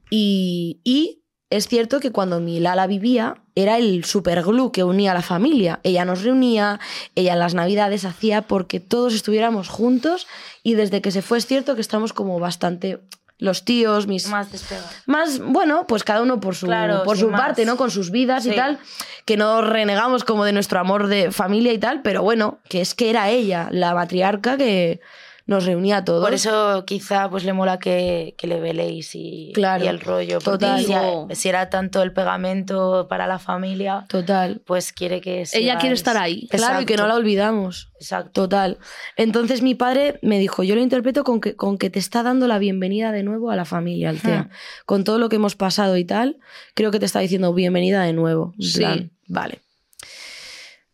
[0.09, 5.14] Y, y es cierto que cuando mi Lala vivía, era el superglue que unía a
[5.14, 5.80] la familia.
[5.84, 6.80] Ella nos reunía,
[7.16, 10.28] ella en las navidades hacía porque todos estuviéramos juntos
[10.64, 13.00] y desde que se fue es cierto que estamos como bastante...
[13.38, 14.30] Los tíos, mis...
[14.30, 14.88] Más despegado.
[15.08, 17.41] Más, bueno, pues cada uno por su, Claro, por su más.
[17.41, 17.76] parte, ¿no?
[17.76, 18.80] Con sus vidas y tal.
[19.26, 22.96] Que no renegamos como de nuestro amor de familia y tal, pero bueno, que es
[22.96, 25.02] que era ella, la matriarca que
[25.48, 26.24] nos reunía a todos.
[26.24, 30.39] Por eso quizá pues le mola que, que le veléis y, Claro, y el rollo.
[30.43, 31.28] porque total.
[31.30, 34.62] Si, si era tanto el pegamento para la familia, Total.
[34.66, 36.48] pues quiere que Ella quiere sigáis- estar ahí.
[36.48, 37.89] Claro, y que no la Exacto, olvidamos.
[38.00, 38.41] Exacto.
[38.41, 38.78] Total.
[39.18, 42.48] Entonces mi padre me dijo, yo lo interpreto con que, con que te está dando
[42.48, 44.43] la bienvenida de nuevo a la familia, Altea.
[44.43, 44.50] Hmm.
[44.86, 46.38] Con todo lo que hemos pasado y tal,
[46.74, 48.54] creo que te está diciendo bienvenida de nuevo.
[48.58, 48.78] En Sí.
[48.80, 49.60] plan, vale.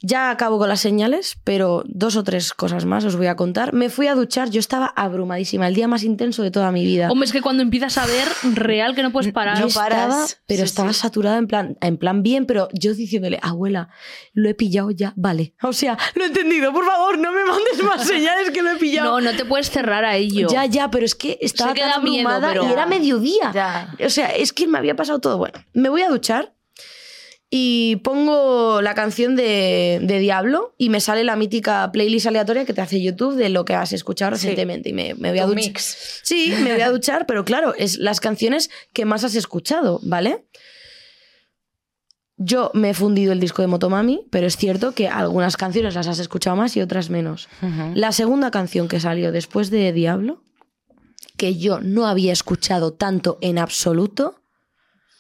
[0.03, 3.71] Ya acabo con las señales, pero dos o tres cosas más os voy a contar.
[3.73, 7.09] Me fui a duchar, yo estaba abrumadísima, el día más intenso de toda mi vida.
[7.11, 9.59] Hombre, es que cuando empiezas a ver real que no puedes parar.
[9.59, 10.01] Yo No paras.
[10.07, 10.99] estaba, pero Sí, estaba sí.
[11.01, 13.89] saturada en plan, en plan bien, pero yo diciéndole, abuela,
[14.33, 15.53] lo he pillado ya, vale.
[15.61, 18.75] O sea, lo he entendido, por favor, no me mandes más señales que lo he
[18.77, 19.19] pillado.
[19.21, 20.47] No, no te puedes cerrar a ello.
[20.51, 23.51] Ya, ya, pero es que estaba tan miedo, abrumada pero- y era mediodía.
[23.53, 23.95] Ya.
[24.03, 25.37] O sea, es que me había pasado todo.
[25.37, 26.53] Bueno, me voy a duchar
[27.53, 32.73] y pongo la canción de, de Diablo y me sale la mítica playlist aleatoria que
[32.73, 34.47] te hace YouTube de lo que has escuchado Sí.
[34.47, 34.89] recientemente.
[34.89, 35.63] Y me, me voy a duchar.
[35.65, 36.21] mix.
[36.23, 40.45] Sí, me voy a duchar, pero claro, es las canciones que más has escuchado, ¿vale?
[42.37, 46.07] Yo me he fundido el disco de Motomami, pero es cierto que algunas canciones las
[46.07, 47.47] has escuchado más y otras menos.
[47.93, 50.41] La segunda canción que salió después de Diablo,
[51.37, 54.40] que yo no había escuchado tanto en absoluto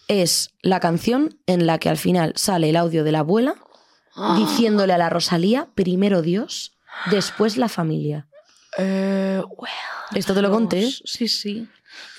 [0.07, 3.55] es la canción en la que al final sale el audio de la abuela
[4.37, 6.73] diciéndole a la Rosalía, primero Dios,
[7.09, 8.27] después la familia.
[8.77, 9.41] Eh,
[10.13, 10.89] Esto te lo conté.
[11.05, 11.67] Sí, sí.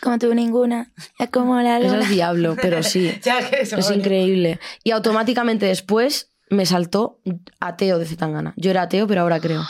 [0.00, 2.02] como tú ninguna, es como la Es luna.
[2.02, 3.12] el diablo, pero sí.
[3.22, 4.58] Ya que eso, Es increíble.
[4.84, 7.20] Y automáticamente después me saltó
[7.60, 8.54] ateo de Zetangana.
[8.56, 9.62] Yo era ateo, pero ahora creo.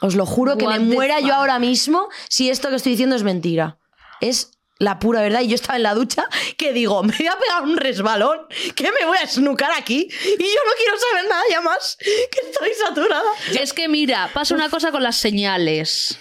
[0.00, 1.26] Os lo juro que What me muera fuck?
[1.28, 3.78] yo ahora mismo si esto que estoy diciendo es mentira.
[4.20, 5.42] Es la pura verdad.
[5.42, 6.24] Y yo estaba en la ducha
[6.56, 8.40] que digo, me voy a pegar un resbalón,
[8.74, 10.08] que me voy a snucar aquí.
[10.10, 13.30] Y yo no quiero saber nada ya más, que estoy saturada.
[13.60, 16.18] Es que mira, pasa una cosa con las señales.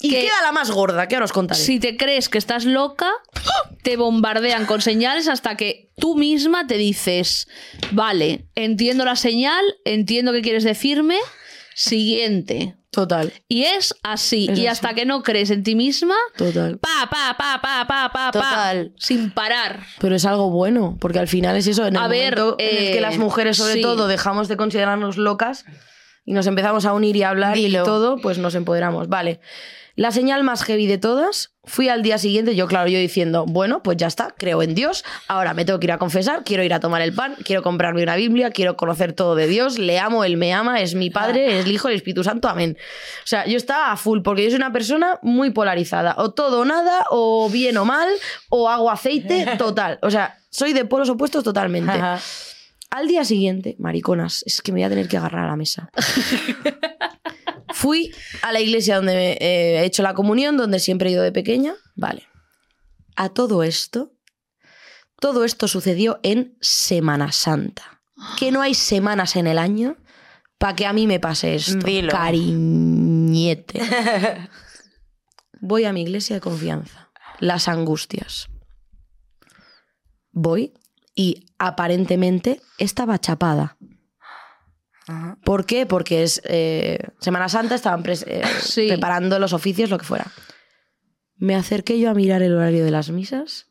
[0.00, 1.60] Y Que- queda la más gorda, que ahora os contaré.
[1.60, 3.08] Si te crees que estás loca,
[3.84, 7.46] te bombardean con señales hasta que tú misma te dices,
[7.92, 11.18] vale, entiendo la señal, entiendo qué quieres decirme,
[11.76, 12.74] siguiente.
[12.92, 14.48] Total, Y es así.
[14.50, 14.66] Es y así.
[14.66, 16.78] hasta que no crees en ti misma, total.
[16.78, 18.92] pa, pa, pa, pa, pa, pa, pa, Total.
[18.98, 19.80] sin parar.
[19.98, 22.76] Pero es algo bueno, porque al final es eso, en el A ver, momento en
[22.76, 23.80] el que eh, las mujeres sobre sí.
[23.80, 25.64] todo dejamos de considerarnos locas
[26.26, 27.80] y nos empezamos a unir y a hablar Dilo.
[27.80, 29.08] y todo, pues nos empoderamos.
[29.08, 29.40] Vale.
[29.94, 33.82] La señal más heavy de todas, fui al día siguiente, yo claro, yo diciendo, bueno,
[33.82, 36.72] pues ya está, creo en Dios, ahora me tengo que ir a confesar, quiero ir
[36.72, 40.24] a tomar el pan, quiero comprarme una Biblia, quiero conocer todo de Dios, le amo,
[40.24, 42.76] Él me ama, es mi Padre, es el Hijo, el Espíritu Santo, amén.
[42.78, 46.60] O sea, yo estaba a full, porque yo soy una persona muy polarizada, o todo
[46.60, 48.08] o nada, o bien o mal,
[48.48, 49.98] o hago aceite, total.
[50.02, 51.92] O sea, soy de polos opuestos totalmente.
[51.92, 52.18] Ajá.
[52.92, 55.88] Al día siguiente, mariconas, es que me voy a tener que agarrar a la mesa.
[57.72, 61.22] Fui a la iglesia donde me, eh, he hecho la comunión, donde siempre he ido
[61.22, 61.74] de pequeña.
[61.96, 62.28] Vale.
[63.16, 64.12] A todo esto,
[65.18, 68.02] todo esto sucedió en Semana Santa.
[68.38, 69.96] Que no hay semanas en el año
[70.58, 71.78] para que a mí me pase esto.
[71.78, 72.12] Dilo.
[72.12, 73.80] Cariñete.
[75.62, 77.10] Voy a mi iglesia de confianza.
[77.40, 78.48] Las angustias.
[80.30, 80.74] Voy
[81.14, 83.76] y aparentemente estaba chapada.
[85.08, 85.36] Ajá.
[85.44, 85.84] ¿Por qué?
[85.86, 88.86] Porque es eh, Semana Santa, estaban eh, Sí.
[88.88, 90.26] preparando los oficios, lo que fuera.
[91.36, 93.66] Me acerqué yo a mirar el horario de las misas,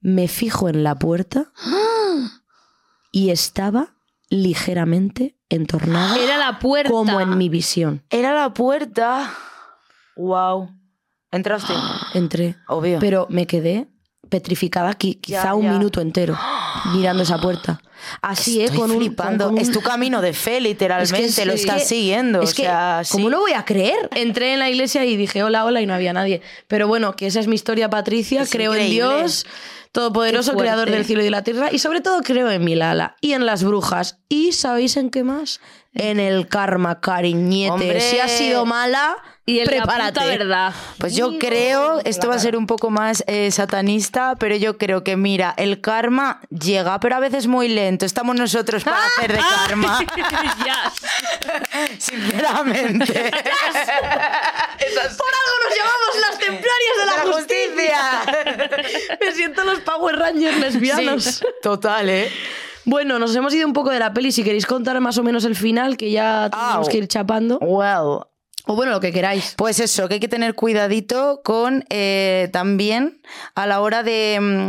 [0.00, 1.52] me fijo en la puerta
[3.12, 3.94] y estaba
[4.30, 6.90] ligeramente entornada Era la puerta.
[6.90, 8.02] como en mi visión.
[8.10, 9.30] Era la puerta.
[10.16, 10.70] Wow.
[11.30, 11.74] ¿Entraste?
[12.14, 12.98] Entré, Obvio.
[12.98, 13.88] pero me quedé
[14.28, 15.72] petrificada qui- quizá Ya, un ya.
[15.72, 16.38] minuto entero
[16.94, 17.80] mirando esa puerta.
[18.20, 18.64] Así, ¿eh?
[18.64, 19.44] Estoy Con un, flipando.
[19.46, 21.24] con un- Es tu camino de fe, literalmente.
[21.24, 22.42] Es que lo estás Es que- siguiendo.
[22.42, 22.70] Es o que,
[23.10, 24.08] ¿cómo no voy a creer?
[24.14, 26.42] Entré en la iglesia y dije hola, hola y no había nadie.
[26.68, 28.42] Pero bueno, que esa es mi historia, Patricia.
[28.42, 28.90] Es creo en.
[28.90, 29.46] Dios,
[29.92, 30.54] Todopoderoso.
[30.56, 31.68] Creador del cielo y de la tierra.
[31.72, 34.18] Y sobre todo creo en mi Lala y en las brujas.
[34.28, 35.60] ¿Y sabéis en qué más?
[35.94, 37.70] En el karma, cariñete.
[37.72, 38.00] Hombre.
[38.00, 39.14] Si has sido mala,
[39.46, 40.02] y en prepárate.
[40.02, 40.72] la puta verdad.
[40.98, 45.04] Pues yo creo, esto va a ser un poco más eh, satanista, pero yo creo
[45.04, 48.04] que, mira, el karma llega, pero a veces muy lento.
[48.06, 49.98] Estamos nosotros para hacer de karma,
[50.64, 50.92] Yes.
[51.98, 53.12] sinceramente.
[53.14, 53.24] Por
[55.34, 58.00] algo nos llamamos las templarias de la, ¡De la justicia.
[59.20, 61.24] Me siento los Power Rangers lesbianos.
[61.24, 62.30] Sí, total, ¿eh?
[62.86, 64.30] Bueno, nos hemos ido un poco de la peli.
[64.32, 67.58] Si queréis contar más o menos el final, que ya tenemos que ir chapando.
[67.58, 68.26] Well,
[68.66, 69.54] O bueno, lo que queráis.
[69.56, 73.20] Pues eso, que hay que tener cuidadito con eh, también
[73.54, 74.66] a la hora de, mm,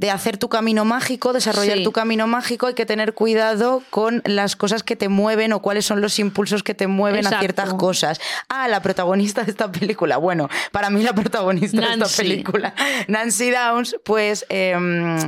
[0.00, 1.84] de hacer tu camino mágico, desarrollar Sí.
[1.84, 5.84] tu camino mágico, hay que tener cuidado con las cosas que te mueven o cuáles
[5.84, 8.18] son los impulsos que te mueven a ciertas cosas.
[8.48, 10.16] Ah, la protagonista de esta película.
[10.16, 12.74] Bueno, para mí la protagonista de esta película,
[13.08, 15.18] Nancy Downs, pues em,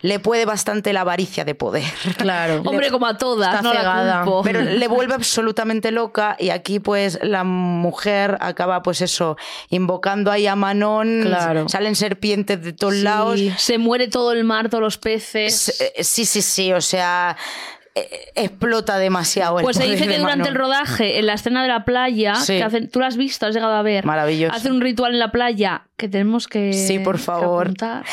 [0.00, 1.84] le puede bastante la avaricia de poder.
[2.16, 2.62] Claro.
[2.64, 4.24] Hombre, como a todas, no la.
[4.42, 9.36] Pero le vuelve absolutamente loca y aquí pues la mujer acaba pues eso,
[9.68, 11.68] invocando ahí a Manon, Claro.
[11.68, 13.02] salen serpientes de todos Sí.
[13.02, 13.40] lados.
[13.58, 15.80] Se muere todo el mar, todos los peces.
[15.80, 17.36] Eh, Sí, sí, sí, o sea,
[17.96, 19.58] eh, explota demasiado.
[19.58, 22.58] el Pues se dice que durante el rodaje, en la escena de la playa, Sí.
[22.58, 24.04] que hacen, tú la has visto, has llegado a ver.
[24.04, 24.54] Maravilloso.
[24.54, 26.72] Hacen un ritual en la playa que tenemos que.
[26.72, 27.64] Sí, por favor.
[27.66, 28.04] apuntar.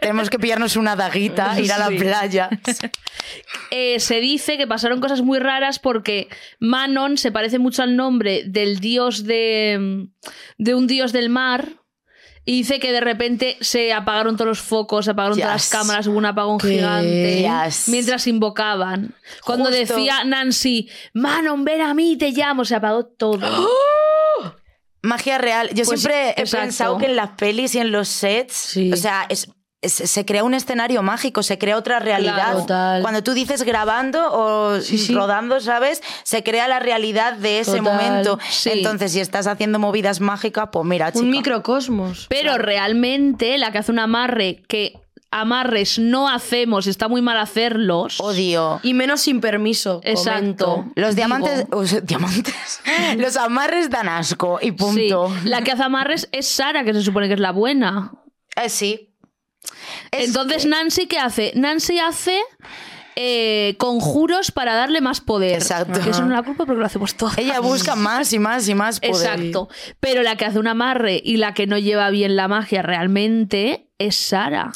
[0.00, 2.48] Tenemos que pillarnos una daguita, ir a la playa.
[3.70, 6.28] Eh, se dice que pasaron cosas muy raras porque
[6.60, 10.06] Manon se parece mucho al nombre del dios de,
[10.58, 11.72] de un dios del mar.
[12.48, 16.06] Y dice que de repente se apagaron todos los focos, se apagaron todas las cámaras,
[16.06, 16.68] hubo un apagón ¿Qué?
[16.76, 17.42] gigante.
[17.66, 17.88] Yes.
[17.88, 19.14] Mientras invocaban.
[19.44, 19.78] Cuando Justo.
[19.96, 23.40] decía Nancy, Manon, ven a mí, te llamo, se apagó todo.
[25.02, 25.70] Magia real.
[25.74, 26.58] Yo Pues, siempre he exacto.
[26.64, 28.92] pensado que en las pelis y en los sets, Sí.
[28.92, 29.48] o sea, es,
[29.88, 32.64] se, se crea un escenario mágico, se crea otra realidad.
[32.66, 33.02] Claro.
[33.02, 35.14] Cuando tú dices grabando o sí.
[35.14, 36.02] rodando, ¿sabes?
[36.22, 38.38] Se crea la realidad de ese Total, momento.
[38.50, 38.70] sí.
[38.72, 41.24] Entonces, si estás haciendo movidas mágicas, pues mira, chica.
[41.24, 42.26] Un microcosmos.
[42.28, 44.94] Pero realmente la que hace un amarre, que
[45.30, 48.20] amarres no hacemos, está muy mal hacerlos.
[48.20, 48.80] Odio.
[48.82, 50.00] Y menos sin permiso.
[50.04, 50.66] Exacto.
[50.76, 50.92] comento.
[50.94, 52.80] Los diamantes, o sea, diamantes,
[53.18, 55.32] los amarres dan asco y Sí, punto.
[55.44, 58.12] la que hace amarres es Sara, que se supone que es la buena.
[58.56, 59.12] Eh, sí.
[60.10, 61.52] Es Entonces, que- Nancy, ¿qué hace?
[61.54, 62.40] Nancy hace
[63.18, 65.54] eh, conjuros para darle más poder.
[65.54, 66.00] Exacto.
[66.00, 67.38] Que eso no es la culpa porque lo hacemos todos.
[67.38, 69.14] ella busca más y más y más poder.
[69.14, 69.68] Exacto.
[70.00, 73.88] Pero la que hace un amarre y la que no lleva bien la magia realmente
[73.98, 74.72] es Sara.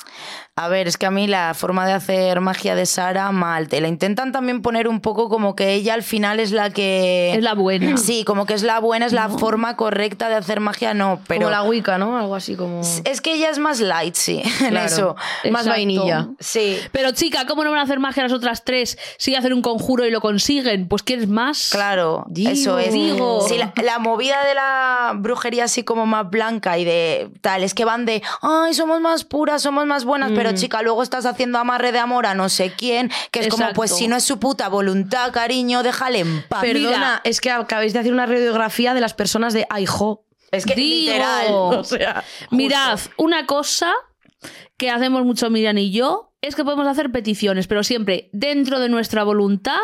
[0.62, 3.68] A ver, es que a mí la forma de hacer magia de Sara, mal.
[3.68, 7.32] Te la intentan también poner un poco como que ella al final es la que.
[7.34, 7.96] Es la buena.
[8.10, 11.20] Sí, como que es la buena, es la forma correcta de hacer magia, no.
[11.26, 12.18] Pero Como la Wicca, ¿no?
[12.18, 12.80] Algo así como.
[13.04, 14.86] es que ella es más light, sí, en Claro.
[14.86, 15.16] eso.
[15.16, 15.70] Más Exacto.
[15.70, 16.28] vainilla.
[16.40, 16.76] Sí.
[16.92, 20.04] Pero chica, ¿cómo no van a hacer magia las otras tres si hacen un conjuro
[20.06, 20.88] y lo consiguen?
[20.88, 21.70] Pues ¿quieres más?
[21.72, 22.50] Claro, Digo.
[22.50, 22.92] eso es.
[22.92, 23.46] Digo.
[23.48, 27.72] Sí, la, la movida de la brujería así como más blanca y de tal, es
[27.74, 30.34] que van de, ay, somos más puras, somos más buenas, Mm.
[30.34, 33.72] pero chica, luego estás haciendo amarre de amor a no sé quién, que es como,
[33.74, 36.60] pues si no es su puta voluntad, cariño, déjale en paz.
[36.60, 37.20] Perdona, Mira.
[37.24, 40.24] es que acabáis de hacer una radiografía de las personas de Aijo.
[40.50, 41.12] es que Digo.
[41.12, 41.46] literal.
[41.50, 43.92] O sea, Mirad, una cosa
[44.76, 48.88] que hacemos mucho Miriam y yo es que podemos hacer peticiones, pero siempre dentro de
[48.88, 49.74] nuestra voluntad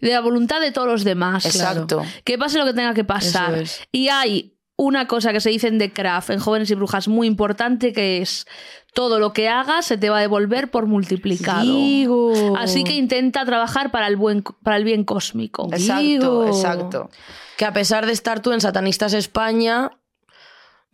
[0.00, 1.46] y de la voluntad de todos los demás.
[1.46, 2.04] Exacto.
[2.24, 3.54] Que pase lo que tenga que pasar.
[3.54, 3.80] Es.
[3.92, 7.28] Y hay una cosa que se dice en The Craft, en Jóvenes y Brujas, muy
[7.28, 8.46] importante, que es
[8.92, 11.62] todo lo que hagas se te va a devolver por multiplicado.
[11.62, 12.56] Digo.
[12.58, 15.68] Así que intenta trabajar para el, buen, para el bien cósmico.
[15.72, 16.46] Exacto, Digo.
[16.46, 17.10] exacto.
[17.56, 19.92] Que a pesar de estar tú en Satanistas España,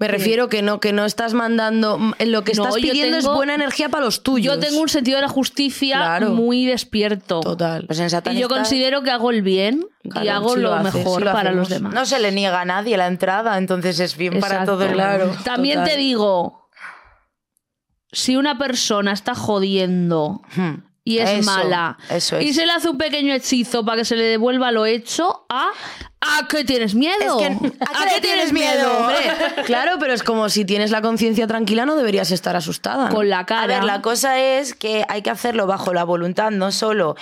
[0.01, 1.99] me refiero que no, que no estás mandando.
[2.21, 4.55] Lo que No, estás pidiendo tengo- es buena energía para los tuyos.
[4.55, 6.31] Yo tengo un sentido de la justicia Claro.
[6.31, 7.41] muy despierto.
[7.41, 7.85] Total.
[7.87, 11.23] Pues en Y yo considero que hago el bien y hago lo, lo haces, mejor
[11.25, 11.93] lo para los demás.
[11.93, 15.27] no se le niega a nadie la entrada, entonces es bien para todo el Claro.
[15.27, 15.43] mundo.
[15.45, 15.91] También Total.
[15.95, 16.69] te digo,
[18.13, 20.75] si una persona está jodiendo Hmm.
[21.13, 22.45] Y es Eso, mala eso es.
[22.45, 25.71] y se le hace un pequeño hechizo para que se le devuelva lo hecho, ¿a,
[26.21, 27.41] ¿a qué tienes miedo?
[27.41, 28.99] Es que, ¿a qué tienes miedo?
[28.99, 29.17] Hombre,
[29.67, 33.09] claro, pero es como si tienes la conciencia tranquila, no deberías estar asustada.
[33.09, 33.15] ¿no?
[33.15, 33.67] Con la A cara.
[33.67, 37.17] ver, la cosa es que hay que hacerlo bajo la voluntad no solo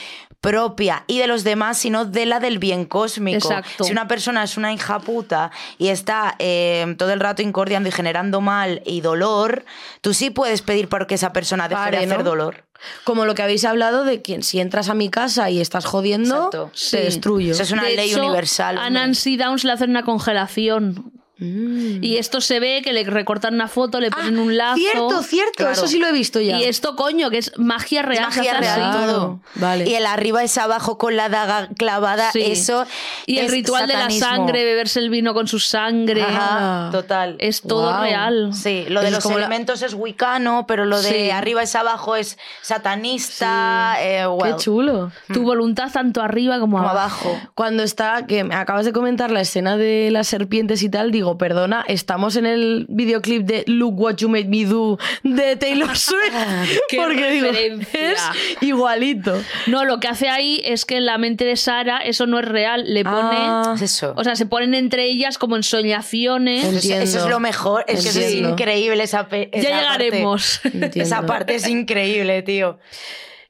[0.51, 3.36] propia y de los demás, sino de la del bien cósmico.
[3.39, 3.82] Exacto.
[3.85, 7.93] Si una persona es una hija puta y está eh, todo el rato incordiando y
[7.93, 9.64] generando mal y dolor,
[10.02, 12.24] tú sí puedes pedir para que esa persona deje Pare, de hacer ¿no?
[12.24, 12.64] dolor.
[13.05, 16.36] Como lo que habéis hablado de que si entras a mi casa y estás jodiendo,
[16.36, 16.70] Exacto.
[16.73, 16.97] te Sí.
[16.98, 17.52] destruyo.
[17.52, 18.78] Eso es una De ley hecho, universal.
[18.78, 18.89] A.
[18.90, 21.12] Nancy Downs le hacen una congelación.
[21.39, 22.03] Mm.
[22.03, 24.77] Y esto se ve que le recortan una foto, le ponen Ah, un lazo.
[24.77, 25.73] Cierto, cierto, Claro.
[25.73, 26.59] eso sí lo he visto ya.
[26.59, 28.25] Y esto, coño, que es magia Es real.
[28.25, 28.97] magia real así.
[28.97, 29.13] Claro.
[29.13, 29.41] todo.
[29.57, 29.89] Vale.
[29.89, 32.41] Y el arriba es abajo con la daga clavada, Sí.
[32.43, 32.87] eso.
[33.27, 36.23] Y el es ritual de la sangre, beberse el vino con su sangre.
[36.23, 37.37] Ajá, total.
[37.39, 38.53] Es todo real.
[38.55, 41.31] Sí, lo de Eso los la- elementos es wicano, pero lo de Sí.
[41.31, 43.97] arriba es abajo es satanista.
[44.01, 45.11] eh, Qué chulo.
[45.33, 47.29] Tu voluntad tanto arriba como, como abajo.
[47.31, 47.51] abajo.
[47.55, 51.26] Cuando está, que me acabas de comentar la escena de las serpientes y tal, digo,
[51.36, 56.32] perdona, estamos en el videoclip de Look What You Made Me Do de Taylor Swift.
[56.89, 58.20] Qué porque digo, es
[58.61, 59.35] igualito.
[59.66, 62.44] No, lo que hace ahí es que en la mente de Sara eso no es
[62.44, 62.85] real.
[62.86, 63.36] Le pone.
[63.39, 64.15] Ah, Es eso.
[64.16, 66.65] O sea, se ponen entre ellas como ensoñaciones.
[66.65, 67.05] Eso es- entiendo.
[67.05, 67.85] Eso es lo mejor.
[67.89, 70.61] Es que es increíble esa, pe- ya esa llegaremos.
[70.62, 71.01] Parte.
[71.03, 72.78] Esa parte es increíble, tío.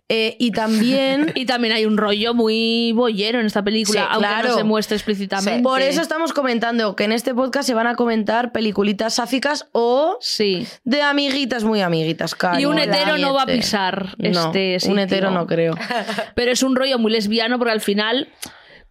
[0.08, 4.28] Eh, y también y también hay un rollo muy boyero en esta película, Sí, aunque
[4.28, 4.48] claro.
[4.50, 5.62] no se muestre explícitamente.
[5.64, 10.16] por eso estamos comentando que en este podcast se van a comentar peliculitas sáficas o
[10.20, 10.64] Sí.
[10.84, 12.60] de amiguitas muy amiguitas, cariño.
[12.60, 14.98] Y un hetero no va a pisar No, este un sitio.
[15.00, 15.74] hetero no creo.
[16.36, 18.28] Pero es un rollo muy lesbiano porque al final,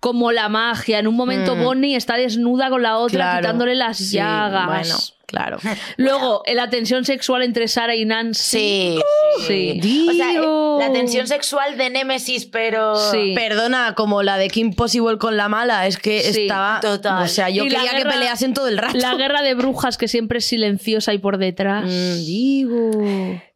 [0.02, 1.64] como la magia, en un momento Mm.
[1.64, 3.40] Bonnie está desnuda con la otra Claro.
[3.40, 4.66] quitándole las Sí, llagas.
[4.68, 5.58] Bueno, claro.
[5.98, 9.00] Luego, la tensión sexual entre Sara y Nancy.
[9.48, 9.80] Sí.
[9.82, 10.08] Sí.
[10.10, 10.40] O sea, eh,
[10.80, 12.96] la tensión sexual de Némesis, pero.
[13.12, 13.34] Sí.
[13.36, 16.80] Perdona, como la de Kim Possible con la mala, es que Sí, estaba.
[16.82, 17.24] total.
[17.24, 18.98] O sea, yo Y quería que peleasen todo el rato.
[18.98, 21.86] La guerra de brujas que siempre es silenciosa y por detrás.
[21.86, 22.92] Mm, digo.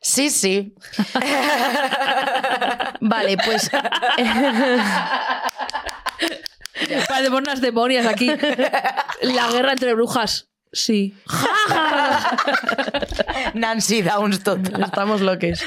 [0.01, 0.73] Sí, sí.
[3.01, 3.69] Vale, pues.
[7.07, 8.31] Parecemos unas demonias aquí.
[9.21, 10.47] La guerra entre brujas.
[10.71, 11.15] Sí.
[13.53, 14.83] Nancy Downs total.
[14.83, 15.61] Estamos loques.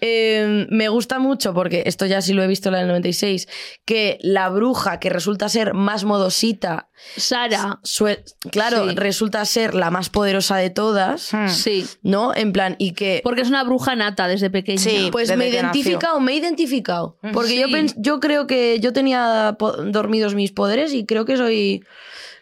[0.00, 3.48] Eh, me gusta mucho, porque esto ya sí lo he visto en la del 96,
[3.84, 7.80] que la bruja que resulta ser más modosita, Sara.
[8.50, 8.94] claro, Sí.
[8.96, 11.48] resulta ser la más poderosa de todas, Hmm.
[11.48, 11.86] Sí.
[12.02, 12.34] ¿no?
[12.34, 13.20] En plan, y que...
[13.24, 14.78] Porque es una bruja nata desde pequeña.
[14.80, 15.08] Sí.
[15.10, 17.18] Pues desde me he identificado, me he identificado.
[17.32, 17.74] Porque yo, Sí.
[17.74, 19.56] pens- yo creo que yo tenía
[19.86, 21.82] dormidos mis poderes y creo que soy.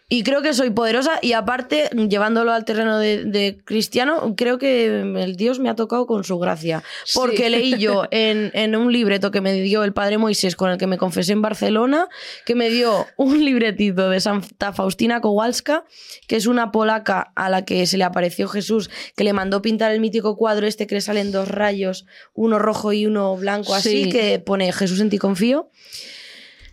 [0.09, 4.85] Y creo que soy poderosa y aparte, llevándolo al terreno de, de cristiano, creo que
[5.01, 6.81] el Dios me ha tocado con su gracia.
[7.13, 7.49] Porque Sí.
[7.49, 10.87] leí yo en, en un libreto que me dio el padre Moisés con el que
[10.87, 12.07] me confesé en Barcelona,
[12.45, 15.83] que me dio un libretito de Santa Faustina Kowalska,
[16.25, 19.91] que es una polaca a la que se le apareció Jesús, que le mandó pintar
[19.91, 24.05] el mítico cuadro este que le salen dos rayos, uno rojo y uno blanco así,
[24.05, 24.09] Sí.
[24.09, 25.69] que pone Jesús en ti confío.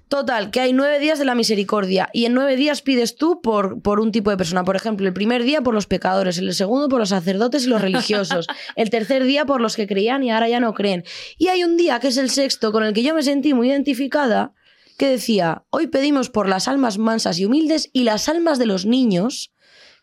[0.09, 3.81] Total, que hay nueve días de la misericordia y en nueve días pides tú por,
[3.81, 4.63] por un tipo de persona.
[4.65, 7.81] Por ejemplo, el primer día por los pecadores, el segundo por los sacerdotes y los
[7.81, 11.05] religiosos, el tercer día por los que creían y ahora ya no creen.
[11.39, 13.69] Y hay un día, que es el sexto, con el que yo me sentí muy
[13.71, 14.53] identificada,
[14.99, 18.87] que decía, hoy pedimos por las almas mansas y humildes y las almas de los
[18.87, 19.53] niños,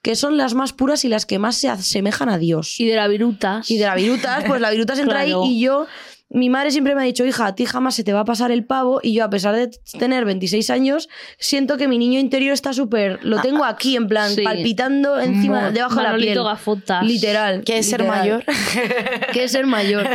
[0.02, 2.80] que son las más puras y las que más se asemejan a Dios.
[2.80, 3.70] Y de la virutas.
[3.70, 5.44] Y de la virutas, pues la virutas entra Claro.
[5.44, 5.86] ahí y yo...
[6.34, 8.52] Mi madre siempre me ha dicho, hija, a ti jamás se te va a pasar
[8.52, 12.54] el pavo y yo, a pesar de tener 26 años, siento que mi niño interior
[12.54, 13.20] está súper...
[13.24, 14.42] Lo tengo aquí, en plan, Sí.
[14.42, 16.42] palpitando encima, Mo- debajo de la piel.
[16.44, 17.06] Gafotas.
[17.06, 17.64] Literal.
[17.66, 18.20] ¿Quieres ser literal.
[18.20, 18.44] mayor?
[19.34, 20.08] Que es ser mayor.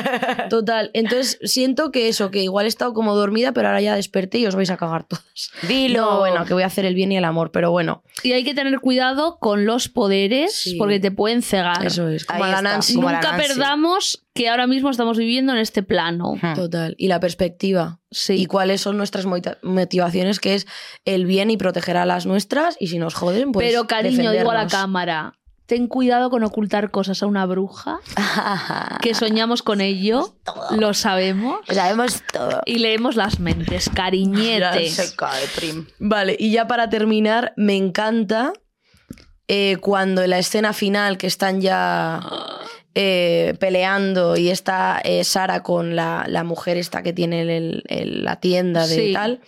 [0.51, 0.91] Total.
[0.95, 4.47] Entonces siento que eso, que igual he estado como dormida, pero ahora ya desperté y
[4.47, 5.25] os vais a cagar todas.
[5.69, 6.01] Dilo.
[6.13, 8.45] No, bueno, que voy a hacer el bien y el amor, pero bueno, Y hay
[8.45, 10.77] que tener cuidado con los poderes Sí.
[10.77, 11.85] porque te pueden cegar.
[11.85, 12.25] eso es.
[12.25, 12.71] Como Ahí la está.
[12.71, 12.95] Nancy.
[12.95, 13.49] Como la Nunca Nancy.
[13.49, 16.35] perdamos que ahora mismo estamos viviendo en este plano.
[16.55, 16.95] Total.
[16.99, 18.01] Y la perspectiva.
[18.11, 18.35] Sí.
[18.35, 19.27] Y cuáles son nuestras
[19.63, 20.67] motivaciones, que es
[21.05, 22.77] el bien y proteger a las nuestras.
[22.79, 23.67] Y si nos joden, pues.
[23.69, 25.35] Pero cariño, digo a la cámara,
[25.67, 27.99] ten cuidado con ocultar cosas a una bruja,
[29.03, 30.37] que soñamos con ello,
[30.71, 32.63] lo sabemos Sabemos todo.
[32.65, 34.89] y leemos las mentes, cariñete.
[34.89, 35.87] Se cae, prim.
[35.99, 38.53] Vale, y ya para terminar, me encanta
[39.49, 42.21] eh, cuando en la escena final que están ya
[42.99, 48.25] eh, peleando y está eh, Sara con la, la mujer esta que tiene el- el-
[48.25, 49.13] la tienda de Sí.
[49.13, 49.41] tal,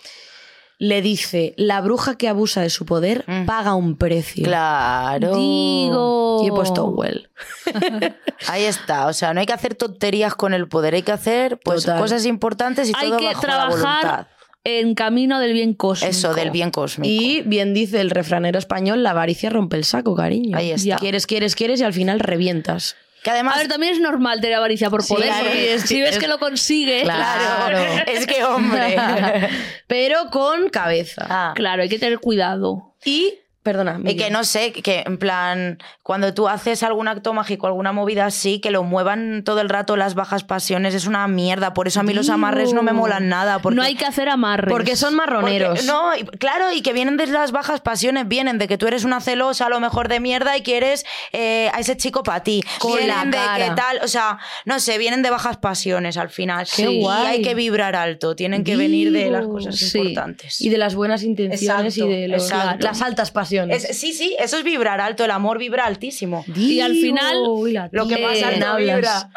[0.77, 3.45] le dice, la bruja que abusa de su poder Mm.
[3.45, 4.43] paga un precio.
[4.45, 5.35] Claro.
[5.35, 6.41] Digo.
[6.43, 7.29] Y he puesto well.
[8.47, 9.07] Ahí está.
[9.07, 10.93] O sea, no hay que hacer tonterías con el poder.
[10.93, 11.99] Hay que hacer pues, Total.
[11.99, 13.99] cosas importantes y Hay todo que bajo la voluntad.
[14.01, 14.27] trabajar
[14.63, 16.11] en camino del bien cósmico.
[16.11, 17.09] Eso, del bien cósmico.
[17.11, 20.57] Y bien dice el refranero español, la avaricia rompe el saco, cariño.
[20.57, 20.97] Ahí está.
[20.97, 22.95] Quieres, quieres, quieres y al final revientas.
[23.23, 23.55] Que además...
[23.55, 26.19] A ver, también es normal tener avaricia por poder, claro, porque es si ves es-
[26.19, 27.79] que lo consigues, Claro.
[28.07, 28.95] es que, hombre.
[29.87, 31.25] Pero con cabeza.
[31.29, 31.53] Ah.
[31.55, 32.95] claro, hay que tener cuidado.
[33.03, 33.33] Y,
[33.63, 37.91] perdona, Y que no sé, que en plan, cuando tú haces algún acto mágico, alguna
[37.91, 41.73] movida así, que lo muevan todo el rato las bajas pasiones, es una mierda.
[41.73, 43.59] Por eso a mí los amarres no me molan nada.
[43.59, 44.71] Porque, no hay que hacer amarres.
[44.71, 45.85] Porque son porque- marroneros.
[45.85, 49.03] no, y- claro, y que vienen de las bajas pasiones, vienen de que tú eres
[49.03, 52.63] una celosa a lo mejor de mierda y quieres eh, a ese chico para ti.
[52.79, 53.65] Con vienen la de cara.
[53.69, 56.65] que tal, o sea, no sé, vienen de bajas pasiones al final.
[56.73, 57.25] Qué y guay.
[57.27, 59.97] hay que vibrar alto, tienen que venir de las cosas Sí.
[59.99, 60.61] importantes.
[60.61, 62.87] Y de las buenas intenciones Exacto, y de los- exacto.
[62.87, 63.48] las altas pasiones.
[63.71, 66.43] Es- sí, sí, eso es vibrar alto, el amor vibra altísimo.
[66.55, 68.95] Y al final, Uy, Lo que alto hablas.
[68.95, 69.29] vibra.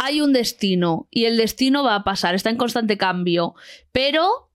[0.00, 3.54] hay un destino y el destino va a pasar, está en constante cambio,
[3.92, 4.47] pero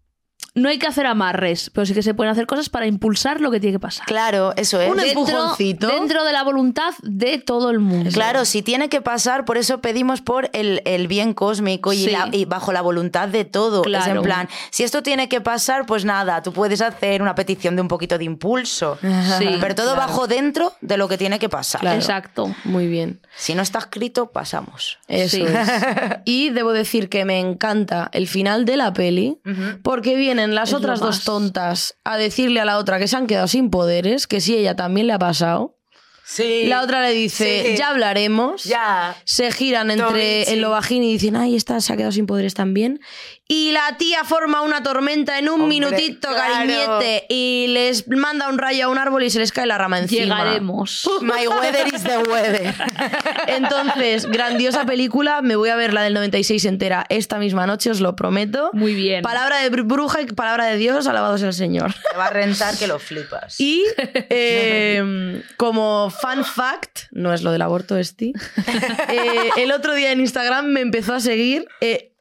[0.56, 3.50] no hay que hacer amarres, pero sí que se pueden hacer cosas para impulsar lo
[3.52, 4.06] que tiene que pasar.
[4.06, 4.90] Claro, eso es.
[4.92, 5.88] Un dentro, empujoncito.
[5.88, 8.10] dentro de la voluntad de todo el mundo.
[8.14, 12.12] Claro, si tiene que pasar, por eso pedimos por el, el bien cósmico y, Sí.
[12.12, 13.82] la- y bajo la voluntad de todo.
[13.82, 14.18] Es Claro.
[14.20, 17.82] en plan, si esto tiene que pasar, pues nada, tú puedes hacer una petición de
[17.82, 18.98] un poquito de impulso.
[19.40, 21.82] Sí, pero todo bajo dentro de lo que tiene que pasar.
[21.82, 21.98] Claro.
[22.00, 22.54] Exacto.
[22.64, 23.20] Muy bien.
[23.36, 25.00] Si no está escrito, pasamos.
[25.08, 25.44] Eso Sí.
[25.44, 25.54] es.
[26.26, 29.40] Y debo decir que me encanta el final de la peli
[29.82, 33.28] porque vienen las Es otras dos tontas a decirle a la otra que se han
[33.28, 35.78] quedado sin poderes, que sí, ella también le ha pasado.
[36.26, 36.68] Sí.
[36.68, 37.78] La otra le dice, Sí.
[37.78, 38.64] ya hablaremos.
[38.64, 39.16] Ya.
[39.26, 40.54] Se giran entre Tomichi.
[40.54, 43.02] el lobajín y dicen, ay, esta se ha quedado sin poderes también.
[43.46, 46.54] Y la tía forma una tormenta en un Hombre, minutito, claro.
[46.54, 50.00] cariñete, y les manda un rayo a un árbol y se les cae la rama
[50.00, 50.38] encima.
[50.44, 51.10] Llegaremos.
[51.22, 52.74] My weather is the weather.
[53.48, 55.42] Entonces, grandiosa película.
[55.42, 58.70] Me voy a ver la del 96 entera esta misma noche, os lo prometo.
[58.74, 59.22] Muy bien.
[59.22, 61.94] Palabra de br- bruja y palabra de Dios, alabado sea el Señor.
[62.12, 63.60] Te va a rentar que lo flipas.
[63.60, 68.32] Y eh, como fun fact, no es lo del aborto, este,
[69.10, 72.13] eh, el otro día en Instagram me empezó a seguir eh,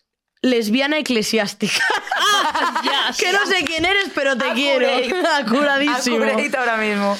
[0.42, 1.82] lesbiana eclesiástica.
[2.84, 5.02] Ya, que no sé quién eres, pero te Accurate.
[5.08, 5.28] quiero.
[5.36, 6.16] Acuradísimo.
[6.24, 7.16] Accurate ahora mismo.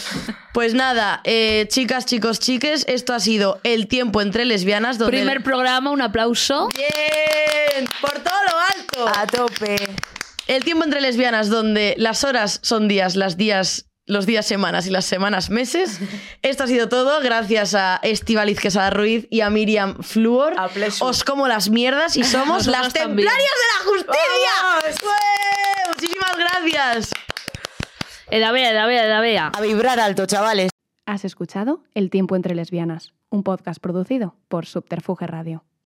[0.53, 4.99] Pues nada, eh, chicas, chicos, chiques, esto ha sido El tiempo entre lesbianas.
[4.99, 6.69] Donde Primer programa, un aplauso.
[6.77, 7.89] ¡Bien!
[8.03, 9.19] ¡Por todo lo alto!
[9.19, 9.77] A tope.
[10.49, 14.91] El tiempo entre lesbianas, donde las horas son días, las días, los días semanas y
[14.91, 16.01] las semanas meses.
[16.43, 17.21] Esto ha sido todo.
[17.21, 20.55] Gracias a Estivaliz Quesada Ruiz y a Miriam Fluor.
[20.59, 20.69] A.
[21.01, 25.03] Os como las mierdas y somos las templarias de la justicia.
[25.89, 27.11] Muchísimas gracias.
[28.31, 29.53] Edavea, edavea, edavea.
[29.55, 30.71] A vibrar alto, chavales.
[31.05, 35.65] Has escuchado El tiempo entre lesbianas, un podcast producido por Subterfuge Radio.